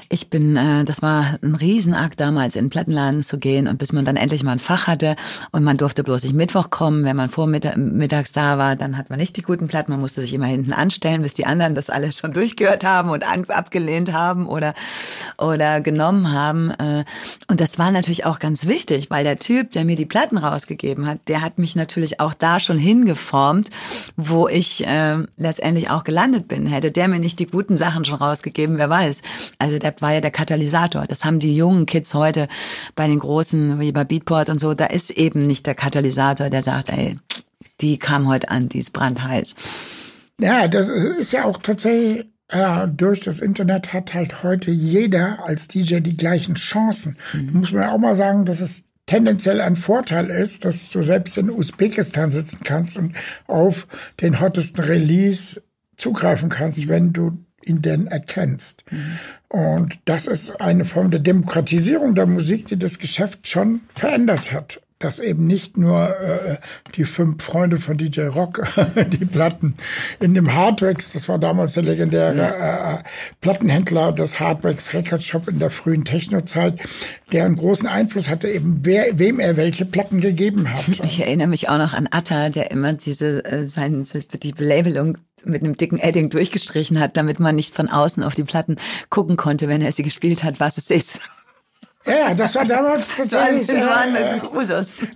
ich 0.08 0.30
bin, 0.30 0.56
äh, 0.56 0.86
das 0.86 1.02
war 1.02 1.38
ein 1.44 1.56
Riesenakt 1.56 2.22
damals 2.22 2.56
in 2.56 2.66
den 2.66 2.70
Plattenladen 2.70 3.24
zu 3.24 3.40
gehen 3.40 3.68
und 3.68 3.78
bis 3.78 3.92
man 3.92 4.06
dann 4.06 4.16
endlich 4.16 4.44
mal 4.44 4.54
ein 4.54 4.60
Fach 4.60 4.88
hatte 4.88 5.18
und 5.52 5.64
man 5.66 5.76
durfte 5.76 6.04
bloß 6.04 6.24
nicht 6.24 6.34
Mittwoch 6.34 6.70
kommen. 6.70 7.04
Wenn 7.04 7.18
man 7.18 7.28
vormittags 7.28 8.32
da 8.32 8.58
war, 8.58 8.78
dann 8.78 8.98
hat 8.98 9.10
man 9.10 9.20
nicht 9.20 9.36
die 9.36 9.42
guten 9.42 9.68
Platten. 9.68 9.92
Man 9.92 10.00
musste 10.00 10.22
sich 10.22 10.34
immer 10.34 10.48
hinten 10.48 10.72
anstellen, 10.72 11.24
bis 11.24 11.34
die 11.34 11.46
anderen 11.46 11.76
das 11.76 11.90
alles 11.90 12.20
schon 12.20 12.32
durchgehört 12.32 12.86
haben 12.86 13.10
und 13.10 13.28
an, 13.28 13.44
abgelehnt 13.50 14.14
haben 14.14 14.48
oder, 14.48 14.74
oder 15.38 15.82
genommen 15.82 16.32
haben. 16.32 16.72
Äh, 16.72 17.04
Und 17.50 17.60
das 17.60 17.78
war 17.78 17.92
natürlich 17.92 18.26
auch 18.26 18.40
ganz 18.40 18.66
wichtig, 18.66 19.10
weil 19.10 19.26
der 19.26 19.40
Typ, 19.40 19.74
der 19.74 19.84
mir 19.84 19.98
die 19.98 20.06
Platten 20.06 20.38
rausgegeben 20.70 21.08
hat, 21.08 21.20
der 21.28 21.42
hat 21.42 21.58
mich 21.58 21.76
natürlich 21.76 22.20
auch 22.20 22.34
da 22.34 22.60
schon 22.60 22.78
hingeformt, 22.78 23.70
wo 24.16 24.48
ich 24.48 24.86
äh, 24.86 25.18
letztendlich 25.38 25.90
auch 25.90 26.04
gelandet 26.04 26.48
bin. 26.48 26.68
Hätte 26.68 26.92
der 26.92 27.08
mir 27.08 27.20
nicht 27.20 27.40
die 27.40 27.48
guten 27.48 27.78
Sachen 27.78 28.06
schon 28.06 28.16
rausgegeben, 28.16 28.78
wer 28.78 28.90
weiß. 28.90 29.22
Also 29.58 29.80
der 29.80 29.94
war 30.00 30.14
ja 30.14 30.22
der 30.22 30.32
Katalysator. 30.32 31.06
Das 31.08 31.26
haben 31.26 31.40
die 31.40 31.56
jungen 31.56 31.86
Kids 31.86 32.14
heute 32.14 32.48
bei 32.96 33.08
den 33.08 33.20
großen, 33.20 33.80
wie 33.80 33.92
bei 33.92 34.04
Beatport 34.04 34.50
und 34.50 34.60
so, 34.60 34.74
da 34.74 34.86
ist 34.86 35.10
eben 35.12 35.48
nicht 35.48 35.66
der 35.66 35.76
Katalysator, 35.76 36.50
der 36.50 36.64
sagt, 36.64 36.90
ey, 36.90 37.18
die 37.82 37.98
kam 37.98 38.28
heute 38.28 38.50
an, 38.50 38.70
die 38.70 38.80
ist 38.80 38.94
brandheiß. 38.94 39.56
Ja, 40.40 40.68
das 40.68 40.90
ist 40.90 41.34
ja 41.34 41.46
auch 41.46 41.58
tatsächlich 41.58 42.28
äh, 42.50 42.88
durch 42.88 43.20
das 43.22 43.42
Internet 43.42 43.94
hat 43.94 44.14
halt 44.14 44.44
heute 44.44 44.72
jeder 44.72 45.46
als 45.46 45.68
DJ 45.68 46.00
die 46.00 46.18
gleichen 46.18 46.56
Chancen. 46.56 47.18
Da 47.34 47.52
muss 47.52 47.72
man 47.72 47.84
ja 47.84 47.92
auch 47.92 48.00
mal 48.00 48.16
sagen, 48.16 48.46
dass 48.46 48.60
es 48.60 48.86
tendenziell 49.10 49.60
ein 49.60 49.76
Vorteil 49.76 50.30
ist, 50.30 50.66
dass 50.66 50.90
du 50.90 51.02
selbst 51.02 51.36
in 51.40 51.50
Usbekistan 51.50 52.30
sitzen 52.30 52.60
kannst 52.64 52.96
und 52.96 53.16
auf 53.48 53.88
den 54.22 54.40
hottesten 54.40 54.84
Release 54.84 55.64
zugreifen 55.98 56.50
kannst, 56.50 56.88
wenn 56.88 57.12
du 57.12 57.44
ihn 57.66 57.82
denn 57.82 58.06
erkennst. 58.06 58.86
Und 59.48 60.00
das 60.06 60.28
ist 60.28 60.62
eine 60.62 60.86
Form 60.86 61.10
der 61.10 61.22
Demokratisierung 61.22 62.14
der 62.14 62.28
Musik, 62.28 62.68
die 62.68 62.78
das 62.78 63.00
Geschäft 63.00 63.48
schon 63.48 63.82
verändert 63.96 64.52
hat. 64.52 64.80
Dass 65.00 65.20
eben 65.20 65.48
nicht 65.48 65.78
nur 65.78 66.10
äh, 66.20 66.58
die 66.96 67.06
fünf 67.06 67.42
Freunde 67.42 67.80
von 67.80 67.98
DJ 67.98 68.24
Rock 68.24 68.68
die 69.12 69.26
Platten 69.26 69.76
in 70.20 70.34
dem 70.34 70.54
Hardwax, 70.54 71.14
das 71.14 71.30
war 71.30 71.40
damals 71.40 71.74
der 71.74 71.84
legendäre 71.84 73.00
äh, 73.00 73.04
Plattenhändler 73.40 74.12
des 74.12 74.40
Hardwax 74.40 74.94
Record 74.94 75.24
Shop 75.24 75.48
in 75.48 75.60
der 75.60 75.72
frühen 75.72 76.04
Technozeit, 76.04 76.78
der 77.32 77.46
einen 77.46 77.56
großen 77.56 77.88
Einfluss 77.88 78.28
hatte, 78.28 78.50
eben 78.50 78.80
wer, 78.84 79.18
wem 79.18 79.40
er 79.40 79.56
welche 79.56 79.86
Platten 79.86 80.22
gegeben 80.22 80.72
hat. 80.72 80.86
Ich 81.10 81.22
erinnere 81.22 81.48
mich 81.48 81.70
auch 81.70 81.78
noch 81.78 81.94
an 81.94 82.08
Atta, 82.12 82.50
der 82.50 82.72
immer 82.72 82.94
diese 82.94 83.44
äh, 83.46 83.68
sein, 83.68 84.06
die 84.44 84.52
Belabelung 84.52 85.18
mit 85.46 85.64
einem 85.64 85.78
dicken 85.78 85.98
Edding 85.98 86.30
durchgestrichen 86.30 87.00
hat, 87.00 87.18
damit 87.18 87.40
man 87.40 87.56
nicht 87.56 87.74
von 87.74 87.90
außen 87.90 88.24
auf 88.24 88.36
die 88.36 88.44
Platten 88.44 88.78
gucken 89.10 89.38
konnte, 89.38 89.68
wenn 89.68 89.82
er 89.82 89.92
sie 89.92 90.04
gespielt 90.04 90.44
hat, 90.44 90.60
was 90.60 90.78
es 90.78 90.90
ist. 90.90 91.22
Ja, 92.06 92.34
das 92.34 92.56
war 92.56 92.66
damals 92.66 93.18
tatsächlich 93.18 93.68
Das 93.68 93.82
war 93.82 94.08
äh, 94.08 94.40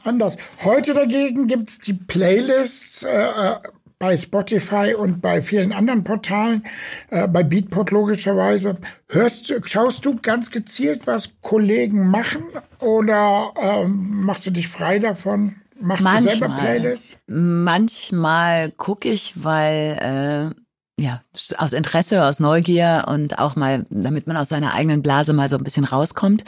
anders. 0.04 0.38
Heute 0.64 0.94
dagegen 0.94 1.48
gibt's 1.48 1.80
die 1.80 1.94
Playlists 1.94 3.04
äh, 3.04 3.10
äh, 3.10 3.56
bei 4.00 4.18
Spotify 4.18 4.94
und 4.94 5.22
bei 5.22 5.42
vielen 5.42 5.72
anderen 5.72 6.04
Portalen, 6.04 6.64
äh, 7.10 7.28
bei 7.28 7.44
Beatport 7.44 7.92
logischerweise. 7.92 8.78
Hörst 9.08 9.50
du, 9.50 9.62
schaust 9.64 10.04
du 10.04 10.18
ganz 10.22 10.52
gezielt, 10.52 11.08
was 11.08 11.30
Kollegen 11.42 12.08
machen 12.08 12.44
oder 12.80 13.54
ähm, 13.56 14.26
machst 14.26 14.46
du 14.46 14.52
dich 14.52 14.68
frei 14.68 15.00
davon? 15.00 15.56
Machst 15.80 16.06
du 16.06 16.20
selber 16.20 16.50
Manchmal. 16.50 16.60
Playlists? 16.60 17.18
Manchmal 17.28 18.72
gucke 18.72 19.10
ich, 19.10 19.44
weil 19.44 20.54
äh, 20.54 20.63
ja 21.00 21.24
aus 21.58 21.74
Interesse, 21.74 22.24
aus 22.24 22.40
Neugier 22.40 23.06
und 23.08 23.40
auch 23.40 23.56
mal, 23.56 23.86
damit 23.90 24.28
man 24.28 24.38
aus 24.38 24.50
seiner 24.50 24.74
eigenen 24.74 25.02
Blase 25.02 25.34
mal 25.34 25.50
so 25.50 25.58
ein 25.58 25.64
bisschen 25.64 25.86
rauskommt. 25.86 26.44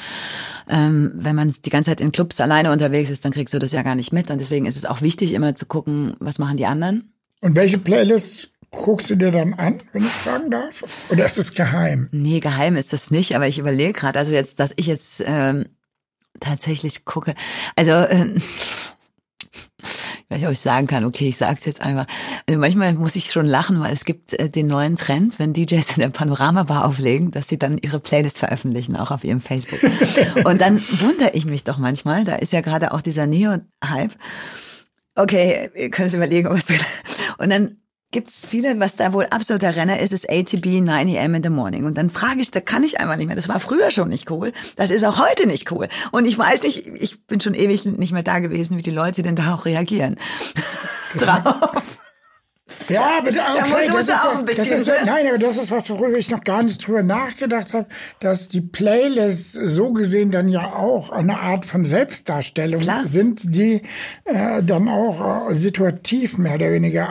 Ähm, 0.69 1.11
wenn 1.15 1.35
man 1.35 1.53
die 1.65 1.69
ganze 1.69 1.91
Zeit 1.91 2.01
in 2.01 2.11
Clubs 2.11 2.39
alleine 2.39 2.71
unterwegs 2.71 3.09
ist, 3.09 3.25
dann 3.25 3.31
kriegst 3.31 3.53
du 3.53 3.59
das 3.59 3.71
ja 3.71 3.81
gar 3.81 3.95
nicht 3.95 4.13
mit. 4.13 4.29
Und 4.29 4.39
deswegen 4.39 4.65
ist 4.65 4.75
es 4.77 4.85
auch 4.85 5.01
wichtig, 5.01 5.33
immer 5.33 5.55
zu 5.55 5.65
gucken, 5.65 6.15
was 6.19 6.39
machen 6.39 6.57
die 6.57 6.65
anderen. 6.65 7.13
Und 7.41 7.55
welche 7.55 7.77
Playlists 7.77 8.49
guckst 8.71 9.09
du 9.09 9.15
dir 9.15 9.31
dann 9.31 9.53
an, 9.53 9.81
wenn 9.93 10.03
ich 10.03 10.09
fragen 10.09 10.51
darf? 10.51 10.83
Oder 11.09 11.25
ist 11.25 11.37
es 11.37 11.53
geheim? 11.53 12.09
Nee, 12.11 12.39
geheim 12.39 12.75
ist 12.75 12.93
das 12.93 13.09
nicht, 13.09 13.35
aber 13.35 13.47
ich 13.47 13.57
überlege 13.57 13.93
gerade, 13.93 14.19
also 14.19 14.31
jetzt, 14.31 14.59
dass 14.59 14.73
ich 14.75 14.87
jetzt 14.87 15.23
ähm, 15.25 15.65
tatsächlich 16.39 17.05
gucke. 17.05 17.33
Also 17.75 17.91
äh, 17.91 18.35
weiß 20.35 20.41
nicht, 20.41 20.47
ob 20.47 20.53
ich 20.53 20.59
sagen 20.59 20.87
kann, 20.87 21.05
okay, 21.05 21.29
ich 21.29 21.37
sag's 21.37 21.65
jetzt 21.65 21.81
einfach. 21.81 22.05
Also 22.47 22.59
manchmal 22.59 22.93
muss 22.95 23.15
ich 23.15 23.31
schon 23.31 23.45
lachen, 23.45 23.79
weil 23.79 23.93
es 23.93 24.05
gibt 24.05 24.33
äh, 24.33 24.49
den 24.49 24.67
neuen 24.67 24.95
Trend, 24.97 25.39
wenn 25.39 25.53
DJs 25.53 25.91
in 25.91 26.01
der 26.01 26.09
Panorama-Bar 26.09 26.85
auflegen, 26.85 27.31
dass 27.31 27.47
sie 27.47 27.57
dann 27.57 27.77
ihre 27.77 27.99
Playlist 27.99 28.37
veröffentlichen, 28.37 28.97
auch 28.97 29.11
auf 29.11 29.23
ihrem 29.23 29.41
Facebook. 29.41 29.79
Und 30.45 30.61
dann 30.61 30.81
wundere 30.99 31.31
ich 31.33 31.45
mich 31.45 31.63
doch 31.63 31.77
manchmal, 31.77 32.25
da 32.25 32.35
ist 32.35 32.53
ja 32.53 32.61
gerade 32.61 32.93
auch 32.93 33.01
dieser 33.01 33.27
Neo-Hype. 33.27 34.11
Okay, 35.15 35.69
ihr 35.73 35.89
könnt 35.89 36.09
es 36.09 36.13
überlegen, 36.13 36.49
was 36.49 36.67
und 37.37 37.49
dann 37.49 37.77
gibt's 38.15 38.45
viele, 38.45 38.79
was 38.79 38.95
da 38.95 39.11
wohl 39.11 39.25
absoluter 39.25 39.75
Renner 39.75 39.99
ist, 39.99 40.13
ist 40.13 40.29
ATB 40.29 40.79
9 40.79 41.17
am 41.17 41.35
in 41.35 41.43
the 41.43 41.49
morning. 41.49 41.83
Und 41.83 41.97
dann 41.97 42.09
frage 42.09 42.39
ich, 42.39 42.49
da 42.49 42.61
kann 42.61 42.81
ich 42.81 42.97
einfach 43.01 43.17
nicht 43.17 43.27
mehr. 43.27 43.35
Das 43.35 43.49
war 43.49 43.59
früher 43.59 43.91
schon 43.91 44.07
nicht 44.07 44.31
cool. 44.31 44.53
Das 44.77 44.89
ist 44.89 45.03
auch 45.03 45.19
heute 45.19 45.45
nicht 45.47 45.69
cool. 45.69 45.89
Und 46.13 46.25
ich 46.25 46.37
weiß 46.37 46.63
nicht, 46.63 46.87
ich 46.87 47.25
bin 47.25 47.41
schon 47.41 47.53
ewig 47.53 47.83
nicht 47.83 48.13
mehr 48.13 48.23
da 48.23 48.39
gewesen, 48.39 48.77
wie 48.77 48.83
die 48.83 48.91
Leute 48.91 49.21
denn 49.21 49.35
da 49.35 49.53
auch 49.53 49.65
reagieren. 49.65 50.15
Drauf. 51.17 51.99
Ja, 52.87 53.17
aber 53.17 53.33
da, 53.33 53.55
okay, 53.55 53.89
muss 53.91 54.05
das, 54.05 54.19
ist 54.19 54.25
auch 54.25 54.37
ein 54.37 54.45
das 54.45 54.55
bisschen, 54.55 54.77
ist 54.77 54.87
ja, 54.87 54.93
ne? 54.95 55.05
nein, 55.05 55.27
aber 55.27 55.37
das 55.37 55.57
ist 55.57 55.71
was, 55.71 55.89
worüber 55.89 56.17
ich 56.17 56.31
noch 56.31 56.43
gar 56.43 56.63
nicht 56.63 56.87
drüber 56.87 57.03
nachgedacht 57.03 57.73
habe, 57.73 57.87
dass 58.21 58.47
die 58.47 58.61
Playlists 58.61 59.51
so 59.51 59.91
gesehen 59.91 60.31
dann 60.31 60.47
ja 60.47 60.73
auch 60.73 61.09
eine 61.09 61.39
Art 61.39 61.65
von 61.65 61.83
Selbstdarstellung 61.83 62.81
Klar. 62.81 63.07
sind, 63.07 63.53
die 63.55 63.81
äh, 64.23 64.63
dann 64.63 64.87
auch 64.87 65.49
äh, 65.49 65.53
situativ 65.53 66.37
mehr 66.37 66.55
oder 66.55 66.71
weniger 66.71 67.09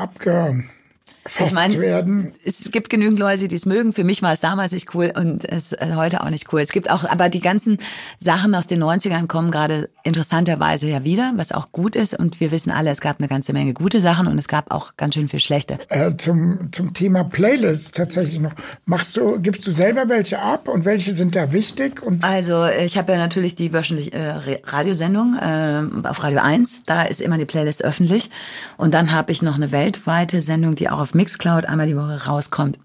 abgefasst 1.25 1.51
Ich 1.51 1.55
meine, 1.55 1.81
werden. 1.81 2.33
es 2.45 2.71
gibt 2.71 2.91
genügend 2.91 3.19
Leute, 3.19 3.49
die 3.49 3.57
es 3.57 3.67
mögen. 3.67 3.93
Für 3.93 4.05
mich 4.05 4.23
war 4.23 4.33
es 4.33 4.41
damals 4.41 4.73
nicht 4.73 4.95
cool 4.95 5.13
und 5.15 5.45
es 5.51 5.73
ist 5.73 5.81
äh, 5.81 5.95
heute 5.95 6.23
auch 6.23 6.31
nicht 6.31 6.53
cool. 6.53 6.61
Es 6.61 6.73
gibt 6.73 6.91
auch, 6.91 7.05
aber 7.05 7.29
die 7.29 7.41
ganzen 7.41 7.79
Sachen 8.19 8.55
aus 8.55 8.67
den 8.67 8.83
90ern 8.83 9.27
kommen 9.27 9.51
gerade 9.51 9.89
interessanterweise 10.03 10.87
ja 10.89 11.05
wieder, 11.05 11.33
was 11.37 11.53
auch 11.53 11.73
gut 11.73 11.97
ist. 11.97 12.19
Und 12.19 12.41
wir 12.41 12.51
wissen 12.51 12.71
alle, 12.71 12.91
es 12.91 13.01
gab 13.01 13.19
eine 13.19 13.29
ganze 13.29 13.53
Menge 13.53 13.75
gute 13.75 14.01
Sachen 14.01 14.27
und 14.27 14.39
es 14.39 14.49
gab 14.49 14.71
auch 14.71 14.97
ganz 14.97 15.15
schön 15.15 15.29
viel 15.29 15.41
schlechte. 15.41 15.79
Äh, 15.89 16.17
zum, 16.17 16.69
zum 16.73 16.93
Thema 16.95 17.25
Playlists 17.25 17.93
tatsächlich 17.93 18.41
noch. 18.41 18.53
Machst 18.85 19.17
du, 19.17 19.41
gibst 19.41 19.67
du 19.67 19.71
selber 19.73 20.09
welche 20.09 20.41
ab 20.41 20.69
und 20.69 20.85
welche 20.85 21.13
sind 21.13 21.35
da 21.35 21.53
wichtig? 21.53 22.03
Und 22.03 22.23
Also 22.23 22.67
ich 22.67 22.99
habe 22.99 23.13
ja 23.13 23.19
natürlich 23.19 23.55
die 23.55 23.73
wöchentliche 23.73 24.13
äh, 24.13 24.61
Radiosendung 24.65 25.37
äh, 25.41 26.07
auf 26.09 26.23
Radio 26.23 26.41
1. 26.41 26.83
Da 26.85 27.03
ist 27.05 27.21
immer 27.21 27.39
die 27.39 27.47
Playlist 27.47 27.83
öffentlich. 27.85 28.31
Und 28.77 28.95
dann 28.95 29.13
habe 29.13 29.33
ich 29.33 29.43
noch 29.43 29.55
eine 29.57 29.73
weltweite 29.73 30.43
Sendung, 30.43 30.75
die 30.75 30.91
auch 30.91 31.01
auf 31.01 31.14
Mixcloud 31.15 31.67
einmal 31.67 31.87
die 31.87 31.97
Woche 31.97 32.27
rauskommt. 32.27 32.79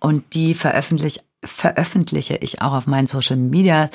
Und 0.00 0.34
die 0.34 0.54
veröffentliche 0.54 1.20
veröffentliche 1.44 2.36
ich 2.36 2.60
auch 2.60 2.72
auf 2.72 2.86
meinen 2.86 3.06
Social 3.06 3.36
Media, 3.36 3.88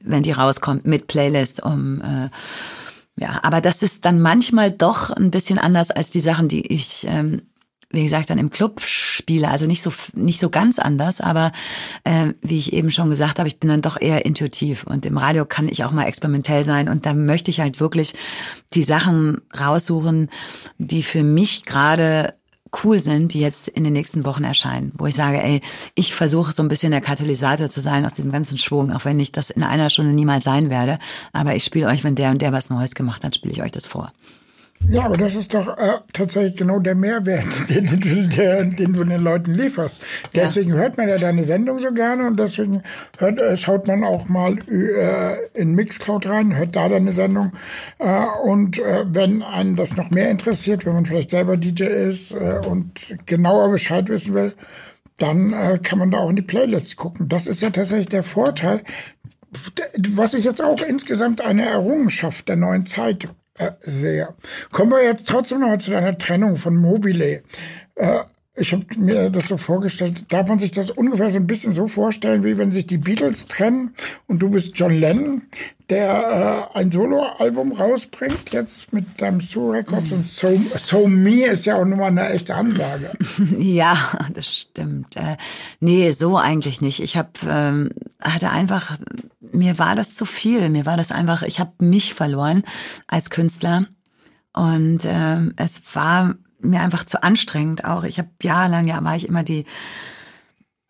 wenn 0.00 0.24
die 0.24 0.32
rauskommt, 0.32 0.86
mit 0.86 1.06
Playlist, 1.06 1.62
um 1.62 2.00
äh, 2.00 2.30
ja, 3.18 3.40
aber 3.42 3.62
das 3.62 3.82
ist 3.82 4.04
dann 4.04 4.20
manchmal 4.20 4.70
doch 4.70 5.10
ein 5.10 5.30
bisschen 5.30 5.58
anders 5.58 5.90
als 5.90 6.10
die 6.10 6.20
Sachen, 6.20 6.48
die 6.48 6.66
ich, 6.66 7.06
ähm, 7.08 7.42
wie 7.88 8.02
gesagt, 8.02 8.28
dann 8.28 8.36
im 8.36 8.50
Club 8.50 8.82
spiele. 8.82 9.48
Also 9.48 9.66
nicht 9.66 9.82
so 9.82 9.90
nicht 10.12 10.38
so 10.38 10.50
ganz 10.50 10.78
anders, 10.78 11.22
aber 11.22 11.52
äh, 12.04 12.34
wie 12.42 12.58
ich 12.58 12.74
eben 12.74 12.90
schon 12.90 13.08
gesagt 13.08 13.38
habe, 13.38 13.48
ich 13.48 13.58
bin 13.58 13.70
dann 13.70 13.80
doch 13.80 13.98
eher 13.98 14.26
intuitiv 14.26 14.84
und 14.84 15.06
im 15.06 15.16
Radio 15.16 15.46
kann 15.46 15.66
ich 15.68 15.82
auch 15.84 15.92
mal 15.92 16.04
experimentell 16.04 16.64
sein 16.64 16.90
und 16.90 17.06
da 17.06 17.14
möchte 17.14 17.50
ich 17.50 17.60
halt 17.60 17.80
wirklich 17.80 18.14
die 18.74 18.84
Sachen 18.84 19.40
raussuchen, 19.58 20.28
die 20.76 21.02
für 21.02 21.22
mich 21.22 21.64
gerade 21.64 22.34
cool 22.84 23.00
sind, 23.00 23.34
die 23.34 23.40
jetzt 23.40 23.68
in 23.68 23.84
den 23.84 23.92
nächsten 23.92 24.24
Wochen 24.24 24.44
erscheinen, 24.44 24.92
wo 24.96 25.06
ich 25.06 25.14
sage, 25.14 25.42
ey, 25.42 25.60
ich 25.94 26.14
versuche 26.14 26.52
so 26.52 26.62
ein 26.62 26.68
bisschen 26.68 26.92
der 26.92 27.00
Katalysator 27.00 27.68
zu 27.68 27.80
sein 27.80 28.04
aus 28.04 28.14
diesem 28.14 28.32
ganzen 28.32 28.58
Schwung, 28.58 28.92
auch 28.92 29.04
wenn 29.04 29.18
ich 29.18 29.32
das 29.32 29.50
in 29.50 29.62
einer 29.62 29.90
Stunde 29.90 30.12
niemals 30.12 30.44
sein 30.44 30.70
werde, 30.70 30.98
aber 31.32 31.54
ich 31.54 31.64
spiele 31.64 31.86
euch, 31.88 32.04
wenn 32.04 32.14
der 32.14 32.30
und 32.30 32.42
der 32.42 32.52
was 32.52 32.70
Neues 32.70 32.94
gemacht 32.94 33.24
hat, 33.24 33.34
spiele 33.34 33.52
ich 33.52 33.62
euch 33.62 33.72
das 33.72 33.86
vor. 33.86 34.12
Ja, 34.88 35.04
aber 35.04 35.16
das 35.16 35.34
ist 35.34 35.52
doch 35.52 35.76
äh, 35.78 35.98
tatsächlich 36.12 36.56
genau 36.56 36.78
der 36.78 36.94
Mehrwert, 36.94 37.44
den, 37.68 37.86
den, 37.86 38.30
den, 38.30 38.76
den, 38.76 38.92
du 38.92 39.04
den 39.04 39.20
Leuten 39.20 39.54
lieferst. 39.54 40.02
Deswegen 40.34 40.70
ja. 40.70 40.76
hört 40.76 40.96
man 40.96 41.08
ja 41.08 41.16
deine 41.16 41.42
Sendung 41.42 41.78
so 41.78 41.92
gerne 41.92 42.26
und 42.26 42.38
deswegen 42.38 42.82
hört, 43.18 43.40
äh, 43.40 43.56
schaut 43.56 43.86
man 43.88 44.04
auch 44.04 44.28
mal 44.28 44.58
äh, 44.68 45.60
in 45.60 45.74
Mixcloud 45.74 46.26
rein, 46.26 46.56
hört 46.56 46.76
da 46.76 46.88
deine 46.88 47.12
Sendung. 47.12 47.52
Äh, 47.98 48.26
und 48.44 48.78
äh, 48.78 49.04
wenn 49.08 49.42
einen 49.42 49.76
das 49.76 49.96
noch 49.96 50.10
mehr 50.10 50.30
interessiert, 50.30 50.86
wenn 50.86 50.94
man 50.94 51.06
vielleicht 51.06 51.30
selber 51.30 51.56
DJ 51.56 51.84
ist 51.84 52.32
äh, 52.32 52.60
und 52.66 53.16
genauer 53.26 53.70
Bescheid 53.70 54.08
wissen 54.08 54.34
will, 54.34 54.52
dann 55.16 55.52
äh, 55.52 55.78
kann 55.82 55.98
man 55.98 56.10
da 56.10 56.18
auch 56.18 56.30
in 56.30 56.36
die 56.36 56.42
Playlists 56.42 56.96
gucken. 56.96 57.28
Das 57.28 57.46
ist 57.46 57.62
ja 57.62 57.70
tatsächlich 57.70 58.08
der 58.08 58.22
Vorteil, 58.22 58.82
was 60.10 60.34
ich 60.34 60.44
jetzt 60.44 60.62
auch 60.62 60.80
insgesamt 60.82 61.40
eine 61.40 61.64
Errungenschaft 61.64 62.48
der 62.48 62.56
neuen 62.56 62.86
Zeit 62.86 63.28
sehr. 63.80 64.34
Kommen 64.70 64.90
wir 64.90 65.02
jetzt 65.02 65.28
trotzdem 65.28 65.60
noch 65.60 65.68
mal 65.68 65.80
zu 65.80 65.90
deiner 65.90 66.16
Trennung 66.18 66.56
von 66.56 66.76
Mobile. 66.76 67.42
Äh, 67.94 68.20
ich 68.56 68.72
habe 68.72 68.84
mir 68.96 69.30
das 69.30 69.48
so 69.48 69.58
vorgestellt, 69.58 70.32
darf 70.32 70.48
man 70.48 70.58
sich 70.58 70.72
das 70.72 70.90
ungefähr 70.90 71.30
so 71.30 71.36
ein 71.36 71.46
bisschen 71.46 71.72
so 71.72 71.88
vorstellen, 71.88 72.42
wie 72.42 72.56
wenn 72.56 72.72
sich 72.72 72.86
die 72.86 72.96
Beatles 72.96 73.46
trennen 73.46 73.94
und 74.26 74.40
du 74.40 74.48
bist 74.48 74.78
John 74.78 74.92
Lennon, 74.92 75.42
der 75.90 76.70
äh, 76.72 76.78
ein 76.78 76.90
Soloalbum 76.90 77.72
rausbringt, 77.72 78.52
jetzt 78.52 78.92
mit 78.92 79.20
deinem 79.20 79.40
Sue 79.40 79.74
Records 79.74 80.10
und 80.12 80.26
So, 80.26 80.58
so 80.76 81.06
Me 81.06 81.44
ist 81.44 81.66
ja 81.66 81.76
auch 81.76 81.84
nun 81.84 81.98
mal 81.98 82.06
eine 82.06 82.30
echte 82.30 82.54
Ansage. 82.54 83.10
Ja, 83.58 83.96
das 84.32 84.46
stimmt. 84.46 85.16
Äh, 85.16 85.36
nee, 85.80 86.10
so 86.12 86.38
eigentlich 86.38 86.80
nicht. 86.80 87.00
Ich 87.00 87.16
habe 87.16 87.30
ähm, 87.48 87.90
hatte 88.22 88.50
einfach, 88.50 88.98
mir 89.40 89.78
war 89.78 89.94
das 89.94 90.14
zu 90.14 90.24
viel, 90.24 90.68
mir 90.70 90.86
war 90.86 90.96
das 90.96 91.12
einfach, 91.12 91.42
ich 91.42 91.60
habe 91.60 91.72
mich 91.78 92.14
verloren 92.14 92.62
als 93.06 93.30
Künstler 93.30 93.86
und 94.52 95.00
ähm, 95.04 95.52
es 95.56 95.82
war 95.94 96.34
mir 96.60 96.80
einfach 96.80 97.04
zu 97.04 97.22
anstrengend 97.22 97.84
auch. 97.84 98.04
Ich 98.04 98.18
habe 98.18 98.28
jahrelang, 98.42 98.86
ja, 98.86 99.02
war 99.02 99.16
ich 99.16 99.28
immer 99.28 99.42
die 99.42 99.64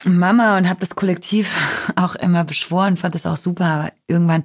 Mama 0.05 0.57
und 0.57 0.69
habe 0.69 0.81
das 0.81 0.95
Kollektiv 0.95 1.93
auch 1.97 2.15
immer 2.17 2.45
beschworen, 2.45 2.97
fand 2.97 3.15
das 3.15 3.27
auch 3.27 3.37
super, 3.37 3.65
aber 3.65 3.93
irgendwann 4.07 4.45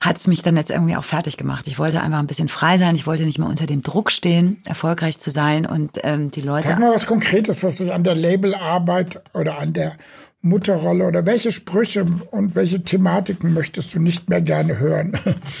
hat 0.00 0.16
es 0.16 0.28
mich 0.28 0.42
dann 0.42 0.56
jetzt 0.56 0.70
irgendwie 0.70 0.96
auch 0.96 1.04
fertig 1.04 1.36
gemacht. 1.36 1.66
Ich 1.66 1.78
wollte 1.78 2.00
einfach 2.00 2.20
ein 2.20 2.28
bisschen 2.28 2.48
frei 2.48 2.78
sein, 2.78 2.94
ich 2.94 3.06
wollte 3.06 3.24
nicht 3.24 3.38
mehr 3.38 3.48
unter 3.48 3.66
dem 3.66 3.82
Druck 3.82 4.12
stehen, 4.12 4.62
erfolgreich 4.64 5.18
zu 5.18 5.30
sein 5.30 5.66
und 5.66 5.98
ähm, 6.04 6.30
die 6.30 6.40
Leute. 6.40 6.68
Sag 6.68 6.78
mal 6.78 6.94
was 6.94 7.06
Konkretes, 7.06 7.64
was 7.64 7.78
sich 7.78 7.92
an 7.92 8.04
der 8.04 8.14
Labelarbeit 8.14 9.20
oder 9.34 9.58
an 9.58 9.72
der 9.72 9.96
Mutterrolle 10.40 11.06
oder 11.06 11.26
welche 11.26 11.50
Sprüche 11.50 12.06
und 12.30 12.54
welche 12.54 12.82
Thematiken 12.82 13.54
möchtest 13.54 13.94
du 13.94 14.00
nicht 14.00 14.28
mehr 14.28 14.40
gerne 14.40 14.78
hören? 14.78 15.18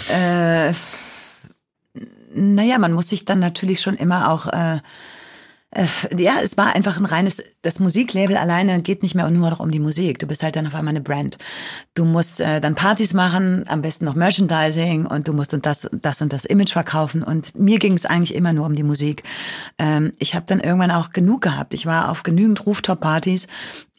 Äh, 0.08 0.72
naja, 2.34 2.78
man 2.78 2.92
muss 2.92 3.08
sich 3.08 3.24
dann 3.24 3.40
natürlich 3.40 3.80
schon 3.80 3.96
immer 3.96 4.30
auch 4.30 4.46
äh, 4.46 4.78
äh, 5.70 5.86
ja, 6.16 6.36
es 6.42 6.56
war 6.56 6.74
einfach 6.74 6.96
ein 6.96 7.04
reines, 7.04 7.42
das 7.60 7.78
Musiklabel 7.78 8.38
alleine 8.38 8.80
geht 8.80 9.02
nicht 9.02 9.14
mehr 9.14 9.28
nur 9.28 9.50
noch 9.50 9.60
um 9.60 9.70
die 9.70 9.80
Musik. 9.80 10.18
Du 10.18 10.26
bist 10.26 10.42
halt 10.42 10.56
dann 10.56 10.66
auf 10.66 10.74
einmal 10.74 10.92
eine 10.92 11.02
Brand. 11.02 11.36
Du 11.94 12.06
musst 12.06 12.40
äh, 12.40 12.60
dann 12.60 12.74
Partys 12.74 13.12
machen, 13.12 13.64
am 13.68 13.82
besten 13.82 14.06
noch 14.06 14.14
Merchandising 14.14 15.04
und 15.04 15.28
du 15.28 15.34
musst 15.34 15.52
und 15.52 15.66
das, 15.66 15.88
das 15.92 16.22
und 16.22 16.32
das 16.32 16.46
Image 16.46 16.72
verkaufen. 16.72 17.22
Und 17.22 17.54
mir 17.54 17.78
ging 17.78 17.92
es 17.92 18.06
eigentlich 18.06 18.34
immer 18.34 18.54
nur 18.54 18.64
um 18.64 18.76
die 18.76 18.82
Musik. 18.82 19.24
Ähm, 19.78 20.14
ich 20.18 20.34
habe 20.34 20.46
dann 20.48 20.60
irgendwann 20.60 20.90
auch 20.90 21.10
genug 21.10 21.42
gehabt. 21.42 21.74
Ich 21.74 21.84
war 21.84 22.10
auf 22.10 22.22
genügend 22.22 22.64
Rooftop-Partys. 22.64 23.46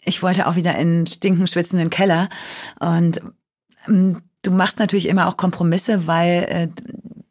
Ich 0.03 0.23
wollte 0.23 0.47
auch 0.47 0.55
wieder 0.55 0.75
in 0.75 1.05
stinken, 1.05 1.45
schwitzenden 1.45 1.91
Keller. 1.91 2.29
Und 2.79 3.21
ähm, 3.87 4.23
du 4.41 4.49
machst 4.49 4.79
natürlich 4.79 5.07
immer 5.07 5.27
auch 5.27 5.37
Kompromisse, 5.37 6.07
weil 6.07 6.45
äh, 6.49 6.67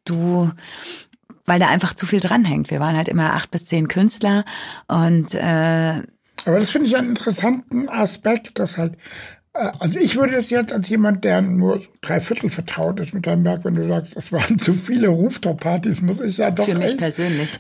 du 0.09 0.51
weil 1.49 1.59
da 1.59 1.69
einfach 1.69 1.95
zu 1.95 2.05
viel 2.05 2.21
dranhängt. 2.21 2.71
Wir 2.71 2.79
waren 2.79 2.95
halt 2.95 3.09
immer 3.09 3.33
acht 3.33 3.51
bis 3.51 3.65
zehn 3.65 3.89
Künstler 3.89 4.45
und 4.87 5.35
äh, 5.35 6.03
aber 6.45 6.61
das 6.61 6.71
finde 6.71 6.89
ich 6.89 6.97
einen 6.97 7.09
interessanten 7.09 7.89
Aspekt, 7.89 8.59
dass 8.59 8.79
halt 8.79 8.97
also 9.59 9.99
ich 9.99 10.17
würde 10.17 10.37
es 10.37 10.51
jetzt 10.51 10.73
als 10.73 10.89
jemand, 10.89 11.25
der 11.25 11.43
nur 11.43 11.81
drei 12.01 12.21
Viertel 12.21 12.49
vertraut 12.49 13.01
ist 13.01 13.13
mit 13.13 13.27
deinem 13.27 13.45
Werk, 13.45 13.65
wenn 13.65 13.75
du 13.75 13.85
sagst, 13.85 14.17
es 14.17 14.33
waren 14.33 14.59
zu 14.59 14.75
viele 14.75 15.09
Rooftop-Partys, 15.09 16.03
muss 16.03 16.21
ich 16.21 16.39
ja 16.39 16.51
doch. 16.51 16.65
Für 16.65 16.77
mich 16.77 16.97
persönlich. 16.97 17.59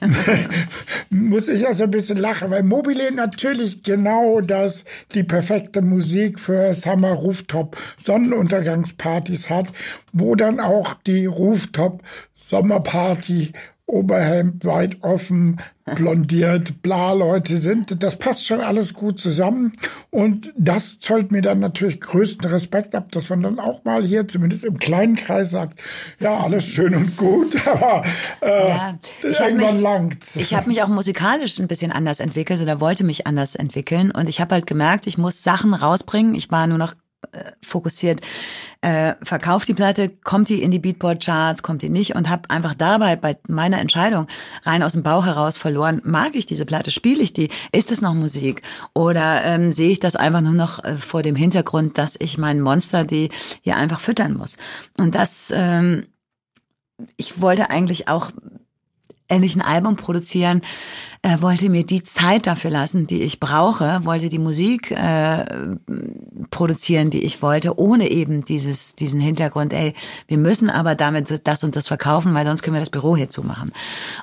muss 1.11 1.49
ich 1.49 1.63
ja 1.63 1.73
so 1.73 1.85
ein 1.85 1.91
bisschen 1.91 2.19
lachen, 2.19 2.51
weil 2.51 2.63
Mobile 2.63 3.11
natürlich 3.13 3.83
genau 3.83 4.41
das, 4.41 4.85
die 5.15 5.25
perfekte 5.25 5.83
Musik 5.83 6.39
für 6.39 6.73
Summer 6.75 7.13
Rooftop 7.13 7.77
Sonnenuntergangspartys 7.97 9.51
hat, 9.51 9.67
wo 10.13 10.35
dann 10.35 10.61
auch 10.61 10.95
die 11.07 11.27
Rooftop 11.27 12.03
Sommerparty 12.35 13.53
Oberhemd 13.89 14.67
weit 14.67 15.03
offen, 15.03 15.61
blondiert, 15.95 16.83
bla 16.83 17.13
Leute 17.13 17.57
sind. 17.57 18.03
Das 18.03 18.19
passt 18.19 18.47
schon 18.47 18.61
alles 18.61 18.93
gut 18.93 19.19
zusammen. 19.19 19.73
Und 20.11 20.53
das 20.59 21.01
zollt 21.01 21.33
mir 21.33 21.41
dann 21.41 21.59
natürlich 21.61 21.99
größten 21.99 22.51
Respekt 22.51 22.95
ab, 22.95 23.11
dass 23.13 23.31
man 23.31 23.43
dann 23.43 23.59
auch 23.59 23.85
mal 23.85 24.05
hier 24.05 24.29
zumindest 24.29 24.65
im 24.65 24.79
kleinen 24.79 25.17
Kreis 25.17 25.51
sagt, 25.51 25.81
ja, 26.21 26.37
alles 26.37 26.67
schön 26.67 26.95
und 26.95 27.17
gut, 27.17 27.67
aber 27.67 28.05
äh, 28.43 28.69
ja, 28.69 28.99
irgendwann 29.23 29.81
langt. 29.81 30.37
Ich 30.37 30.53
habe 30.53 30.69
mich 30.69 30.83
auch 30.83 30.89
musikalisch 30.89 31.59
ein 31.59 31.67
bisschen 31.67 31.91
anders 31.91 32.21
entwickelt 32.21 32.61
oder 32.61 32.81
wollte 32.81 33.05
mich 33.05 33.27
anders 33.27 33.55
entwickeln. 33.55 34.11
Und 34.11 34.29
ich 34.29 34.39
habe 34.41 34.55
halt 34.55 34.67
gemerkt, 34.67 35.07
ich 35.07 35.17
muss 35.17 35.43
Sachen 35.43 35.73
rausbringen. 35.73 36.35
Ich 36.35 36.51
war 36.51 36.67
nur 36.67 36.79
noch 36.79 36.95
fokussiert, 37.63 38.21
äh, 38.81 39.15
verkauft 39.23 39.69
die 39.69 39.75
Platte, 39.75 40.09
kommt 40.09 40.49
die 40.49 40.63
in 40.63 40.71
die 40.71 40.79
Beatport-Charts, 40.79 41.63
kommt 41.63 41.83
die 41.83 41.89
nicht 41.89 42.15
und 42.15 42.29
habe 42.29 42.49
einfach 42.51 42.75
dabei 42.75 43.17
bei 43.17 43.37
meiner 43.49 43.81
Entscheidung 43.81 44.27
rein 44.63 44.83
aus 44.83 44.93
dem 44.93 45.03
Bauch 45.03 45.27
heraus 45.27 45.59
verloren, 45.59 46.01
mag 46.05 46.35
ich 46.35 46.47
diese 46.47 46.65
Platte, 46.65 46.91
spiele 46.91 47.23
ich 47.23 47.33
die, 47.33 47.51
ist 47.73 47.91
das 47.91 48.01
noch 48.01 48.15
Musik? 48.15 48.63
Oder 48.95 49.45
ähm, 49.45 49.73
sehe 49.73 49.91
ich 49.91 50.01
das 50.01 50.17
einfach 50.17 50.41
nur 50.41 50.55
noch 50.55 50.83
äh, 50.85 50.97
vor 50.97 51.23
dem 51.23 51.37
Hintergrund, 51.37 51.99
dass 51.99 52.17
ich 52.19 52.39
meinen 52.39 52.61
Monster 52.61 53.05
die 53.05 53.31
hier 53.63 53.77
einfach 53.77 54.01
füttern 54.01 54.35
muss. 54.35 54.57
Und 54.97 55.15
das, 55.15 55.53
ähm, 55.55 56.07
ich 57.17 57.41
wollte 57.41 57.71
eigentlich 57.71 58.09
auch 58.09 58.31
endlich 59.29 59.55
ein 59.57 59.63
Album 59.63 59.97
produzieren, 59.97 60.63
äh, 61.23 61.41
wollte 61.41 61.69
mir 61.69 61.85
die 61.85 62.03
Zeit 62.03 62.47
dafür 62.47 62.71
lassen, 62.71 63.07
die 63.07 63.23
ich 63.23 63.41
brauche, 63.41 64.05
wollte 64.05 64.29
die 64.29 64.39
Musik 64.39 64.91
äh, 64.91 65.45
produzieren, 66.51 67.11
die 67.11 67.23
ich 67.23 67.43
wollte, 67.43 67.79
ohne 67.79 68.11
eben 68.11 68.45
dieses 68.45 68.95
diesen 68.95 69.21
Hintergrund. 69.21 69.73
Ey, 69.73 69.95
wir 70.27 70.39
müssen 70.39 70.71
aber 70.71 70.95
damit 70.95 71.47
das 71.47 71.65
und 71.65 71.77
das 71.77 71.87
verkaufen, 71.87 72.35
weil 72.35 72.47
sonst 72.47 72.63
können 72.63 72.75
wir 72.75 72.81
das 72.81 72.91
Büro 72.91 73.17
hier 73.17 73.29
zumachen. 73.29 73.73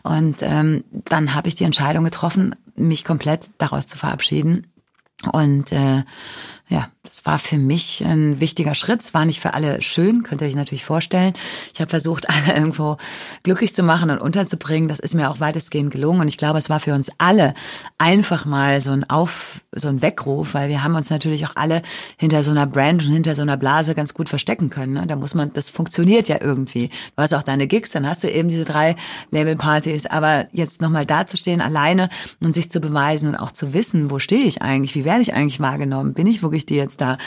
Und 0.03 0.38
ähm, 0.41 0.84
dann 0.91 1.36
habe 1.36 1.47
ich 1.47 1.56
die 1.56 1.64
Entscheidung 1.64 2.03
getroffen, 2.03 2.56
mich 2.76 3.06
komplett 3.06 3.49
daraus 3.58 3.88
zu 3.88 3.97
verabschieden 3.97 4.68
und 5.32 5.72
äh, 5.72 6.03
ja, 6.68 6.89
das 7.03 7.26
war 7.26 7.38
für 7.38 7.57
mich 7.57 8.03
ein 8.03 8.39
wichtiger 8.39 8.74
Schritt. 8.74 9.01
Es 9.01 9.13
war 9.13 9.26
nicht 9.26 9.39
für 9.39 9.53
alle 9.53 9.82
schön, 9.82 10.24
könnt 10.24 10.41
ihr 10.41 10.47
euch 10.47 10.55
natürlich 10.55 10.84
vorstellen. 10.84 11.34
Ich 11.74 11.80
habe 11.80 11.89
versucht, 11.89 12.28
alle 12.47 12.57
irgendwo 12.57 12.97
glücklich 13.43 13.76
zu 13.76 13.84
machen 13.84 14.09
und 14.09 14.20
unterzubringen. 14.20 14.89
Das 14.89 14.99
ist 14.99 15.13
mir 15.13 15.30
auch 15.30 15.39
weitestgehend 15.39 15.91
gelungen. 15.91 16.22
Und 16.22 16.28
ich 16.28 16.38
glaube, 16.38 16.57
es 16.57 16.70
war 16.70 16.80
für 16.80 16.93
uns 16.93 17.11
alle 17.20 17.53
einfach 17.97 18.45
mal 18.45 18.82
so 18.82 18.91
ein 18.91 19.09
Auf, 19.09 19.61
so 19.72 19.88
ein 19.88 20.01
Weckruf, 20.01 20.53
weil 20.55 20.70
wir 20.70 20.84
haben 20.84 20.95
uns 20.95 21.09
natürlich 21.09 21.45
auch 21.45 21.55
alle 21.55 21.84
hinter 22.18 22.43
so 22.43 22.51
einer 22.51 22.66
Brand 22.66 23.05
und 23.05 23.11
hinter 23.11 23.36
so 23.36 23.43
einer 23.43 23.57
Blase 23.57 23.93
ganz 23.93 24.13
gut 24.13 24.28
verstecken 24.28 24.70
können. 24.70 24.93
Ne? 24.93 25.05
Da 25.07 25.16
muss 25.16 25.36
man, 25.36 25.53
das 25.53 25.70
funktioniert 25.70 26.28
ja 26.28 26.38
irgendwie. 26.41 26.89
Du 27.16 27.22
hast 27.22 27.34
auch 27.34 27.43
deine 27.43 27.68
Gigs, 27.68 27.91
dann 27.91 28.07
hast 28.07 28.24
du 28.24 28.32
eben 28.32 28.49
diese 28.49 28.66
drei 28.66 28.95
Labelpartys. 29.32 30.07
Aber 30.07 30.47
jetzt 30.51 30.82
nochmal 30.82 31.05
dazustehen 31.05 31.61
alleine 31.61 32.09
und 32.41 32.55
sich 32.55 32.72
zu 32.72 32.80
beweisen 32.80 33.30
und 33.30 33.36
auch 33.36 33.51
zu 33.51 33.74
wissen, 33.74 34.09
wo 34.09 34.18
stehe 34.18 34.45
ich 34.45 34.61
eigentlich, 34.63 34.95
wie 34.95 35.05
werde 35.05 35.22
ich 35.22 35.34
eigentlich 35.34 35.59
wahrgenommen, 35.59 36.13
bin 36.13 36.28
ich 36.28 36.41
wirklich 36.41 36.55
ich 36.58 36.66
die 36.66 36.76
jetzt 36.76 37.01
da 37.01 37.18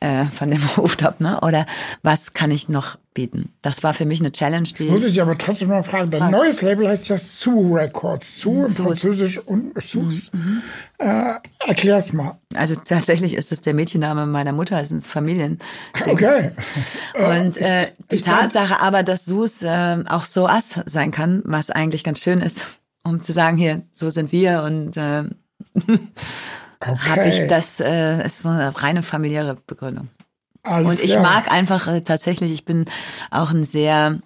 äh, 0.00 0.24
von 0.24 0.50
dem 0.50 0.62
Rooftop, 0.76 1.20
ne? 1.20 1.40
Oder 1.40 1.66
was 2.02 2.32
kann 2.32 2.50
ich 2.50 2.68
noch 2.68 2.98
bieten? 3.14 3.52
Das 3.62 3.82
war 3.82 3.94
für 3.94 4.04
mich 4.04 4.20
eine 4.20 4.32
Challenge. 4.32 4.68
Die 4.68 4.84
das 4.84 4.90
muss 4.90 5.04
ich 5.04 5.20
aber 5.20 5.36
trotzdem 5.38 5.68
mal 5.68 5.82
fragen. 5.82 6.10
Dein 6.10 6.30
neues 6.30 6.62
Label 6.62 6.88
heißt 6.88 7.08
ja 7.08 7.18
Sue 7.18 7.80
Records. 7.80 8.40
Sue 8.40 8.66
im 8.66 8.72
Französisch 8.72 9.38
und 9.38 9.80
Sus. 9.82 10.30
Mhm. 10.32 10.62
Äh, 10.98 11.34
erklär's 11.66 12.12
mal. 12.12 12.38
Also 12.54 12.74
tatsächlich 12.76 13.34
ist 13.34 13.52
es 13.52 13.60
der 13.60 13.74
Mädchenname 13.74 14.26
meiner 14.26 14.52
Mutter, 14.52 14.80
ist 14.80 14.92
ein 14.92 15.02
Familien. 15.02 15.58
Okay. 16.06 16.52
Und 17.14 17.56
äh, 17.56 17.84
ich, 17.84 18.06
die 18.10 18.16
ich 18.16 18.22
Tatsache 18.22 18.80
aber, 18.80 19.02
dass 19.02 19.24
Sus 19.24 19.62
äh, 19.62 20.04
auch 20.06 20.24
so 20.24 20.46
Ass 20.46 20.80
sein 20.86 21.10
kann, 21.10 21.42
was 21.44 21.70
eigentlich 21.70 22.04
ganz 22.04 22.20
schön 22.20 22.40
ist, 22.40 22.78
um 23.02 23.20
zu 23.20 23.32
sagen, 23.32 23.56
hier, 23.56 23.82
so 23.92 24.10
sind 24.10 24.30
wir 24.30 24.62
und 24.62 24.96
äh, 24.96 25.24
okay. 26.80 26.98
habe 27.08 27.28
ich 27.28 27.46
das, 27.48 27.80
äh, 27.80 28.24
ist 28.24 28.46
eine 28.46 28.72
reine 28.80 29.02
familiäre 29.02 29.56
Begründung. 29.66 30.08
Alles 30.62 30.96
und 30.96 31.04
ich 31.04 31.12
klar. 31.12 31.22
mag 31.22 31.50
einfach 31.50 31.86
äh, 31.86 32.00
tatsächlich, 32.00 32.52
ich 32.52 32.64
bin 32.64 32.86
auch 33.30 33.50
ein 33.50 33.64
sehr 33.64 34.20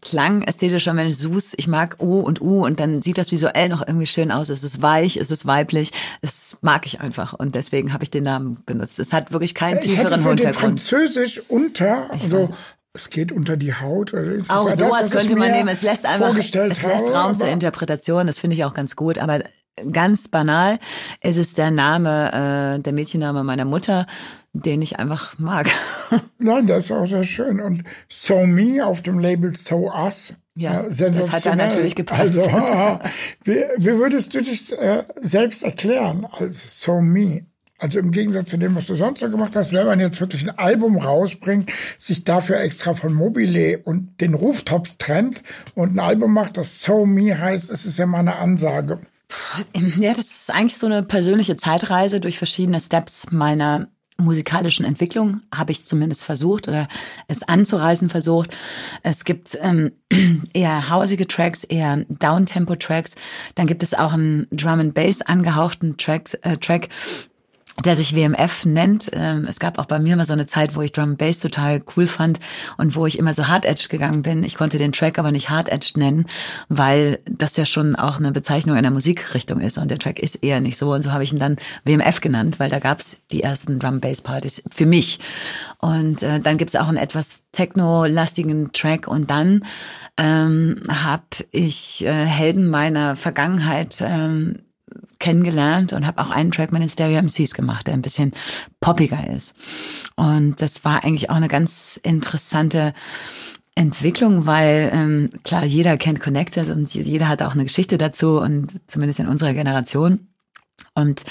klangästhetischer 0.00 0.94
Mensch, 0.94 1.16
Sus, 1.18 1.52
ich 1.56 1.68
mag 1.68 1.96
U 2.00 2.20
und 2.20 2.40
U 2.40 2.64
und 2.64 2.80
dann 2.80 3.02
sieht 3.02 3.18
das 3.18 3.30
visuell 3.30 3.68
noch 3.68 3.86
irgendwie 3.86 4.06
schön 4.06 4.32
aus. 4.32 4.48
Es 4.48 4.64
ist 4.64 4.80
weich, 4.80 5.18
es 5.18 5.30
ist 5.30 5.46
weiblich, 5.46 5.92
es 6.22 6.56
mag 6.62 6.86
ich 6.86 7.00
einfach 7.00 7.34
und 7.34 7.54
deswegen 7.54 7.92
habe 7.92 8.02
ich 8.02 8.10
den 8.10 8.24
Namen 8.24 8.62
benutzt. 8.64 8.98
Es 8.98 9.12
hat 9.12 9.32
wirklich 9.32 9.54
keinen 9.54 9.78
ich 9.78 9.84
tieferen 9.84 10.12
hatte 10.12 10.28
Hintergrund. 10.28 10.80
Französisch 10.80 11.42
unter, 11.48 12.10
also 12.10 12.48
es 12.94 13.10
geht 13.10 13.32
unter 13.32 13.56
die 13.56 13.74
Haut. 13.74 14.12
Oder 14.12 14.32
ist 14.32 14.50
auch 14.50 14.66
das, 14.66 14.78
sowas 14.78 14.92
was 14.92 15.06
ich 15.08 15.12
könnte 15.12 15.36
man 15.36 15.50
nehmen. 15.50 15.68
Es 15.68 15.82
lässt 15.82 16.04
einfach, 16.04 16.36
es 16.36 16.52
lässt 16.52 16.84
habe, 16.84 17.12
Raum 17.12 17.34
zur 17.34 17.46
aber- 17.46 17.52
Interpretation. 17.52 18.26
Das 18.26 18.38
finde 18.38 18.56
ich 18.56 18.64
auch 18.64 18.74
ganz 18.74 18.96
gut. 18.96 19.18
Aber 19.18 19.40
ganz 19.90 20.28
banal 20.28 20.78
ist 21.22 21.38
es 21.38 21.54
der 21.54 21.70
Name, 21.70 22.76
äh, 22.78 22.80
der 22.80 22.92
Mädchenname 22.92 23.44
meiner 23.44 23.64
Mutter, 23.64 24.06
den 24.52 24.82
ich 24.82 24.98
einfach 24.98 25.38
mag. 25.38 25.68
Nein, 26.38 26.66
das 26.66 26.84
ist 26.84 26.92
auch 26.92 27.06
sehr 27.06 27.24
schön. 27.24 27.60
Und 27.60 27.84
So 28.08 28.46
Me 28.46 28.84
auf 28.84 29.02
dem 29.02 29.18
Label 29.18 29.54
So 29.56 29.90
Us. 29.90 30.34
Ja, 30.54 30.82
äh, 30.82 30.88
das 30.88 31.00
hat 31.00 31.14
sensationell. 31.14 31.68
natürlich 31.68 31.94
gepasst. 31.94 32.38
Also, 32.38 32.40
wie, 33.44 33.64
wie 33.78 33.98
würdest 33.98 34.34
du 34.34 34.42
dich 34.42 34.76
äh, 34.78 35.04
selbst 35.20 35.62
erklären 35.62 36.26
als 36.30 36.82
So 36.82 37.00
Me? 37.00 37.46
Also 37.78 37.98
im 37.98 38.12
Gegensatz 38.12 38.50
zu 38.50 38.58
dem, 38.58 38.76
was 38.76 38.86
du 38.86 38.94
sonst 38.94 39.18
so 39.18 39.28
gemacht 39.28 39.56
hast, 39.56 39.72
wenn 39.72 39.86
man 39.86 39.98
jetzt 39.98 40.20
wirklich 40.20 40.48
ein 40.48 40.56
Album 40.56 40.98
rausbringt, 40.98 41.72
sich 41.98 42.22
dafür 42.22 42.60
extra 42.60 42.94
von 42.94 43.12
Mobile 43.12 43.78
und 43.78 44.20
den 44.20 44.34
Rooftops 44.34 44.98
trennt 44.98 45.42
und 45.74 45.96
ein 45.96 45.98
Album 45.98 46.32
macht, 46.32 46.58
das 46.58 46.82
So 46.82 47.06
Me 47.06 47.36
heißt, 47.36 47.72
es 47.72 47.84
ist 47.84 47.98
ja 47.98 48.06
mal 48.06 48.20
eine 48.20 48.36
Ansage. 48.36 49.00
Ja, 49.98 50.14
das 50.14 50.30
ist 50.30 50.50
eigentlich 50.50 50.78
so 50.78 50.86
eine 50.86 51.02
persönliche 51.02 51.56
Zeitreise 51.56 52.20
durch 52.20 52.38
verschiedene 52.38 52.80
Steps 52.80 53.30
meiner 53.30 53.88
musikalischen 54.18 54.84
Entwicklung, 54.84 55.40
habe 55.54 55.72
ich 55.72 55.84
zumindest 55.84 56.24
versucht 56.24 56.68
oder 56.68 56.88
es 57.28 57.42
anzureißen 57.42 58.08
versucht. 58.08 58.56
Es 59.02 59.24
gibt 59.24 59.58
ähm, 59.60 59.92
eher 60.52 60.90
hausige 60.90 61.26
Tracks, 61.26 61.64
eher 61.64 62.04
Downtempo-Tracks. 62.08 63.14
Dann 63.54 63.66
gibt 63.66 63.82
es 63.82 63.94
auch 63.94 64.12
einen 64.12 64.46
Drum 64.50 64.80
and 64.80 64.94
Bass 64.94 65.22
angehauchten 65.22 65.96
Track, 65.96 66.38
äh, 66.42 66.56
Track 66.56 66.88
der 67.84 67.96
sich 67.96 68.14
WMF 68.14 68.64
nennt. 68.64 69.10
Ähm, 69.12 69.46
Es 69.48 69.58
gab 69.58 69.78
auch 69.78 69.86
bei 69.86 69.98
mir 69.98 70.16
mal 70.16 70.24
so 70.24 70.32
eine 70.32 70.46
Zeit, 70.46 70.74
wo 70.76 70.82
ich 70.82 70.92
Drum 70.92 71.16
Bass 71.16 71.40
total 71.40 71.82
cool 71.96 72.06
fand 72.06 72.38
und 72.76 72.94
wo 72.94 73.06
ich 73.06 73.18
immer 73.18 73.34
so 73.34 73.48
Hard 73.48 73.64
Edge 73.64 73.86
gegangen 73.88 74.22
bin. 74.22 74.44
Ich 74.44 74.56
konnte 74.56 74.78
den 74.78 74.92
Track 74.92 75.18
aber 75.18 75.32
nicht 75.32 75.50
Hard 75.50 75.68
Edge 75.70 75.92
nennen, 75.96 76.26
weil 76.68 77.20
das 77.28 77.56
ja 77.56 77.64
schon 77.66 77.96
auch 77.96 78.18
eine 78.18 78.32
Bezeichnung 78.32 78.76
in 78.76 78.82
der 78.82 78.92
Musikrichtung 78.92 79.60
ist 79.60 79.78
und 79.78 79.90
der 79.90 79.98
Track 79.98 80.18
ist 80.18 80.36
eher 80.36 80.60
nicht 80.60 80.76
so. 80.76 80.92
Und 80.92 81.02
so 81.02 81.12
habe 81.12 81.24
ich 81.24 81.32
ihn 81.32 81.38
dann 81.38 81.56
WMF 81.84 82.20
genannt, 82.20 82.60
weil 82.60 82.70
da 82.70 82.78
gab's 82.78 83.22
die 83.30 83.42
ersten 83.42 83.78
Drum 83.78 84.00
Bass 84.00 84.20
Partys 84.20 84.62
für 84.70 84.86
mich. 84.86 85.18
Und 85.78 86.22
äh, 86.22 86.40
dann 86.40 86.58
gibt's 86.58 86.76
auch 86.76 86.88
einen 86.88 86.98
etwas 86.98 87.44
techno-lastigen 87.52 88.72
Track 88.72 89.08
und 89.08 89.30
dann 89.30 89.64
ähm, 90.18 90.82
habe 90.88 91.22
ich 91.50 92.04
äh, 92.04 92.26
Helden 92.26 92.68
meiner 92.68 93.16
Vergangenheit 93.16 94.02
ähm, 94.04 94.58
kennengelernt 95.18 95.92
und 95.92 96.06
habe 96.06 96.22
auch 96.22 96.30
einen 96.30 96.50
Track 96.50 96.72
mit 96.72 96.82
den 96.82 96.88
Stereo 96.88 97.22
MCs 97.22 97.54
gemacht, 97.54 97.86
der 97.86 97.94
ein 97.94 98.02
bisschen 98.02 98.32
poppiger 98.80 99.28
ist. 99.28 99.54
Und 100.16 100.60
das 100.60 100.84
war 100.84 101.04
eigentlich 101.04 101.30
auch 101.30 101.36
eine 101.36 101.48
ganz 101.48 101.98
interessante 102.02 102.92
Entwicklung, 103.74 104.46
weil 104.46 104.90
ähm, 104.92 105.30
klar, 105.44 105.64
jeder 105.64 105.96
kennt 105.96 106.20
Connected 106.20 106.68
und 106.68 106.92
jeder 106.92 107.28
hat 107.28 107.42
auch 107.42 107.54
eine 107.54 107.64
Geschichte 107.64 107.96
dazu 107.96 108.38
und 108.38 108.74
zumindest 108.90 109.20
in 109.20 109.28
unserer 109.28 109.54
Generation. 109.54 110.28
Und 110.94 111.24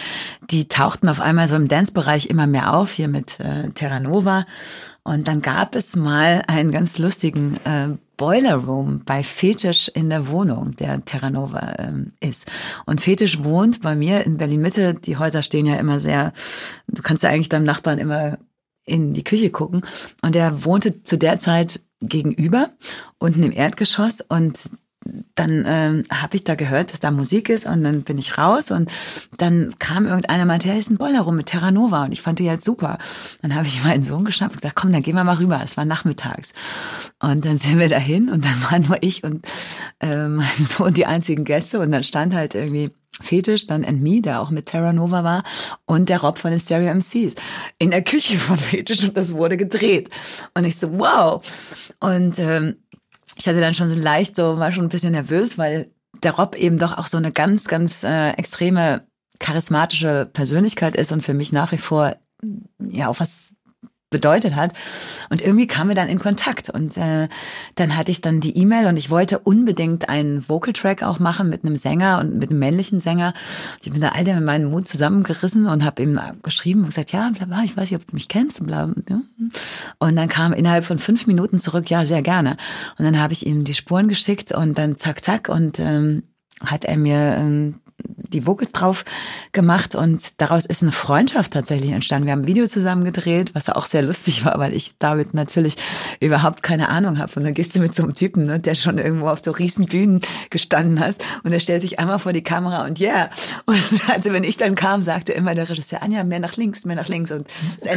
die 0.49 0.68
tauchten 0.68 1.07
auf 1.07 1.20
einmal 1.20 1.47
so 1.47 1.55
im 1.55 1.68
Dance-Bereich 1.68 2.28
immer 2.28 2.47
mehr 2.47 2.74
auf, 2.74 2.91
hier 2.91 3.07
mit 3.07 3.39
äh, 3.39 3.70
Terra 3.72 3.99
Nova. 3.99 4.45
Und 5.03 5.28
dann 5.28 5.41
gab 5.41 5.76
es 5.76 5.95
mal 5.95 6.43
einen 6.47 6.72
ganz 6.72 6.97
lustigen 6.97 7.57
äh, 7.66 7.89
Boiler 8.22 8.54
Room 8.54 9.02
bei 9.04 9.24
Fetisch 9.24 9.88
in 9.88 10.12
der 10.12 10.28
Wohnung, 10.28 10.76
der 10.76 11.04
Terra 11.06 11.32
Nova 11.32 11.74
ähm, 11.80 12.14
ist. 12.20 12.46
Und 12.86 13.02
Fetisch 13.02 13.44
wohnt 13.44 13.82
bei 13.82 13.96
mir 13.96 14.28
in 14.28 14.38
Berlin 14.38 14.62
Mitte. 14.62 14.94
Die 14.94 15.18
Häuser 15.18 15.42
stehen 15.42 15.66
ja 15.66 15.78
immer 15.78 16.00
sehr, 16.00 16.32
du 16.86 17.02
kannst 17.02 17.24
ja 17.24 17.32
eigentlich 17.32 17.50
deinem 17.50 17.66
Nachbarn 17.66 17.98
immer 17.98 18.38
in 18.86 19.16
die 19.16 19.24
Küche 19.24 19.50
gucken. 19.50 19.84
Und 20.22 20.36
er 20.36 20.64
wohnte 20.64 21.02
zu 21.02 21.18
der 21.18 21.40
Zeit 21.40 21.80
gegenüber, 22.00 22.70
unten 23.18 23.42
im 23.42 23.52
Erdgeschoss. 23.52 24.22
Und 24.22 24.60
dann 25.36 25.64
ähm, 25.68 26.04
habe 26.12 26.36
ich 26.36 26.43
da 26.43 26.56
gehört, 26.56 26.91
dass 26.91 26.99
da 26.99 27.10
Musik 27.10 27.49
ist 27.49 27.66
und 27.66 27.84
dann 27.84 28.04
bin 28.04 28.18
ich 28.20 28.38
raus 28.38 28.70
und 28.70 28.91
dann 29.38 29.74
kam 29.80 30.06
irgendeiner 30.06 30.45
meinte, 30.45 30.68
ja, 30.68 30.76
ist 30.76 30.91
ein 30.91 30.97
Boiler 30.97 31.22
rum 31.22 31.36
mit 31.36 31.47
Terra 31.47 31.72
Nova 31.72 32.04
und 32.04 32.12
ich 32.12 32.22
fand 32.22 32.38
die 32.39 32.49
halt 32.49 32.64
super. 32.64 32.99
Dann 33.41 33.56
habe 33.56 33.66
ich 33.66 33.84
meinen 33.84 34.04
Sohn 34.04 34.26
geschnappt 34.26 34.54
und 34.54 34.62
gesagt, 34.62 34.76
komm, 34.76 34.91
dann 34.91 35.02
gehen 35.02 35.16
wir 35.16 35.24
mal 35.24 35.38
rüber. 35.38 35.60
Es 35.64 35.76
war 35.76 35.86
nachmittags 35.86 36.54
und 37.20 37.45
dann 37.45 37.58
sind 37.58 37.80
wir 37.80 37.89
dahin 37.89 38.30
und 38.30 38.45
dann 38.45 38.64
waren 38.70 38.84
nur 38.84 38.97
ich 39.02 39.24
und 39.24 39.45
äh, 39.99 40.28
mein 40.28 40.47
Sohn 40.58 40.93
die 40.93 41.08
einzigen 41.08 41.45
Gäste 41.45 41.80
und 41.80 41.91
dann 41.91 42.04
stand 42.04 42.36
halt 42.36 42.54
irgendwie 42.54 42.91
Fetisch, 43.20 43.68
dann 43.68 43.84
And 43.84 44.02
Me, 44.02 44.22
der 44.22 44.41
auch 44.41 44.52
mit 44.52 44.68
Terra 44.68 44.93
Nova 44.93 45.24
war 45.24 45.43
und 45.86 46.10
der 46.10 46.22
Rob 46.22 46.38
von 46.38 46.52
den 46.52 46.60
Stereo 46.60 46.93
MCs 46.93 47.36
in 47.78 47.91
der 47.91 48.04
Küche 48.04 48.38
von 48.38 48.58
Fetisch 48.58 49.04
und 49.04 49.18
das 49.18 49.34
wurde 49.34 49.58
gedreht 49.58 50.10
und 50.54 50.64
ich 50.64 50.78
so, 50.78 50.91
wow. 50.97 51.41
Und 51.99 52.39
ähm, 52.39 52.78
ich 53.42 53.48
hatte 53.48 53.60
dann 53.60 53.74
schon 53.74 53.89
so 53.89 53.96
leicht 53.96 54.36
so, 54.36 54.60
war 54.60 54.72
schon 54.72 54.86
ein 54.86 54.89
bisschen 54.89 55.14
nervös, 55.14 55.58
weil 55.58 55.92
der 56.22 56.34
Rob 56.34 56.56
eben 56.56 56.78
doch 56.78 56.96
auch 56.96 57.08
so 57.08 57.18
eine 57.18 57.32
ganz, 57.32 57.68
ganz 57.68 58.04
äh, 58.04 58.30
extreme 58.34 59.08
charismatische 59.39 60.30
Persönlichkeit 60.32 60.96
ist 60.96 61.12
und 61.12 61.24
für 61.24 61.34
mich 61.34 61.52
nach 61.52 61.72
wie 61.72 61.80
vor 61.80 62.16
ja 62.80 63.08
auch 63.08 63.20
was 63.20 63.56
bedeutet 64.12 64.55
hat. 64.55 64.74
Und 65.30 65.41
irgendwie 65.41 65.66
kamen 65.66 65.89
wir 65.89 65.95
dann 65.95 66.09
in 66.09 66.20
Kontakt 66.20 66.70
und 66.70 66.97
äh, 66.97 67.30
dann 67.76 67.97
hatte 67.97 68.12
ich 68.12 68.22
dann 68.22 68.41
die 68.41 68.55
E-Mail 68.57 68.86
und 68.88 68.97
ich 68.97 69.09
wollte 69.09 69.39
unbedingt 69.39 70.09
einen 70.09 70.47
Vocal-Track 70.47 71.01
auch 71.01 71.18
machen 71.18 71.49
mit 71.49 71.64
einem 71.64 71.78
Sänger 71.78 72.20
und 72.20 72.38
mit 72.38 72.51
einem 72.51 72.59
männlichen 72.59 72.99
Sänger. 72.99 73.34
Ich 73.82 73.91
bin 73.91 74.01
da 74.01 74.09
all 74.09 74.26
mit 74.26 74.43
meinen 74.43 74.70
Mut 74.70 74.88
zusammengerissen 74.88 75.66
und 75.66 75.84
habe 75.84 76.03
ihm 76.03 76.20
geschrieben 76.43 76.82
und 76.82 76.88
gesagt, 76.88 77.14
ja, 77.14 77.32
bla, 77.32 77.45
bla, 77.45 77.64
ich 77.64 77.76
weiß 77.76 77.89
nicht, 77.89 77.99
ob 77.99 78.05
du 78.05 78.14
mich 78.14 78.28
kennst. 78.28 78.59
Und, 78.59 78.68
bla, 78.68 78.84
und 78.84 80.16
dann 80.16 80.28
kam 80.28 80.51
innerhalb 80.53 80.84
von 80.84 80.99
fünf 80.99 81.26
Minuten 81.26 81.59
zurück, 81.59 81.89
ja, 81.89 82.05
sehr 82.05 82.22
gerne. 82.22 82.57
Und 82.97 83.05
dann 83.05 83.18
habe 83.18 83.32
ich 83.32 83.45
ihm 83.45 83.64
die 83.64 83.74
Spuren 83.74 84.09
geschickt 84.09 84.51
und 84.51 84.78
dann 84.78 84.97
zack, 84.97 85.24
zack 85.24 85.47
und 85.47 85.80
ähm, 85.80 86.24
hat 86.66 86.84
er 86.84 86.97
mir 86.97 87.36
ähm, 87.38 87.81
die 88.06 88.45
Vocals 88.47 88.72
drauf 88.72 89.04
gemacht 89.52 89.93
und 89.95 90.39
daraus 90.41 90.66
ist 90.66 90.82
eine 90.82 90.91
Freundschaft 90.91 91.54
tatsächlich 91.54 91.91
entstanden. 91.91 92.26
Wir 92.28 92.32
haben 92.34 92.41
ein 92.41 92.47
Video 92.47 92.68
zusammen 92.68 93.04
gedreht, 93.04 93.54
was 93.54 93.70
auch 93.70 93.86
sehr 93.86 94.02
lustig 94.02 94.45
war, 94.45 94.58
weil 94.60 94.74
ich 94.74 94.93
damit 94.99 95.34
natürlich 95.34 95.76
überhaupt 96.20 96.64
keine 96.64 96.89
Ahnung 96.89 97.18
habe. 97.18 97.32
Und 97.36 97.43
dann 97.43 97.54
gehst 97.54 97.76
du 97.76 97.80
mit 97.80 97.93
so 97.93 98.04
einem 98.04 98.16
Typen, 98.16 98.45
ne, 98.45 98.60
der 98.60 98.76
schon 98.76 98.97
irgendwo 98.97 99.28
auf 99.30 99.39
so 99.43 99.52
riesen 99.52 99.86
Bühnen 99.86 100.22
gestanden 100.49 100.99
hat 100.99 101.16
und 101.43 101.52
er 101.52 101.60
stellt 101.60 101.82
sich 101.82 101.99
einmal 101.99 102.20
vor 102.20 102.34
die 102.34 102.43
Kamera 102.43 102.86
und 102.86 102.99
yeah. 102.99 103.30
Und 103.66 103.82
also 104.10 104.32
wenn 104.32 104.43
ich 104.43 104.58
dann 104.58 104.76
kam, 104.76 105.02
sagte 105.02 105.34
immer 105.34 105.54
der 105.56 105.70
Regisseur, 105.70 106.02
Anja, 106.02 106.24
mehr 106.24 106.39
nach 106.39 106.56
links, 106.58 106.86
mehr 106.86 106.95
nach 106.95 107.08
links. 107.08 107.32
Und 107.32 107.47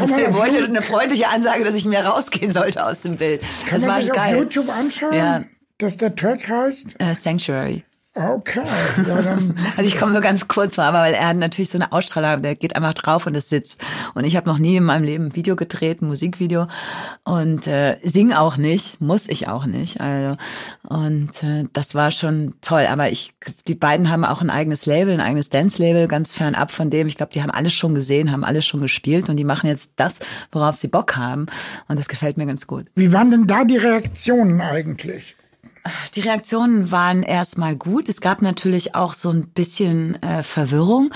auf 0.01 0.11
wollte 0.11 0.65
eine 0.65 0.83
freundliche 0.83 1.29
Ansage, 1.29 1.65
dass 1.65 1.75
ich 1.75 1.85
mehr 1.85 2.07
rausgehen 2.07 2.51
sollte 2.51 2.85
aus 2.85 3.03
dem 3.03 3.17
Bild. 3.17 3.41
Kann 3.67 3.79
das 3.79 3.87
man 3.87 3.91
war 3.97 4.03
sich 4.03 4.13
geil. 4.13 4.35
auf 4.35 4.41
YouTube 4.43 4.69
anschauen, 4.69 5.13
Ja. 5.15 5.45
dass 5.79 5.97
der 5.97 6.15
Track 6.15 6.49
heißt? 6.49 6.97
Äh, 6.99 7.15
Sanctuary. 7.15 7.85
Okay, 8.17 8.63
ja, 9.09 9.23
dann 9.23 9.55
Also 9.77 9.89
ich 9.89 9.99
komme 9.99 10.13
nur 10.13 10.21
ganz 10.21 10.47
kurz 10.47 10.77
vor, 10.77 10.85
aber 10.85 11.01
weil 11.01 11.15
er 11.15 11.29
hat 11.29 11.37
natürlich 11.37 11.71
so 11.71 11.79
eine 11.79 11.91
Ausstrahlung, 11.91 12.43
der 12.43 12.55
geht 12.55 12.77
einfach 12.77 12.95
drauf 12.95 13.27
und 13.27 13.35
es 13.35 13.49
sitzt. 13.49 13.85
Und 14.15 14.23
ich 14.23 14.37
habe 14.37 14.49
noch 14.49 14.59
nie 14.59 14.77
in 14.77 14.85
meinem 14.85 15.03
Leben 15.03 15.27
ein 15.27 15.35
Video 15.35 15.57
gedreht, 15.57 16.01
ein 16.01 16.07
Musikvideo 16.07 16.69
und 17.25 17.67
äh, 17.67 17.97
sing 18.03 18.33
auch 18.33 18.57
nicht, 18.57 19.01
muss 19.01 19.29
ich 19.29 19.49
auch 19.49 19.67
nicht. 19.67 20.01
Also 20.01 20.37
und 20.85 21.43
äh, 21.43 21.65
das 21.73 21.97
war 21.97 22.13
schon 22.13 22.55
toll. 22.61 22.87
Aber 22.89 23.11
ich, 23.11 23.35
die 23.67 23.75
beiden 23.75 24.11
haben 24.11 24.25
auch 24.25 24.41
ein 24.41 24.51
eigenes 24.51 24.87
Label, 24.87 25.13
ein 25.13 25.21
eigenes 25.21 25.51
Dance-Label, 25.51 26.07
ganz 26.07 26.35
fernab 26.35 26.71
von 26.71 26.91
dem. 26.91 27.09
Ich 27.09 27.17
glaube, 27.17 27.33
die 27.33 27.43
haben 27.43 27.51
alles 27.51 27.75
schon 27.75 27.97
gesehen, 27.97 28.31
haben 28.31 28.45
alles 28.45 28.65
schon 28.65 28.81
gespielt 28.81 29.29
und 29.29 29.39
die 29.39 29.45
machen 29.45 29.67
jetzt 29.67 29.91
das, 29.97 30.21
worauf 30.53 30.77
sie 30.77 30.89
Bock 30.89 31.17
haben. 31.17 31.47
Und 31.89 31.99
das 31.99 32.09
gefällt 32.09 32.37
mir 32.37 32.47
ganz 32.47 32.69
gut. 32.69 32.87
Wie 32.95 33.13
waren 33.13 33.33
denn 33.33 33.49
da 33.49 33.65
die 33.65 33.79
Reaktionen 33.79 34.61
eigentlich? 34.61 35.35
Die 36.15 36.21
Reaktionen 36.21 36.91
waren 36.91 37.23
erstmal 37.23 37.77
gut. 37.77 38.09
Es 38.09 38.21
gab 38.21 38.41
natürlich 38.41 38.95
auch 38.95 39.15
so 39.15 39.31
ein 39.31 39.49
bisschen 39.49 40.21
äh, 40.23 40.43
Verwirrung. 40.43 41.11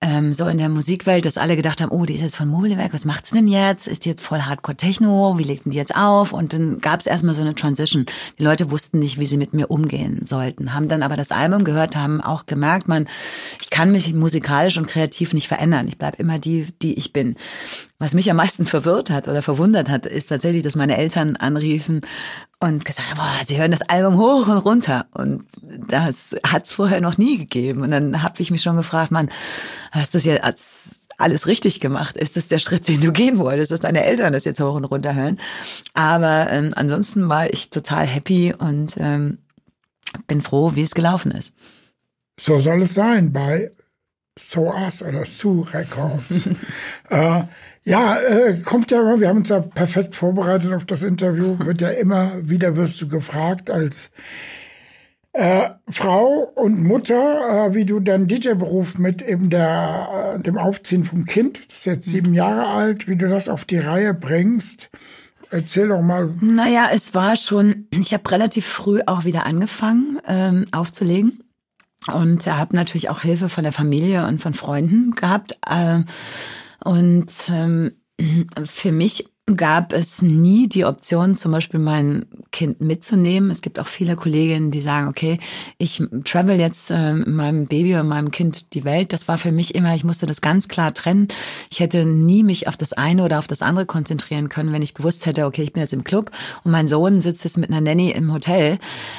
Ähm, 0.00 0.32
so 0.32 0.46
in 0.46 0.58
der 0.58 0.68
Musikwelt, 0.68 1.26
dass 1.26 1.38
alle 1.38 1.56
gedacht 1.56 1.80
haben, 1.80 1.90
oh, 1.90 2.04
die 2.04 2.14
ist 2.14 2.22
jetzt 2.22 2.36
von 2.36 2.46
Mobile 2.48 2.78
weg, 2.78 2.92
was 2.92 3.04
macht 3.04 3.26
sie 3.26 3.34
denn 3.34 3.48
jetzt? 3.48 3.88
Ist 3.88 4.04
die 4.04 4.10
jetzt 4.10 4.22
voll 4.22 4.42
Hardcore-Techno? 4.42 5.38
Wie 5.38 5.42
legt 5.42 5.64
denn 5.64 5.72
die 5.72 5.78
jetzt 5.78 5.96
auf? 5.96 6.32
Und 6.32 6.52
dann 6.52 6.80
gab 6.80 7.00
es 7.00 7.06
erstmal 7.06 7.34
so 7.34 7.40
eine 7.40 7.56
Transition. 7.56 8.06
Die 8.38 8.44
Leute 8.44 8.70
wussten 8.70 9.00
nicht, 9.00 9.18
wie 9.18 9.26
sie 9.26 9.36
mit 9.36 9.54
mir 9.54 9.72
umgehen 9.72 10.20
sollten, 10.24 10.72
haben 10.72 10.88
dann 10.88 11.02
aber 11.02 11.16
das 11.16 11.32
Album 11.32 11.64
gehört, 11.64 11.96
haben 11.96 12.20
auch 12.20 12.46
gemerkt, 12.46 12.86
man, 12.86 13.08
ich 13.60 13.70
kann 13.70 13.90
mich 13.90 14.14
musikalisch 14.14 14.78
und 14.78 14.86
kreativ 14.86 15.32
nicht 15.32 15.48
verändern. 15.48 15.88
Ich 15.88 15.98
bleib 15.98 16.20
immer 16.20 16.38
die, 16.38 16.68
die 16.80 16.94
ich 16.94 17.12
bin. 17.12 17.34
Was 18.00 18.14
mich 18.14 18.30
am 18.30 18.36
meisten 18.36 18.64
verwirrt 18.64 19.10
hat 19.10 19.26
oder 19.26 19.42
verwundert 19.42 19.88
hat, 19.88 20.06
ist 20.06 20.28
tatsächlich, 20.28 20.62
dass 20.62 20.76
meine 20.76 20.96
Eltern 20.96 21.34
anriefen 21.34 22.02
und 22.60 22.84
gesagt 22.84 23.10
haben, 23.10 23.16
boah, 23.16 23.44
sie 23.44 23.58
hören 23.58 23.72
das 23.72 23.82
Album 23.82 24.16
hoch 24.18 24.46
und 24.46 24.58
runter. 24.58 25.06
Und 25.14 25.44
das 25.88 26.36
hat's 26.44 26.70
vorher 26.70 27.00
noch 27.00 27.18
nie 27.18 27.38
gegeben. 27.38 27.82
Und 27.82 27.90
dann 27.90 28.22
habe 28.22 28.40
ich 28.40 28.52
mich 28.52 28.62
schon 28.62 28.76
gefragt, 28.76 29.10
Mann, 29.10 29.30
hast 29.90 30.14
du 30.14 30.18
es 30.18 30.24
jetzt 30.24 31.00
alles 31.18 31.48
richtig 31.48 31.80
gemacht? 31.80 32.16
Ist 32.16 32.36
das 32.36 32.46
der 32.46 32.60
Schritt, 32.60 32.86
den 32.86 33.00
du 33.00 33.10
gehen 33.10 33.38
wolltest, 33.38 33.72
dass 33.72 33.80
deine 33.80 34.04
Eltern 34.04 34.32
das 34.32 34.44
jetzt 34.44 34.60
hoch 34.60 34.74
und 34.74 34.84
runter 34.84 35.16
hören? 35.16 35.40
Aber 35.94 36.48
ähm, 36.50 36.74
ansonsten 36.76 37.28
war 37.28 37.52
ich 37.52 37.70
total 37.70 38.06
happy 38.06 38.54
und 38.56 38.96
ähm, 38.98 39.38
bin 40.28 40.40
froh, 40.40 40.76
wie 40.76 40.82
es 40.82 40.94
gelaufen 40.94 41.32
ist. 41.32 41.56
So 42.40 42.60
soll 42.60 42.82
es 42.82 42.94
sein 42.94 43.32
bei 43.32 43.72
So 44.38 44.72
Us 44.72 45.02
oder 45.02 45.24
Sue 45.26 45.66
Records. 45.74 46.48
äh, 47.10 47.42
ja, 47.88 48.18
äh, 48.18 48.54
kommt 48.64 48.90
ja 48.90 49.00
immer, 49.00 49.18
wir 49.18 49.28
haben 49.28 49.38
uns 49.38 49.48
ja 49.48 49.60
perfekt 49.60 50.14
vorbereitet 50.14 50.72
auf 50.74 50.84
das 50.84 51.02
Interview, 51.02 51.58
wird 51.64 51.80
ja 51.80 51.88
immer 51.88 52.32
wieder 52.42 52.76
wirst 52.76 53.00
du 53.00 53.08
gefragt 53.08 53.70
als 53.70 54.10
äh, 55.32 55.70
Frau 55.88 56.52
und 56.54 56.82
Mutter, 56.82 57.68
äh, 57.68 57.74
wie 57.74 57.84
du 57.84 58.00
deinen 58.00 58.28
DJ-Beruf 58.28 58.98
mit 58.98 59.22
eben 59.22 59.48
der, 59.48 60.34
äh, 60.36 60.42
dem 60.42 60.58
Aufziehen 60.58 61.04
vom 61.04 61.24
Kind, 61.24 61.60
das 61.68 61.78
ist 61.78 61.84
jetzt 61.86 62.08
sieben 62.08 62.34
Jahre 62.34 62.66
alt, 62.66 63.08
wie 63.08 63.16
du 63.16 63.28
das 63.28 63.48
auf 63.48 63.64
die 63.64 63.78
Reihe 63.78 64.14
bringst. 64.14 64.90
Erzähl 65.50 65.88
doch 65.88 66.02
mal. 66.02 66.34
Naja, 66.42 66.90
es 66.92 67.14
war 67.14 67.36
schon, 67.36 67.86
ich 67.90 68.12
habe 68.12 68.30
relativ 68.30 68.66
früh 68.66 69.00
auch 69.06 69.24
wieder 69.24 69.46
angefangen 69.46 70.18
ähm, 70.26 70.66
aufzulegen 70.72 71.42
und 72.12 72.46
habe 72.46 72.76
natürlich 72.76 73.08
auch 73.08 73.22
Hilfe 73.22 73.48
von 73.48 73.64
der 73.64 73.72
Familie 73.72 74.26
und 74.26 74.42
von 74.42 74.52
Freunden 74.52 75.12
gehabt. 75.12 75.56
Äh, 75.66 76.00
und 76.84 77.32
ähm, 77.50 77.92
für 78.64 78.92
mich 78.92 79.28
gab 79.56 79.92
es 79.92 80.22
nie 80.22 80.68
die 80.68 80.84
Option, 80.84 81.34
zum 81.34 81.52
Beispiel 81.52 81.80
mein 81.80 82.26
Kind 82.52 82.80
mitzunehmen. 82.80 83.50
Es 83.50 83.62
gibt 83.62 83.80
auch 83.80 83.86
viele 83.86 84.16
Kolleginnen, 84.16 84.70
die 84.70 84.80
sagen, 84.80 85.08
okay, 85.08 85.38
ich 85.78 86.02
travel 86.24 86.58
jetzt 86.58 86.90
äh, 86.90 87.12
meinem 87.12 87.66
Baby 87.66 87.96
und 87.96 88.08
meinem 88.08 88.30
Kind 88.30 88.74
die 88.74 88.84
Welt. 88.84 89.12
Das 89.12 89.28
war 89.28 89.38
für 89.38 89.52
mich 89.52 89.74
immer, 89.74 89.94
ich 89.94 90.04
musste 90.04 90.26
das 90.26 90.40
ganz 90.40 90.68
klar 90.68 90.92
trennen. 90.92 91.28
Ich 91.70 91.80
hätte 91.80 92.04
nie 92.04 92.42
mich 92.42 92.68
auf 92.68 92.76
das 92.76 92.92
eine 92.92 93.24
oder 93.24 93.38
auf 93.38 93.46
das 93.46 93.62
andere 93.62 93.86
konzentrieren 93.86 94.48
können, 94.48 94.72
wenn 94.72 94.82
ich 94.82 94.94
gewusst 94.94 95.26
hätte, 95.26 95.46
okay, 95.46 95.62
ich 95.62 95.72
bin 95.72 95.80
jetzt 95.80 95.92
im 95.92 96.04
Club 96.04 96.30
und 96.64 96.72
mein 96.72 96.88
Sohn 96.88 97.20
sitzt 97.20 97.44
jetzt 97.44 97.58
mit 97.58 97.70
einer 97.70 97.80
Nanny 97.80 98.10
im 98.10 98.32
Hotel. 98.32 98.78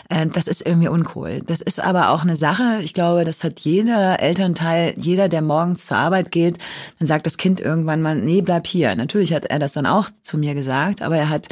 Äh, 0.09 0.27
das 0.27 0.47
ist 0.47 0.65
irgendwie 0.65 0.89
uncool. 0.89 1.41
Das 1.45 1.61
ist 1.61 1.79
aber 1.79 2.09
auch 2.09 2.23
eine 2.23 2.35
Sache. 2.35 2.79
Ich 2.83 2.93
glaube, 2.93 3.25
das 3.25 3.43
hat 3.43 3.59
jeder 3.61 4.19
Elternteil, 4.19 4.93
jeder, 4.97 5.29
der 5.29 5.41
morgens 5.41 5.85
zur 5.85 5.97
Arbeit 5.97 6.31
geht, 6.31 6.57
dann 6.99 7.07
sagt 7.07 7.25
das 7.25 7.37
Kind 7.37 7.59
irgendwann 7.59 8.01
mal, 8.01 8.15
nee, 8.15 8.41
bleib 8.41 8.67
hier. 8.67 8.95
Natürlich 8.95 9.33
hat 9.33 9.45
er 9.45 9.59
das 9.59 9.73
dann 9.73 9.85
auch 9.85 10.09
zu 10.21 10.37
mir 10.37 10.53
gesagt, 10.53 11.01
aber 11.01 11.17
er 11.17 11.29
hat 11.29 11.47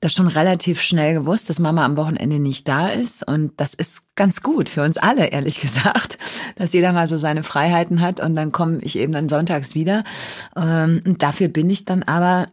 das 0.00 0.12
schon 0.12 0.26
relativ 0.26 0.80
schnell 0.80 1.14
gewusst, 1.14 1.48
dass 1.48 1.58
Mama 1.58 1.84
am 1.84 1.96
Wochenende 1.96 2.38
nicht 2.38 2.68
da 2.68 2.88
ist. 2.88 3.26
Und 3.26 3.52
das 3.58 3.74
ist 3.74 4.02
ganz 4.14 4.42
gut 4.42 4.68
für 4.68 4.82
uns 4.82 4.98
alle, 4.98 5.26
ehrlich 5.26 5.60
gesagt, 5.60 6.18
dass 6.56 6.72
jeder 6.72 6.92
mal 6.92 7.06
so 7.06 7.16
seine 7.16 7.42
Freiheiten 7.42 8.00
hat 8.00 8.20
und 8.20 8.36
dann 8.36 8.52
komme 8.52 8.78
ich 8.82 8.98
eben 8.98 9.12
dann 9.12 9.28
sonntags 9.28 9.74
wieder. 9.74 10.04
Ähm, 10.56 11.02
und 11.06 11.22
dafür 11.22 11.48
bin 11.48 11.70
ich 11.70 11.84
dann 11.84 12.02
aber 12.02 12.48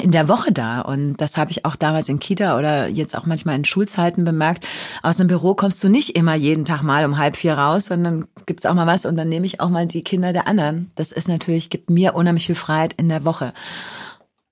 in 0.00 0.10
der 0.10 0.28
Woche 0.28 0.52
da. 0.52 0.80
Und 0.80 1.16
das 1.16 1.36
habe 1.36 1.50
ich 1.50 1.64
auch 1.64 1.76
damals 1.76 2.08
in 2.08 2.18
Kita 2.18 2.58
oder 2.58 2.88
jetzt 2.88 3.16
auch 3.16 3.26
manchmal 3.26 3.56
in 3.56 3.64
Schulzeiten 3.64 4.24
bemerkt. 4.24 4.66
Aus 5.02 5.16
dem 5.16 5.26
Büro 5.26 5.54
kommst 5.54 5.82
du 5.82 5.88
nicht 5.88 6.16
immer 6.16 6.34
jeden 6.34 6.64
Tag 6.64 6.82
mal 6.82 7.04
um 7.04 7.18
halb 7.18 7.36
vier 7.36 7.54
raus, 7.54 7.86
sondern 7.86 8.26
gibt's 8.44 8.66
auch 8.66 8.74
mal 8.74 8.86
was 8.86 9.06
und 9.06 9.16
dann 9.16 9.28
nehme 9.28 9.46
ich 9.46 9.60
auch 9.60 9.70
mal 9.70 9.86
die 9.86 10.04
Kinder 10.04 10.32
der 10.32 10.46
anderen. 10.46 10.90
Das 10.96 11.12
ist 11.12 11.28
natürlich, 11.28 11.70
gibt 11.70 11.90
mir 11.90 12.14
unheimlich 12.14 12.46
viel 12.46 12.54
Freiheit 12.54 12.94
in 12.94 13.08
der 13.08 13.24
Woche. 13.24 13.52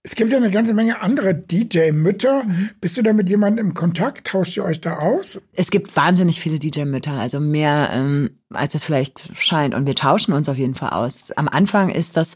Es 0.07 0.17
gibt 0.17 0.31
ja 0.31 0.37
eine 0.37 0.51
ganze 0.51 0.75
Menge 0.75 1.01
andere 1.01 1.35
DJ-Mütter. 1.35 2.45
Mhm. 2.45 2.71
Bist 2.79 2.99
du 2.99 3.03
da 3.03 3.15
mit 3.15 3.31
jemandem 3.31 3.69
im 3.69 3.73
Kontakt? 3.73 4.27
Tauscht 4.27 4.55
ihr 4.55 4.63
euch 4.63 4.83
da 4.83 4.99
aus? 4.99 5.41
Es 5.55 5.71
gibt 5.71 5.97
wahnsinnig 5.97 6.41
viele 6.41 6.59
DJ-Mütter, 6.59 7.13
also 7.13 7.41
mehr 7.41 7.89
ähm, 7.91 8.29
als 8.53 8.75
es 8.75 8.85
vielleicht 8.85 9.31
scheint. 9.35 9.75
Und 9.75 9.87
wir 9.87 9.95
tauschen 9.95 10.35
uns 10.35 10.51
auf 10.51 10.59
jeden 10.59 10.75
Fall 10.75 10.91
aus. 10.91 11.33
Am 11.33 11.49
Anfang 11.49 11.89
ist 11.89 12.19
das, 12.19 12.35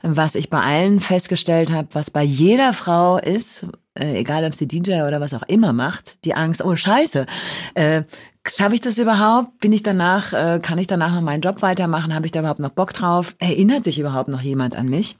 was 0.00 0.34
ich 0.34 0.48
bei 0.48 0.62
allen 0.62 1.00
festgestellt 1.00 1.70
habe, 1.70 1.88
was 1.92 2.10
bei 2.10 2.22
jeder 2.22 2.72
Frau 2.72 3.18
ist, 3.18 3.66
äh, 3.92 4.18
egal 4.18 4.46
ob 4.46 4.54
sie 4.54 4.66
DJ 4.66 5.02
oder 5.02 5.20
was 5.20 5.34
auch 5.34 5.42
immer 5.42 5.74
macht, 5.74 6.24
die 6.24 6.32
Angst, 6.32 6.64
oh 6.64 6.74
scheiße, 6.74 7.26
äh, 7.74 8.04
Schaffe 8.48 8.74
ich 8.74 8.80
das 8.80 8.98
überhaupt? 8.98 9.60
Bin 9.60 9.72
ich 9.72 9.84
danach, 9.84 10.32
äh, 10.32 10.58
kann 10.60 10.76
ich 10.78 10.88
danach 10.88 11.14
noch 11.14 11.20
meinen 11.20 11.42
Job 11.42 11.62
weitermachen? 11.62 12.12
Habe 12.12 12.26
ich 12.26 12.32
da 12.32 12.40
überhaupt 12.40 12.58
noch 12.58 12.70
Bock 12.70 12.92
drauf? 12.92 13.36
Erinnert 13.38 13.84
sich 13.84 14.00
überhaupt 14.00 14.28
noch 14.28 14.40
jemand 14.40 14.74
an 14.74 14.88
mich? 14.88 15.16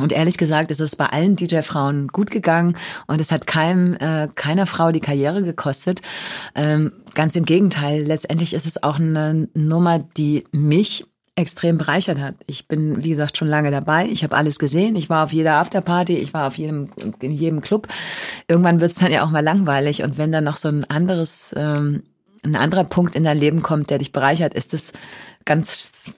Und 0.00 0.12
ehrlich 0.12 0.38
gesagt 0.38 0.70
ist 0.72 0.80
es 0.80 0.96
bei 0.96 1.06
allen 1.06 1.36
DJ-Frauen 1.36 2.08
gut 2.08 2.30
gegangen 2.30 2.76
und 3.06 3.20
es 3.20 3.30
hat 3.30 3.46
keinem, 3.46 3.94
äh, 3.94 4.28
keiner 4.34 4.66
Frau 4.66 4.90
die 4.90 5.00
Karriere 5.00 5.42
gekostet. 5.42 6.02
Ähm, 6.56 6.92
ganz 7.14 7.36
im 7.36 7.44
Gegenteil, 7.44 8.02
letztendlich 8.02 8.54
ist 8.54 8.66
es 8.66 8.82
auch 8.82 8.98
eine 8.98 9.48
Nummer, 9.54 10.00
die 10.00 10.44
mich 10.50 11.06
extrem 11.36 11.78
bereichert 11.78 12.20
hat. 12.20 12.34
Ich 12.46 12.68
bin, 12.68 13.02
wie 13.02 13.10
gesagt, 13.10 13.36
schon 13.36 13.48
lange 13.48 13.70
dabei. 13.70 14.06
Ich 14.06 14.22
habe 14.22 14.36
alles 14.36 14.58
gesehen. 14.58 14.94
Ich 14.96 15.10
war 15.10 15.24
auf 15.24 15.32
jeder 15.32 15.54
Afterparty, 15.54 16.16
ich 16.16 16.32
war 16.32 16.46
auf 16.46 16.58
jedem, 16.58 16.90
in 17.20 17.32
jedem 17.32 17.60
Club. 17.60 17.88
Irgendwann 18.48 18.80
wird 18.80 18.92
es 18.92 18.98
dann 18.98 19.12
ja 19.12 19.24
auch 19.24 19.30
mal 19.30 19.42
langweilig. 19.42 20.02
Und 20.02 20.16
wenn 20.16 20.32
dann 20.32 20.44
noch 20.44 20.56
so 20.56 20.68
ein 20.68 20.84
anderes, 20.84 21.52
ähm, 21.56 22.04
ein 22.44 22.56
anderer 22.56 22.84
Punkt 22.84 23.16
in 23.16 23.24
dein 23.24 23.38
Leben 23.38 23.62
kommt, 23.62 23.90
der 23.90 23.98
dich 23.98 24.12
bereichert, 24.12 24.54
ist 24.54 24.74
es 24.74 24.92
ganz 25.44 26.14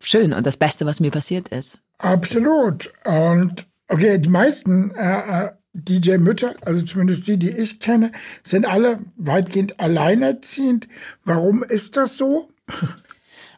schön 0.00 0.32
und 0.32 0.44
das 0.44 0.56
Beste, 0.56 0.84
was 0.86 1.00
mir 1.00 1.10
passiert 1.10 1.48
ist. 1.48 1.82
Absolut. 1.98 2.92
Und 3.04 3.66
okay, 3.88 4.18
die 4.18 4.28
meisten 4.28 4.90
äh, 4.92 5.44
äh 5.44 5.50
DJ-Mütter, 5.78 6.54
also 6.62 6.84
zumindest 6.84 7.28
die, 7.28 7.38
die 7.38 7.50
ich 7.50 7.80
kenne, 7.80 8.10
sind 8.42 8.66
alle 8.66 8.98
weitgehend 9.16 9.78
alleinerziehend. 9.78 10.88
Warum 11.22 11.62
ist 11.62 11.98
das 11.98 12.16
so? 12.16 12.48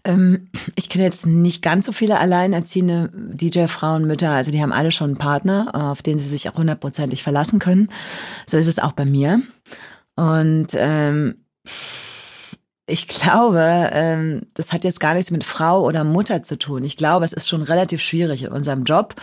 Ähm, 0.04 0.48
ich 0.74 0.88
kenne 0.88 1.04
jetzt 1.04 1.26
nicht 1.26 1.62
ganz 1.62 1.86
so 1.86 1.92
viele 1.92 2.18
alleinerziehende 2.18 3.10
DJ-Frauen, 3.14 4.06
Mütter. 4.06 4.30
Also 4.30 4.50
die 4.50 4.62
haben 4.62 4.72
alle 4.72 4.90
schon 4.90 5.10
einen 5.10 5.18
Partner, 5.18 5.90
auf 5.90 6.02
den 6.02 6.18
sie 6.18 6.28
sich 6.28 6.48
auch 6.48 6.56
hundertprozentig 6.56 7.22
verlassen 7.22 7.58
können. 7.58 7.88
So 8.46 8.56
ist 8.56 8.68
es 8.68 8.78
auch 8.78 8.92
bei 8.92 9.04
mir. 9.04 9.42
Und 10.16 10.68
ähm, 10.74 11.44
ich 12.88 13.06
glaube, 13.06 13.90
ähm, 13.92 14.46
das 14.54 14.72
hat 14.72 14.82
jetzt 14.82 14.98
gar 14.98 15.14
nichts 15.14 15.30
mit 15.30 15.44
Frau 15.44 15.84
oder 15.84 16.04
Mutter 16.04 16.42
zu 16.42 16.58
tun. 16.58 16.82
Ich 16.82 16.96
glaube, 16.96 17.24
es 17.24 17.34
ist 17.34 17.46
schon 17.46 17.62
relativ 17.62 18.00
schwierig 18.00 18.42
in 18.42 18.48
unserem 18.48 18.84
Job. 18.84 19.14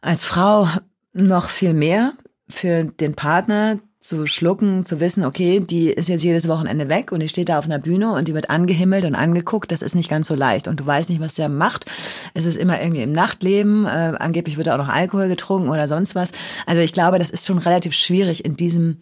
Als 0.00 0.24
Frau 0.24 0.66
noch 1.12 1.50
viel 1.50 1.74
mehr 1.74 2.14
für 2.48 2.84
den 2.84 3.14
Partner 3.14 3.78
zu 4.06 4.26
schlucken, 4.26 4.84
zu 4.84 5.00
wissen, 5.00 5.24
okay, 5.24 5.60
die 5.60 5.90
ist 5.90 6.08
jetzt 6.08 6.22
jedes 6.22 6.48
Wochenende 6.48 6.88
weg 6.88 7.12
und 7.12 7.20
die 7.20 7.28
steht 7.28 7.48
da 7.48 7.58
auf 7.58 7.64
einer 7.64 7.78
Bühne 7.78 8.12
und 8.12 8.28
die 8.28 8.34
wird 8.34 8.50
angehimmelt 8.50 9.04
und 9.04 9.14
angeguckt, 9.14 9.72
das 9.72 9.82
ist 9.82 9.94
nicht 9.94 10.08
ganz 10.08 10.28
so 10.28 10.34
leicht. 10.34 10.68
Und 10.68 10.80
du 10.80 10.86
weißt 10.86 11.10
nicht, 11.10 11.20
was 11.20 11.34
der 11.34 11.48
macht. 11.48 11.86
Es 12.34 12.44
ist 12.44 12.56
immer 12.56 12.80
irgendwie 12.80 13.02
im 13.02 13.12
Nachtleben, 13.12 13.86
äh, 13.86 14.14
angeblich 14.18 14.56
wird 14.56 14.68
auch 14.68 14.78
noch 14.78 14.88
Alkohol 14.88 15.28
getrunken 15.28 15.68
oder 15.68 15.88
sonst 15.88 16.14
was. 16.14 16.32
Also 16.66 16.80
ich 16.80 16.92
glaube, 16.92 17.18
das 17.18 17.30
ist 17.30 17.46
schon 17.46 17.58
relativ 17.58 17.92
schwierig, 17.92 18.44
in 18.44 18.56
diesem 18.56 19.00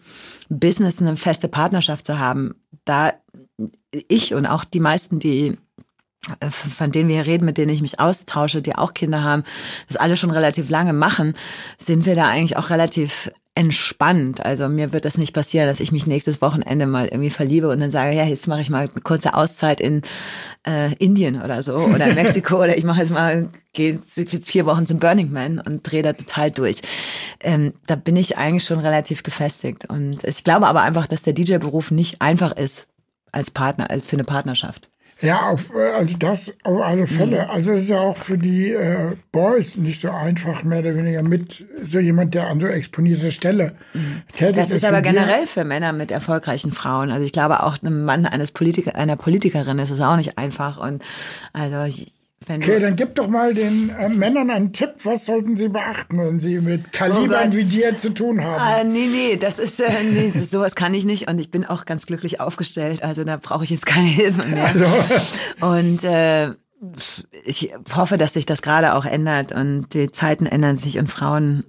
Business 0.49 1.01
eine 1.01 1.17
feste 1.17 1.47
Partnerschaft 1.47 2.05
zu 2.05 2.19
haben. 2.19 2.55
Da 2.85 3.13
ich 4.07 4.33
und 4.33 4.45
auch 4.45 4.65
die 4.65 4.79
meisten, 4.79 5.19
die 5.19 5.57
äh, 6.39 6.49
von 6.49 6.91
denen 6.91 7.09
wir 7.09 7.15
hier 7.15 7.25
reden, 7.25 7.45
mit 7.45 7.57
denen 7.57 7.71
ich 7.71 7.81
mich 7.81 7.99
austausche, 7.99 8.61
die 8.61 8.75
auch 8.75 8.93
Kinder 8.93 9.23
haben, 9.23 9.43
das 9.87 9.97
alle 9.97 10.17
schon 10.17 10.31
relativ 10.31 10.69
lange 10.69 10.93
machen, 10.93 11.35
sind 11.77 12.05
wir 12.05 12.15
da 12.15 12.27
eigentlich 12.27 12.57
auch 12.57 12.69
relativ 12.69 13.31
entspannt. 13.55 14.45
Also 14.45 14.67
mir 14.67 14.91
wird 14.91 15.05
das 15.05 15.17
nicht 15.17 15.33
passieren, 15.33 15.67
dass 15.67 15.79
ich 15.79 15.93
mich 15.93 16.05
nächstes 16.05 16.41
Wochenende 16.41 16.85
mal 16.85 17.07
irgendwie 17.07 17.29
verliebe 17.29 17.69
und 17.69 17.79
dann 17.79 17.89
sage, 17.89 18.13
ja, 18.13 18.25
jetzt 18.25 18.47
mache 18.47 18.59
ich 18.59 18.69
mal 18.69 18.89
eine 18.89 19.01
kurze 19.01 19.33
Auszeit 19.33 19.79
in 19.79 20.01
äh, 20.67 20.93
Indien 20.95 21.41
oder 21.41 21.63
so 21.63 21.77
oder 21.77 22.07
in 22.07 22.15
Mexiko 22.15 22.57
oder 22.57 22.77
ich 22.77 22.83
mache 22.83 22.99
jetzt 22.99 23.11
mal, 23.11 23.47
gehe 23.71 23.99
jetzt 24.15 24.49
vier 24.49 24.65
Wochen 24.65 24.85
zum 24.85 24.99
Burning 24.99 25.31
Man 25.31 25.59
und 25.59 25.89
drehe 25.89 26.03
da 26.03 26.11
total 26.11 26.51
durch. 26.51 26.81
Ähm, 27.39 27.73
da 27.87 27.95
bin 27.95 28.17
ich 28.17 28.37
eigentlich 28.37 28.65
schon 28.65 28.79
relativ 28.79 29.23
gefestigt. 29.23 29.89
Und 29.89 30.25
ich 30.25 30.43
glaube 30.43 30.67
aber 30.67 30.81
einfach, 30.81 31.07
dass 31.07 31.23
der 31.23 31.33
DJ-Beruf 31.33 31.91
nicht 31.91 32.21
einfach 32.21 32.51
ist 32.51 32.87
als 33.31 33.51
Partner, 33.51 33.89
als 33.89 34.03
für 34.03 34.17
eine 34.17 34.25
Partnerschaft. 34.25 34.89
Ja, 35.21 35.49
auf, 35.49 35.73
äh, 35.73 35.91
also 35.91 36.17
das 36.17 36.53
auf 36.63 36.81
alle 36.81 37.07
Fälle. 37.07 37.43
Mhm. 37.43 37.49
Also 37.49 37.71
es 37.71 37.83
ist 37.83 37.89
ja 37.89 37.99
auch 37.99 38.17
für 38.17 38.37
die 38.37 38.71
äh, 38.71 39.15
Boys 39.31 39.77
nicht 39.77 39.99
so 39.99 40.11
einfach, 40.11 40.63
mehr 40.63 40.79
oder 40.79 40.95
weniger 40.95 41.23
mit 41.23 41.65
so 41.81 41.99
jemand, 41.99 42.33
der 42.33 42.47
an 42.47 42.59
so 42.59 42.67
exponierter 42.67 43.31
Stelle 43.31 43.75
mhm. 43.93 44.23
tätig 44.35 44.57
ist. 44.57 44.57
Das 44.57 44.71
ist 44.71 44.85
aber 44.85 45.01
generell 45.01 45.47
für 45.47 45.63
Männer 45.63 45.93
mit 45.93 46.11
erfolgreichen 46.11 46.73
Frauen. 46.73 47.11
Also 47.11 47.25
ich 47.25 47.31
glaube 47.31 47.63
auch 47.63 47.81
einem 47.81 48.03
Mann 48.03 48.25
eines 48.25 48.51
Politiker, 48.51 48.95
einer 48.95 49.15
Politikerin 49.15 49.79
ist 49.79 49.91
es 49.91 50.01
auch 50.01 50.17
nicht 50.17 50.37
einfach. 50.37 50.77
Und 50.77 51.01
also 51.53 51.83
ich, 51.83 52.11
wenn 52.47 52.61
okay, 52.61 52.79
dann 52.79 52.95
gib 52.95 53.15
doch 53.15 53.27
mal 53.27 53.53
den 53.53 53.89
äh, 53.89 54.09
Männern 54.09 54.49
einen 54.49 54.73
Tipp. 54.73 54.91
Was 55.03 55.25
sollten 55.25 55.57
sie 55.57 55.69
beachten, 55.69 56.17
wenn 56.17 56.39
sie 56.39 56.59
mit 56.59 56.91
Kalibern 56.91 57.49
oh 57.49 57.55
wie 57.55 57.63
dir 57.63 57.97
zu 57.97 58.11
tun 58.11 58.43
haben? 58.43 58.61
Ah, 58.61 58.83
nee, 58.83 59.07
nee, 59.07 59.37
das 59.37 59.59
ist, 59.59 59.79
äh, 59.79 60.03
nee, 60.03 60.29
sowas 60.29 60.75
kann 60.75 60.93
ich 60.93 61.05
nicht. 61.05 61.27
Und 61.27 61.39
ich 61.39 61.51
bin 61.51 61.65
auch 61.65 61.85
ganz 61.85 62.05
glücklich 62.05 62.39
aufgestellt. 62.39 63.03
Also 63.03 63.23
da 63.23 63.37
brauche 63.37 63.63
ich 63.63 63.69
jetzt 63.69 63.85
keine 63.85 64.07
Hilfe 64.07 64.43
mehr. 64.43 64.65
Also. 64.65 64.85
Und 65.61 66.03
äh, 66.03 66.51
ich 67.43 67.73
hoffe, 67.95 68.17
dass 68.17 68.33
sich 68.33 68.45
das 68.45 68.61
gerade 68.61 68.93
auch 68.93 69.05
ändert 69.05 69.51
und 69.51 69.93
die 69.93 70.11
Zeiten 70.11 70.45
ändern 70.45 70.77
sich 70.77 70.99
und 70.99 71.09
Frauen, 71.09 71.63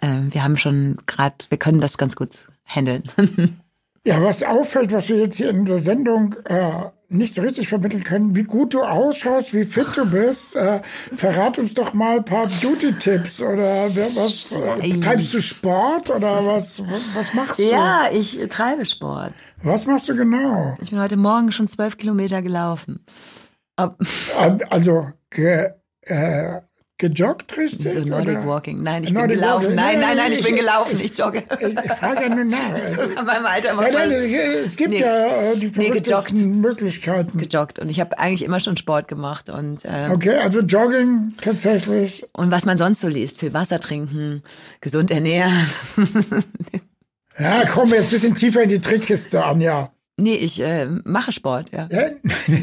äh, 0.00 0.20
wir 0.30 0.42
haben 0.42 0.56
schon 0.56 0.98
gerade, 1.06 1.36
wir 1.48 1.58
können 1.58 1.80
das 1.80 1.98
ganz 1.98 2.16
gut 2.16 2.30
handeln. 2.64 3.02
Ja, 4.04 4.20
was 4.20 4.42
auffällt, 4.42 4.90
was 4.90 5.08
wir 5.08 5.18
jetzt 5.18 5.36
hier 5.36 5.50
in 5.50 5.64
der 5.64 5.78
Sendung 5.78 6.34
äh, 6.46 6.86
nicht 7.12 7.34
so 7.34 7.42
richtig 7.42 7.68
vermitteln 7.68 8.04
können, 8.04 8.34
wie 8.34 8.44
gut 8.44 8.74
du 8.74 8.82
ausschaust, 8.82 9.52
wie 9.54 9.64
fit 9.64 9.86
du 9.96 10.10
bist. 10.10 10.56
Äh, 10.56 10.80
verrat 11.16 11.58
uns 11.58 11.74
doch 11.74 11.92
mal 11.94 12.16
ein 12.16 12.24
paar 12.24 12.46
Beauty-Tipps 12.46 13.42
oder 13.42 13.62
was? 13.62 14.52
Äh, 14.52 14.98
treibst 15.00 15.32
du 15.34 15.40
Sport 15.40 16.10
oder 16.10 16.44
was, 16.46 16.82
was 17.14 17.34
machst 17.34 17.58
du? 17.58 17.70
Ja, 17.70 18.06
ich 18.12 18.38
treibe 18.48 18.84
Sport. 18.84 19.32
Was 19.62 19.86
machst 19.86 20.08
du 20.08 20.16
genau? 20.16 20.76
Ich 20.80 20.90
bin 20.90 21.00
heute 21.00 21.16
Morgen 21.16 21.52
schon 21.52 21.68
zwölf 21.68 21.96
Kilometer 21.96 22.42
gelaufen. 22.42 23.04
Ob, 23.76 23.96
Also 24.70 25.08
ge, 25.30 25.70
äh, 26.02 26.60
gejoggt 27.02 27.56
richtig? 27.58 27.92
so 27.92 28.00
Nordic 28.00 28.38
oder? 28.38 28.46
Walking. 28.46 28.82
Nein, 28.82 29.04
ich 29.04 29.12
Nordic 29.12 29.32
bin 29.32 29.40
gelaufen. 29.40 29.62
Walking. 29.64 29.76
Nein, 29.76 30.00
nein, 30.00 30.16
nein, 30.16 30.32
ich 30.32 30.42
bin 30.42 30.54
ich- 30.54 30.60
gelaufen, 30.60 31.00
ich 31.00 31.18
jogge. 31.18 31.42
Ich, 31.60 31.68
ich 31.84 31.92
frage 31.92 32.22
ja 32.22 32.28
nur 32.34 32.44
nach. 32.44 32.58
So 32.84 32.96
bei 33.14 33.22
meinem 33.22 33.46
Alter 33.46 33.74
macht 33.74 33.92
man 33.92 34.08
nein, 34.08 34.34
es 34.64 34.76
gibt 34.76 34.90
Nee. 34.90 35.00
ja 35.00 35.26
äh, 35.52 35.56
die 35.56 35.66
Nee, 35.66 35.86
verrücktesten 35.88 36.60
Möglichkeiten. 36.60 37.36
gejoggt 37.38 37.78
und 37.78 37.90
ich 37.90 38.00
habe 38.00 38.18
eigentlich 38.18 38.42
immer 38.44 38.60
schon 38.60 38.76
Sport 38.76 39.08
gemacht 39.08 39.50
und 39.50 39.84
äh, 39.84 40.08
Okay, 40.10 40.36
also 40.36 40.60
Jogging 40.60 41.34
tatsächlich. 41.40 42.24
und 42.32 42.50
was 42.50 42.64
man 42.64 42.78
sonst 42.78 43.00
so 43.00 43.08
liest, 43.08 43.38
viel 43.40 43.52
Wasser 43.52 43.80
trinken, 43.80 44.42
gesund 44.80 45.10
ernähren. 45.10 45.52
Ja, 47.38 47.62
wir 47.90 47.96
jetzt 47.98 48.08
ein 48.08 48.10
bisschen 48.10 48.34
tiefer 48.34 48.62
in 48.62 48.68
die 48.68 48.80
Trickkiste 48.80 49.42
an, 49.42 49.60
ja. 49.62 49.90
Nee, 50.22 50.36
ich 50.36 50.60
äh, 50.60 50.86
mache 51.04 51.32
Sport, 51.32 51.70
ja. 51.72 51.88
Ja, 51.90 52.10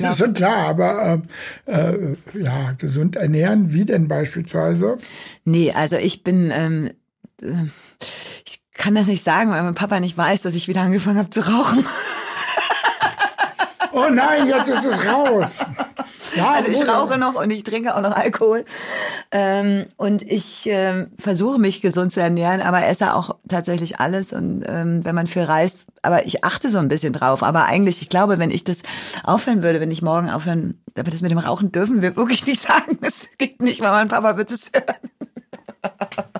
das 0.02 0.12
ist 0.12 0.18
schon 0.20 0.34
klar, 0.34 0.68
aber 0.68 1.22
ähm, 1.68 2.16
äh, 2.34 2.40
ja, 2.42 2.72
gesund 2.74 3.16
ernähren, 3.16 3.72
wie 3.74 3.86
denn 3.86 4.08
beispielsweise? 4.08 4.98
Nee, 5.46 5.72
also 5.72 5.98
ich 5.98 6.24
bin, 6.24 6.52
ähm, 6.54 6.92
äh, 7.42 7.68
ich 8.46 8.62
kann 8.74 8.96
das 8.96 9.08
nicht 9.08 9.24
sagen, 9.24 9.52
weil 9.52 9.64
mein 9.64 9.76
Papa 9.76 10.00
nicht 10.00 10.18
weiß, 10.18 10.42
dass 10.42 10.56
ich 10.56 10.68
wieder 10.68 10.82
angefangen 10.82 11.18
habe 11.18 11.30
zu 11.30 11.42
rauchen. 11.42 11.84
Oh 13.92 14.08
nein, 14.10 14.48
jetzt 14.48 14.70
ist 14.70 14.86
es 14.86 15.08
raus. 15.08 15.60
Ja, 16.36 16.52
Also 16.54 16.70
ich 16.70 16.88
rauche 16.88 17.18
noch 17.18 17.36
und 17.36 17.52
ich 17.52 17.64
trinke 17.64 17.96
auch 17.96 18.02
noch 18.02 18.12
Alkohol. 18.16 18.66
Ähm, 19.32 19.86
und 19.98 20.22
ich 20.24 20.68
ähm, 20.68 21.12
versuche 21.18 21.60
mich 21.60 21.82
gesund 21.82 22.12
zu 22.12 22.22
ernähren, 22.22 22.62
aber 22.62 22.86
esse 22.88 23.14
auch 23.14 23.36
tatsächlich 23.48 24.00
alles. 24.00 24.34
Und 24.34 24.64
ähm, 24.68 25.04
wenn 25.06 25.16
man 25.16 25.28
viel 25.28 25.44
reist, 25.44 25.86
aber 26.02 26.26
ich 26.26 26.44
achte 26.44 26.70
so 26.70 26.78
ein 26.78 26.88
bisschen 26.88 27.14
drauf. 27.14 27.44
Aber 27.44 27.66
eigentlich, 27.66 28.02
ich 28.02 28.10
glaube, 28.10 28.40
wenn 28.40 28.52
ich 28.52 28.64
das 28.64 28.84
aufhören 29.24 29.64
würde, 29.64 29.80
wenn 29.80 29.92
ich 29.92 30.02
morgen 30.02 30.30
aufhören, 30.30 30.82
aber 30.98 31.12
das 31.12 31.22
mit 31.22 31.32
dem 31.32 31.38
Rauchen 31.38 31.72
dürfen 31.72 32.02
wir 32.02 32.16
wirklich 32.16 32.46
nicht 32.46 32.62
sagen. 32.62 32.98
Das 33.02 33.30
geht 33.38 33.62
nicht, 33.62 33.82
weil 33.82 33.92
mein 33.92 34.08
Papa 34.08 34.38
wird 34.38 34.52
es 34.52 34.72
hören. 34.74 34.96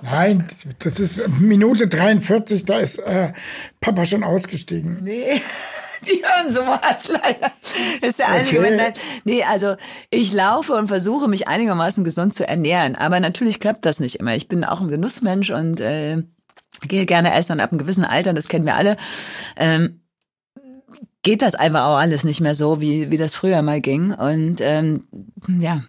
Nein, 0.02 0.48
das 0.80 1.00
ist 1.00 1.26
Minute 1.40 1.88
43, 1.88 2.64
da 2.64 2.78
ist 2.78 2.98
äh, 2.98 3.32
Papa 3.80 4.04
schon 4.04 4.22
ausgestiegen. 4.22 4.98
Nee. 5.02 5.40
Die 6.06 6.22
hören 6.22 6.50
sowas 6.50 7.08
leider. 7.08 7.52
Das 8.00 8.10
ist 8.10 8.18
der 8.18 8.28
einzige 8.28 8.60
Okay. 8.60 8.70
Moment. 8.70 9.00
Nee, 9.24 9.42
also 9.44 9.76
ich 10.10 10.32
laufe 10.32 10.74
und 10.74 10.88
versuche 10.88 11.28
mich 11.28 11.48
einigermaßen 11.48 12.04
gesund 12.04 12.34
zu 12.34 12.46
ernähren. 12.46 12.96
Aber 12.96 13.20
natürlich 13.20 13.60
klappt 13.60 13.84
das 13.84 14.00
nicht 14.00 14.16
immer. 14.16 14.34
Ich 14.34 14.48
bin 14.48 14.64
auch 14.64 14.80
ein 14.80 14.88
Genussmensch 14.88 15.50
und 15.50 15.80
äh, 15.80 16.22
gehe 16.82 17.06
gerne 17.06 17.34
essen 17.34 17.52
und 17.52 17.60
ab 17.60 17.70
einem 17.70 17.78
gewissen 17.78 18.04
Alter, 18.04 18.32
das 18.32 18.48
kennen 18.48 18.66
wir 18.66 18.76
alle, 18.76 18.96
ähm, 19.56 20.00
geht 21.22 21.42
das 21.42 21.54
einfach 21.54 21.84
auch 21.84 21.96
alles 21.96 22.24
nicht 22.24 22.40
mehr 22.40 22.54
so, 22.54 22.80
wie, 22.80 23.10
wie 23.10 23.16
das 23.16 23.34
früher 23.34 23.62
mal 23.62 23.80
ging. 23.80 24.12
Und 24.12 24.60
ähm, 24.60 25.04
ja, 25.48 25.82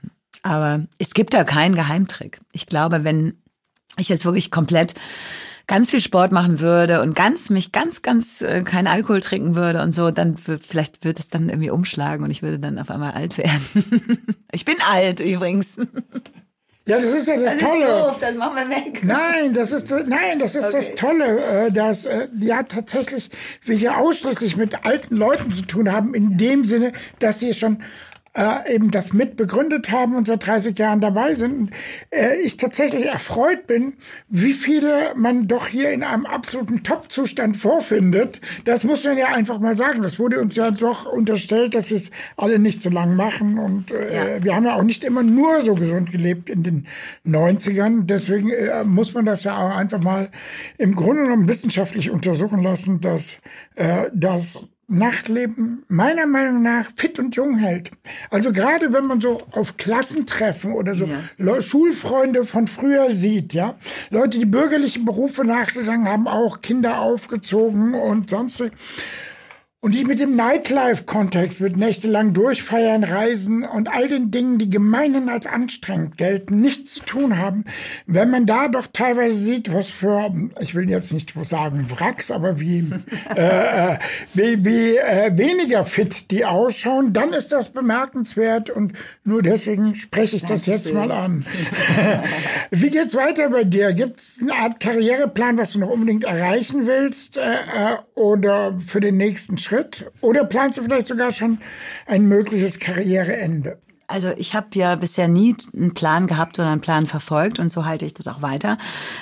aber 0.44 0.86
es 0.98 1.14
gibt 1.14 1.34
da 1.34 1.44
keinen 1.44 1.76
Geheimtrick. 1.76 2.42
Ich 2.52 2.66
glaube, 2.66 3.04
wenn 3.04 3.42
ich 3.98 4.10
jetzt 4.10 4.26
wirklich 4.26 4.52
komplett 4.52 4.94
ganz 5.72 5.90
viel 5.90 6.02
Sport 6.02 6.34
machen 6.34 6.60
würde 6.60 7.02
und 7.02 7.16
ganz 7.16 7.50
mich 7.50 7.72
ganz 7.72 8.02
ganz 8.02 8.42
äh, 8.42 8.62
keinen 8.62 8.88
Alkohol 8.88 9.22
trinken 9.22 9.56
würde 9.56 9.82
und 9.82 9.96
so, 9.96 10.12
dann 10.12 10.36
vielleicht 10.36 11.06
würde 11.06 11.22
es 11.22 11.30
dann 11.30 11.48
irgendwie 11.48 11.70
umschlagen 11.70 12.26
und 12.26 12.30
ich 12.30 12.44
würde 12.44 12.60
dann 12.60 12.78
auf 12.78 12.92
einmal 12.92 13.14
alt 13.14 13.38
werden. 13.38 13.62
ich 14.52 14.66
bin 14.66 14.76
alt 14.86 15.22
übrigens. 15.22 15.78
Ja, 16.86 16.98
das 17.00 17.14
ist 17.14 17.28
ja 17.30 17.36
das, 17.38 17.44
Das 17.46 17.54
ist 17.54 17.62
Tolle. 17.62 17.86
doof, 17.86 18.18
das 18.20 18.36
machen 18.36 18.56
wir 18.58 18.70
weg. 18.76 19.02
Nein, 19.06 19.54
das 19.54 19.72
ist 19.72 19.90
nein, 20.08 20.40
das 20.40 20.56
ist 20.56 20.74
das 20.74 20.90
Okay. 20.90 20.96
Tolle, 20.98 21.40
äh, 21.68 21.72
dass 21.72 22.06
äh, 22.06 22.28
ja 22.38 22.64
tatsächlich 22.64 23.30
wir 23.64 23.78
hier 23.78 23.98
ausschließlich 23.98 24.58
mit 24.58 24.84
alten 24.84 25.16
Leuten 25.16 25.52
zu 25.52 25.62
tun 25.68 25.90
haben, 25.90 26.14
in 26.14 26.38
dem 26.38 26.66
Sinne, 26.66 26.92
dass 27.20 27.40
sie 27.40 27.54
schon 27.54 27.82
äh, 28.34 28.74
eben 28.74 28.92
das 28.92 29.14
mit 29.14 29.36
begründet 29.38 29.92
haben 29.92 30.16
und 30.16 30.28
seit 30.28 30.46
30 30.46 30.78
Jahren 30.80 31.02
dabei 31.02 31.34
sind. 31.36 31.54
Und, 31.54 31.72
äh, 32.12 32.36
ich 32.38 32.58
tatsächlich 32.58 33.06
erfreut 33.06 33.68
bin, 33.68 33.94
wie 34.30 34.54
viele 34.54 35.14
man 35.16 35.48
doch 35.48 35.68
hier 35.68 35.92
in 35.92 36.04
einem 36.04 36.26
absoluten 36.26 36.84
Top-Zustand 36.84 37.58
vorfindet. 37.58 38.40
Das 38.66 38.84
muss 38.84 39.04
man 39.04 39.18
ja 39.18 39.28
einfach 39.28 39.60
mal 39.60 39.76
sagen. 39.76 40.02
Das 40.02 40.18
wurde 40.20 40.40
uns 40.40 40.56
ja 40.56 40.72
doch 40.72 41.06
unterstellt, 41.06 41.76
dass 41.76 41.90
wir 41.90 41.98
es 41.98 42.12
alle 42.38 42.58
nicht 42.60 42.82
so 42.82 42.90
lang 42.90 43.16
machen. 43.16 43.60
Und 43.60 43.92
äh, 43.92 44.38
Ja. 44.38 44.44
wir 44.44 44.56
haben 44.56 44.66
ja 44.66 44.76
auch 44.76 44.84
nicht 44.84 45.04
immer 45.04 45.24
nur 45.24 45.62
so 45.62 45.76
gesund 45.76 46.12
gelebt 46.12 46.50
in 46.50 46.64
den 46.64 46.88
90ern. 47.26 48.04
Deswegen 48.06 48.50
äh, 48.50 48.84
muss 48.86 49.14
man 49.14 49.26
das 49.26 49.44
ja 49.44 49.58
auch 49.58 49.76
einfach 49.76 50.02
mal 50.02 50.30
im 50.78 50.96
Grunde 50.96 51.24
genommen 51.24 51.48
wissenschaftlich 51.50 52.10
untersuchen 52.12 52.62
lassen, 52.64 53.02
dass 53.02 53.40
äh, 53.76 54.10
das 54.14 54.68
Nachtleben 54.92 55.84
meiner 55.88 56.26
Meinung 56.26 56.62
nach 56.62 56.92
fit 56.96 57.18
und 57.18 57.36
jung 57.36 57.58
hält. 57.58 57.92
Also 58.30 58.52
gerade 58.52 58.92
wenn 58.92 59.06
man 59.06 59.22
so 59.22 59.42
auf 59.52 59.78
Klassentreffen 59.78 60.74
oder 60.74 60.96
so 60.96 61.08
Ja. 61.38 61.62
Schulfreunde 61.62 62.46
von 62.46 62.68
früher 62.68 63.12
sieht, 63.12 63.54
ja, 63.54 63.76
Leute, 64.10 64.38
die 64.38 64.46
bürgerliche 64.46 65.00
Berufe 65.00 65.46
nachgegangen 65.46 66.08
haben, 66.08 66.28
auch 66.28 66.62
Kinder 66.62 67.00
aufgezogen 67.00 67.94
und 67.94 68.30
sonst. 68.30 68.64
Und 69.84 69.96
die 69.96 70.06
mit 70.06 70.20
dem 70.20 70.36
Nightlife-Kontext, 70.36 71.60
mit 71.60 71.76
nächtelang 71.76 72.36
durchfeiern, 72.36 73.04
reisen 73.04 73.64
und 73.64 73.90
all 73.90 74.08
den 74.08 74.30
Dingen, 74.30 74.60
die 74.60 74.70
gemeinhin 74.70 75.28
als 75.28 75.48
anstrengend 75.48 76.18
gelten, 76.18 76.62
nichts 76.62 76.94
zu 76.94 77.00
tun 77.00 77.40
haben. 77.40 77.66
Wenn 78.06 78.30
man 78.30 78.46
da 78.46 78.68
doch 78.68 78.86
teilweise 78.94 79.34
sieht, 79.34 79.74
was 79.74 79.88
für, 79.88 80.32
ich 80.60 80.76
will 80.76 80.88
jetzt 80.88 81.12
nicht 81.12 81.34
sagen 81.46 81.88
Wracks, 81.90 82.30
aber 82.30 82.60
wie, 82.60 82.92
äh, 83.36 83.94
äh, 83.94 83.98
wie, 84.36 84.64
wie 84.64 84.98
äh, 84.98 85.36
weniger 85.36 85.84
fit 85.84 86.30
die 86.30 86.46
ausschauen, 86.46 87.12
dann 87.12 87.34
ist 87.34 87.52
das 87.52 87.74
bemerkenswert 87.74 88.70
und 88.70 88.94
nur 89.24 89.42
deswegen 89.42 89.96
spreche 89.96 90.36
ich 90.36 90.46
das 90.46 90.68
jetzt 90.68 90.94
mal 90.94 91.12
an. 91.12 91.44
wie 92.70 92.92
geht's 92.92 93.16
weiter 93.16 93.50
bei 93.50 93.64
dir? 93.64 93.94
Gibt's 93.94 94.38
eine 94.44 94.54
Art 94.54 94.80
Karriereplan, 94.80 95.58
was 95.58 95.72
du 95.72 95.80
noch 95.80 95.90
unbedingt 95.90 96.26
erreichen 96.26 96.86
willst 96.86 97.38
äh, 97.38 97.42
äh, 97.42 97.98
oder 98.14 98.78
für 98.86 99.00
den 99.00 99.18
nächsten 99.18 99.58
Schritt? 99.58 99.71
Oder 100.22 100.46
planst 100.46 100.78
du 100.78 100.84
vielleicht 100.84 101.08
sogar 101.08 101.32
schon 101.32 101.60
ein 102.06 102.28
mögliches 102.28 102.80
Karriereende? 102.80 103.78
Also 104.12 104.32
ich 104.36 104.54
habe 104.54 104.68
ja 104.74 104.96
bisher 104.96 105.30
nie 105.30 105.56
einen 105.74 105.94
Plan 105.94 106.28
gehabt 106.28 106.60
oder 106.60 106.70
einen 106.70 106.82
Plan 106.82 107.08
verfolgt 107.08 107.60
und 107.60 107.72
so 107.72 107.86
halte 107.86 108.06
ich 108.06 108.14
das 108.14 108.28
auch 108.28 108.42
weiter. 108.42 108.78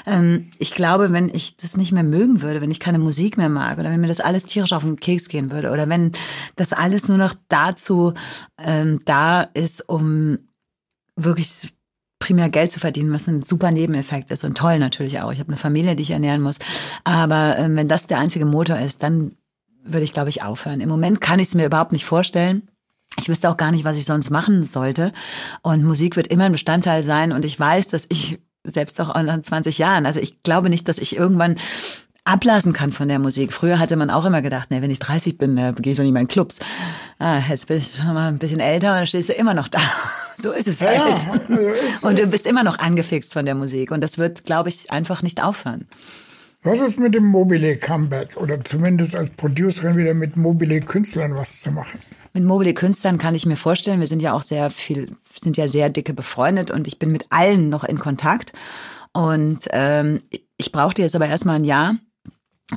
Ähm, 0.08 0.50
ich 0.58 0.74
glaube, 0.74 1.12
wenn 1.12 1.30
ich 1.30 1.56
das 1.58 1.78
nicht 1.78 1.91
mehr 1.91 2.04
mögen 2.04 2.41
würde, 2.41 2.60
wenn 2.60 2.72
ich 2.72 2.80
keine 2.80 2.97
Musik 2.97 3.38
mehr 3.38 3.50
mag 3.50 3.78
oder 3.78 3.91
wenn 3.91 4.02
mir 4.02 4.08
das 4.08 4.20
alles 4.20 4.45
tierisch 4.45 4.74
auf 4.74 4.84
den 4.84 5.00
Keks 5.00 5.30
gehen 5.30 5.52
würde 5.52 5.70
oder 5.70 5.88
wenn 5.89 6.14
das 6.56 6.74
alles 6.74 7.08
nur 7.08 7.18
noch 7.18 7.36
dazu 7.50 8.16
ähm, 8.58 9.02
da 9.06 9.43
ist, 9.43 9.88
um 9.88 10.39
wirklich 11.16 11.70
primär 12.18 12.50
Geld 12.50 12.72
zu 12.72 12.80
verdienen, 12.80 13.14
was 13.14 13.28
ein 13.28 13.43
super 13.43 13.72
Nebeneffekt 13.72 14.32
ist 14.32 14.43
und 14.43 14.58
toll 14.58 14.80
natürlich 14.80 15.20
auch. 15.22 15.32
Ich 15.32 15.39
habe 15.39 15.50
eine 15.50 15.58
Familie, 15.58 15.95
die 15.95 16.04
ich 16.04 16.12
ernähren 16.12 16.41
muss. 16.41 16.58
Aber 17.04 17.58
ähm, 17.58 17.76
wenn 17.76 17.88
das 17.88 18.08
der 18.08 18.20
einzige 18.20 18.45
Motor 18.45 18.80
ist, 18.80 19.04
dann 19.04 19.36
würde 19.84 20.03
ich, 20.03 20.13
glaube 20.13 20.30
ich, 20.30 20.43
aufhören. 20.43 20.82
Im 20.82 20.89
Moment 20.89 21.21
kann 21.21 21.39
ich 21.39 21.47
es 21.49 21.55
mir 21.55 21.65
überhaupt 21.65 21.91
nicht 21.91 22.05
vorstellen. 22.05 22.69
Ich 23.19 23.27
wüsste 23.30 23.49
auch 23.49 23.57
gar 23.57 23.71
nicht, 23.71 23.84
was 23.86 23.97
ich 23.97 24.05
sonst 24.05 24.30
machen 24.30 24.63
sollte. 24.63 25.11
Und 25.61 25.84
Musik 25.84 26.15
wird 26.15 26.27
immer 26.27 26.45
ein 26.45 26.51
Bestandteil 26.51 27.03
sein. 27.03 27.32
Und 27.32 27.43
ich 27.45 27.59
weiß, 27.59 27.88
dass 27.89 28.05
ich 28.09 28.39
selbst 28.63 28.99
auch 29.01 29.13
nach 29.21 29.41
20 29.41 29.77
Jahren, 29.77 30.05
also 30.05 30.19
ich 30.19 30.43
glaube 30.43 30.69
nicht, 30.69 30.88
dass 30.88 30.97
ich 30.99 31.15
irgendwann 31.15 31.55
ablassen 32.25 32.73
kann 32.73 32.91
von 32.91 33.07
der 33.07 33.17
Musik. 33.17 33.53
Früher 33.53 33.80
hatte 33.80 33.95
man 33.95 34.11
auch 34.11 34.25
immer 34.25 34.41
gedacht, 34.43 34.69
ne, 34.69 34.82
wenn 34.84 34.91
ich 34.91 34.99
30 34.99 35.38
bin, 35.38 35.57
äh, 35.57 35.73
gehe 35.80 35.93
ich 35.93 35.97
doch 35.97 36.03
nicht 36.03 36.11
mehr 36.13 36.21
in 36.21 36.27
Clubs. 36.27 36.59
Ah, 37.17 37.39
jetzt 37.39 37.67
bin 37.67 37.77
ich 37.77 37.95
schon 37.95 38.13
mal 38.13 38.27
ein 38.27 38.38
bisschen 38.38 38.59
älter 38.59 38.89
und 38.91 38.97
dann 38.97 39.07
stehst 39.07 39.30
du 39.30 39.34
immer 39.34 39.53
noch 39.53 39.67
da. 39.67 39.80
So 40.41 40.51
ist 40.53 40.69
es 40.69 40.80
Ja, 40.80 41.03
halt. 41.03 41.15
also 41.15 41.27
es 41.59 42.01
Und 42.05 42.17
du 42.17 42.21
ist- 42.21 42.32
bist 42.32 42.45
immer 42.47 42.63
noch 42.63 42.80
angefixt 42.80 43.34
von 43.34 43.45
der 43.45 43.55
Musik. 43.55 43.91
Und 43.91 43.99
das 44.01 44.17
wird, 44.17 44.45
glaube 44.45 44.69
ich, 44.69 44.89
einfach 44.89 45.21
nicht 45.21 45.43
aufhören. 45.43 45.86
Was 46.62 46.82
ist 46.82 46.99
mit 46.99 47.16
dem 47.16 47.26
Mobile-Comeback 47.26 48.36
oder 48.36 48.64
zumindest 48.64 49.16
als 49.16 49.30
Producerin 49.30 49.95
wieder 49.95 50.14
mit 50.14 50.36
Mobile-Künstlern 50.36 51.36
was 51.36 51.62
zu 51.62 51.72
machen? 51.72 51.99
Mit 52.34 52.43
mobile 52.43 52.74
Künstlern 52.74 53.18
kann 53.18 53.34
ich 53.34 53.45
mir 53.45 53.55
vorstellen, 53.55 54.01
wir 54.01 54.07
sind 54.07 54.22
ja 54.22 54.34
auch 54.34 54.43
sehr 54.43 54.70
viel, 54.70 55.16
sind 55.41 55.57
ja 55.57 55.68
sehr 55.68 55.89
dicke 55.89 56.14
befreundet 56.14 56.70
und 56.70 56.88
ich 56.88 56.99
bin 56.99 57.12
mit 57.12 57.26
allen 57.30 57.70
noch 57.70 57.84
in 57.84 57.97
Kontakt. 57.97 58.53
Und 59.14 59.68
ähm, 59.72 60.22
ich 60.57 60.72
brauchte 60.72 61.01
jetzt 61.01 61.16
aber 61.16 61.28
erstmal 61.28 61.55
ein 61.55 61.64
Jahr, 61.64 61.95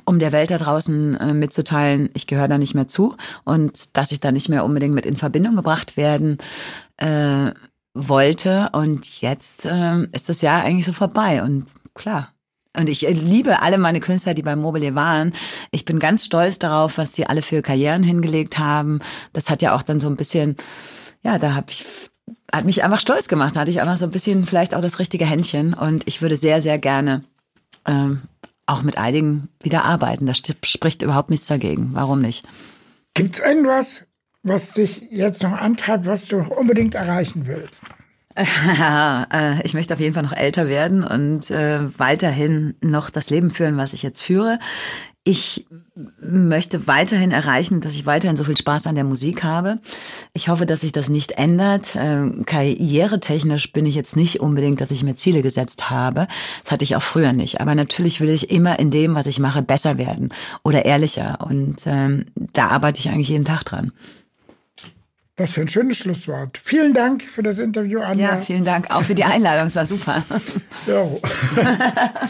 um 0.05 0.19
der 0.19 0.33
Welt 0.33 0.51
da 0.51 0.59
draußen 0.59 1.17
äh, 1.17 1.35
mitzuteilen, 1.35 2.09
ich 2.15 2.27
gehöre 2.27 2.49
da 2.49 2.57
nicht 2.57 2.75
mehr 2.75 2.89
zu 2.89 3.17
und 3.45 3.97
dass 3.97 4.13
ich 4.13 4.21
da 4.21 4.33
nicht 4.33 4.49
mehr 4.49 4.65
unbedingt 4.65 4.95
mit 4.95 5.05
in 5.05 5.17
Verbindung 5.17 5.57
gebracht 5.57 5.97
werden 5.97 6.39
äh, 6.97 7.51
wollte. 7.93 8.71
Und 8.73 9.21
jetzt 9.21 9.67
äh, 9.67 10.05
ist 10.13 10.29
das 10.29 10.41
Jahr 10.41 10.63
eigentlich 10.63 10.87
so 10.87 10.93
vorbei 10.93 11.43
und 11.43 11.67
klar. 11.95 12.32
Und 12.77 12.89
ich 12.89 13.07
äh, 13.07 13.13
liebe 13.13 13.63
alle 13.63 13.79
meine 13.79 14.01
Künstler, 14.01 14.35
die 14.35 14.43
beim 14.43 14.61
Mobile 14.61 14.95
waren. 14.95 15.33
Ich 15.71 15.85
bin 15.85 15.99
ganz 15.99 16.25
stolz 16.25 16.59
darauf, 16.59 16.99
was 16.99 17.13
die 17.13 17.27
alle 17.27 17.43
für 17.43 17.63
Karrieren 17.63 18.03
hingelegt 18.03 18.59
haben. 18.59 19.01
Das 19.33 19.51
hat 19.51 19.63
ja 19.63 19.75
auch 19.75 19.83
dann 19.83 20.01
so 20.01 20.09
ein 20.09 20.17
bisschen, 20.17 20.57
ja, 21.23 21.39
da 21.39 21.55
habe 21.55 21.67
ich 21.71 21.87
hat 22.53 22.65
mich 22.67 22.85
einfach 22.85 23.01
stolz 23.01 23.29
gemacht. 23.29 23.57
Da 23.57 23.61
hatte 23.61 23.71
ich 23.71 23.81
einfach 23.81 23.97
so 23.97 24.05
ein 24.05 24.11
bisschen 24.11 24.45
vielleicht 24.45 24.75
auch 24.75 24.83
das 24.83 24.99
richtige 24.99 25.25
Händchen. 25.25 25.75
Und 25.75 26.07
ich 26.07 26.21
würde 26.21 26.37
sehr, 26.37 26.61
sehr 26.61 26.79
gerne 26.79 27.23
ähm, 27.87 28.23
auch 28.67 28.83
mit 28.83 28.99
einigen 28.99 29.49
wieder 29.63 29.85
arbeiten. 29.85 30.27
Da 30.27 30.35
spricht 30.35 31.03
überhaupt 31.03 31.31
nichts 31.31 31.47
dagegen. 31.47 31.91
Warum 31.95 32.21
nicht? 32.21 32.47
Gibt's 33.15 33.39
irgendwas, 33.39 34.05
was 34.43 34.75
dich 34.75 35.07
jetzt 35.11 35.43
noch 35.43 35.53
antreibt, 35.53 36.07
was 36.07 36.27
du 36.27 36.39
unbedingt 36.39 36.95
erreichen 36.95 37.47
willst? 37.47 37.85
Äh, 39.33 39.63
ich 39.65 39.75
möchte 39.75 39.95
auf 39.95 40.01
jeden 40.01 40.15
Fall 40.15 40.23
noch 40.23 40.33
älter 40.33 40.69
werden 40.69 41.05
und 41.05 41.51
äh, 41.51 41.81
weiterhin 41.99 42.75
noch 42.81 43.11
das 43.11 43.31
Leben 43.31 43.51
führen, 43.51 43.77
was 43.77 43.93
ich 43.93 44.03
jetzt 44.03 44.21
führe. 44.21 44.59
Ich 45.25 45.67
möchte 46.21 46.89
weiterhin 46.89 47.31
erreichen, 47.31 47.81
dass 47.81 47.95
ich 47.95 48.07
weiterhin 48.07 48.37
so 48.37 48.43
viel 48.43 48.57
Spaß 48.57 48.89
an 48.89 48.97
der 48.97 49.05
Musik 49.05 49.45
habe. 49.45 49.79
Ich 50.33 50.49
hoffe, 50.49 50.67
dass 50.67 50.81
sich 50.81 50.91
das 50.91 51.09
nicht 51.09 51.33
ändert. 51.33 51.97
Ähm, 51.97 52.45
karrieretechnisch 52.45 53.73
bin 53.73 53.87
ich 53.87 53.95
jetzt 53.95 54.17
nicht 54.17 54.41
unbedingt, 54.41 54.81
dass 54.81 54.91
ich 54.91 55.05
mir 55.05 55.15
Ziele 55.15 55.43
gesetzt 55.43 55.91
habe. 55.91 56.27
Das 56.65 56.73
hatte 56.73 56.85
ich 56.85 56.97
auch 56.97 57.03
früher 57.03 57.33
nicht. 57.33 57.61
Aber 57.61 57.77
natürlich 57.77 58.21
will 58.21 58.31
ich 58.31 58.51
immer 58.51 58.81
in 58.81 58.91
dem, 58.91 59.15
was 59.15 59.29
ich 59.29 59.39
mache, 59.39 59.63
besser 59.63 59.97
werden 59.97 60.31
oder 60.65 60.85
ehrlicher. 60.87 61.39
Und 61.41 61.83
ähm, 61.87 62.27
da 62.35 62.69
arbeite 62.69 62.99
ich 62.99 63.09
eigentlich 63.09 63.29
jeden 63.29 63.45
Tag 63.45 63.63
dran. 63.63 63.93
Was 65.37 65.53
für 65.53 65.63
ein 65.63 65.69
schönes 65.69 65.99
Schlusswort. 65.99 66.59
Vielen 66.59 66.93
Dank 66.93 67.23
für 67.23 67.43
das 67.43 67.59
Interview, 67.59 68.01
Anja. 68.01 68.35
Ja, 68.35 68.41
vielen 68.41 68.65
Dank 68.65 68.91
auch 68.91 69.03
für 69.03 69.15
die 69.15 69.25
Einladung. 69.25 69.67
Es 69.67 69.77
war 69.77 69.87
super. 69.87 70.25
ja. 70.87 71.07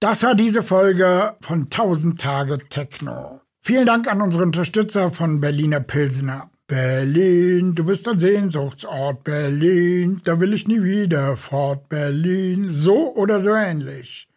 Das 0.00 0.22
war 0.22 0.36
diese 0.36 0.62
Folge 0.62 1.34
von 1.40 1.62
1000 1.62 2.20
Tage 2.20 2.60
Techno. 2.68 3.40
Vielen 3.60 3.84
Dank 3.84 4.06
an 4.06 4.22
unsere 4.22 4.44
Unterstützer 4.44 5.10
von 5.10 5.40
Berliner 5.40 5.80
Pilsner. 5.80 6.50
Berlin, 6.68 7.74
du 7.74 7.84
bist 7.84 8.06
ein 8.06 8.20
Sehnsuchtsort, 8.20 9.24
Berlin, 9.24 10.20
da 10.22 10.38
will 10.38 10.52
ich 10.52 10.68
nie 10.68 10.84
wieder 10.84 11.36
fort, 11.36 11.88
Berlin, 11.88 12.66
so 12.68 13.12
oder 13.16 13.40
so 13.40 13.50
ähnlich. 13.50 14.28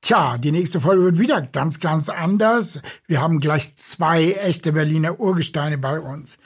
Tja, 0.00 0.38
die 0.38 0.52
nächste 0.52 0.80
Folge 0.80 1.04
wird 1.04 1.18
wieder 1.18 1.42
ganz, 1.42 1.80
ganz 1.80 2.08
anders. 2.08 2.80
Wir 3.06 3.20
haben 3.20 3.40
gleich 3.40 3.76
zwei 3.76 4.32
echte 4.32 4.72
Berliner 4.72 5.20
Urgesteine 5.20 5.78
bei 5.78 6.00
uns. 6.00 6.38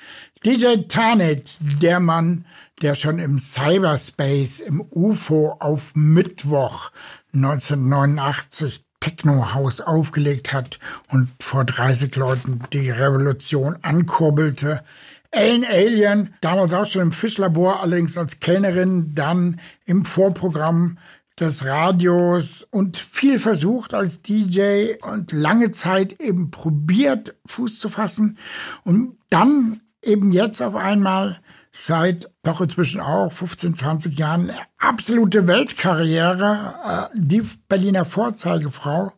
DJ 0.43 0.85
Tanit, 0.89 1.59
der 1.61 2.01
Mann, 2.01 2.47
der 2.81 2.95
schon 2.95 3.19
im 3.19 3.39
Cyberspace, 3.39 4.61
im 4.61 4.81
UFO 4.81 5.57
auf 5.61 5.93
Mittwoch 5.95 6.93
1989 7.35 8.87
Techno 9.01 9.53
House 9.53 9.83
aufgelegt 9.83 10.55
hat 10.55 10.79
und 11.11 11.29
vor 11.41 11.67
30 11.67 12.17
Leuten 12.17 12.61
die 12.73 12.89
Revolution 12.89 13.77
ankurbelte. 13.83 14.83
Ellen 15.31 15.67
Alien, 15.67 16.35
damals 16.41 16.73
auch 16.73 16.87
schon 16.87 17.03
im 17.03 17.13
Fischlabor, 17.13 17.81
allerdings 17.81 18.17
als 18.17 18.41
Kellnerin, 18.41 19.15
dann 19.15 19.61
im 19.85 20.07
Vorprogramm 20.07 20.97
des 21.39 21.67
Radios 21.67 22.67
und 22.71 22.97
viel 22.97 23.39
versucht 23.39 23.93
als 23.93 24.23
DJ 24.23 24.95
und 25.03 25.33
lange 25.33 25.71
Zeit 25.71 26.19
eben 26.19 26.51
probiert, 26.51 27.37
Fuß 27.45 27.79
zu 27.79 27.91
fassen 27.91 28.39
und 28.85 29.19
dann 29.29 29.81
eben 30.03 30.33
jetzt 30.33 30.61
auf 30.63 30.75
einmal 30.75 31.41
seit 31.73 32.31
doch 32.43 32.61
inzwischen 32.61 33.01
auch 33.01 33.33
15, 33.33 33.75
20 33.75 34.19
Jahren 34.19 34.53
absolute 34.79 35.47
Weltkarriere, 35.47 37.11
äh, 37.13 37.19
die 37.19 37.43
Berliner 37.69 38.05
Vorzeigefrau. 38.05 39.13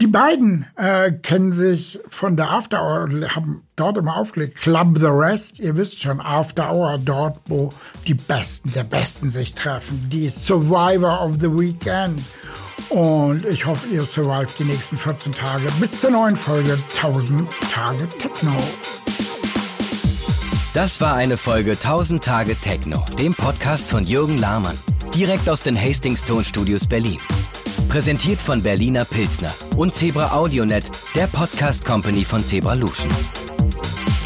Die 0.00 0.06
beiden 0.06 0.64
äh, 0.76 1.10
kennen 1.10 1.50
sich 1.50 1.98
von 2.08 2.36
der 2.36 2.50
After 2.50 2.80
Hour, 2.82 3.08
haben 3.34 3.64
dort 3.74 3.96
immer 3.96 4.16
aufgelegt. 4.16 4.56
Club 4.56 4.96
the 4.98 5.06
Rest, 5.06 5.58
ihr 5.58 5.76
wisst 5.76 6.00
schon, 6.00 6.20
After 6.20 6.72
Hour, 6.72 6.98
dort, 7.04 7.40
wo 7.46 7.72
die 8.06 8.14
Besten 8.14 8.72
der 8.74 8.84
Besten 8.84 9.28
sich 9.28 9.54
treffen. 9.54 10.08
Die 10.08 10.28
Survivor 10.28 11.24
of 11.24 11.38
the 11.40 11.50
Weekend. 11.50 12.22
Und 12.90 13.44
ich 13.44 13.66
hoffe, 13.66 13.88
ihr 13.88 14.04
survived 14.04 14.56
die 14.60 14.64
nächsten 14.64 14.96
14 14.96 15.32
Tage 15.32 15.66
bis 15.80 16.00
zur 16.00 16.12
neuen 16.12 16.36
Folge 16.36 16.78
1000 16.94 17.48
Tage 17.72 18.08
Techno. 18.08 18.56
Das 20.78 21.00
war 21.00 21.16
eine 21.16 21.36
Folge 21.36 21.72
1000 21.72 22.22
Tage 22.22 22.54
Techno, 22.54 23.04
dem 23.18 23.34
Podcast 23.34 23.88
von 23.88 24.04
Jürgen 24.04 24.38
Lahmann, 24.38 24.78
direkt 25.12 25.48
aus 25.48 25.64
den 25.64 25.76
Hastings 25.76 26.24
Tonstudios 26.24 26.86
Berlin. 26.86 27.18
Präsentiert 27.88 28.38
von 28.38 28.62
Berliner 28.62 29.04
Pilzner 29.04 29.52
und 29.76 29.96
Zebra 29.96 30.30
Audionet, 30.30 30.88
der 31.16 31.26
Podcast 31.26 31.84
Company 31.84 32.24
von 32.24 32.44
Zebra 32.44 32.74
Luschen. 32.74 33.10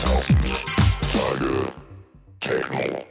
1000 0.04 0.38
Tage 1.10 1.72
Techno. 2.38 3.01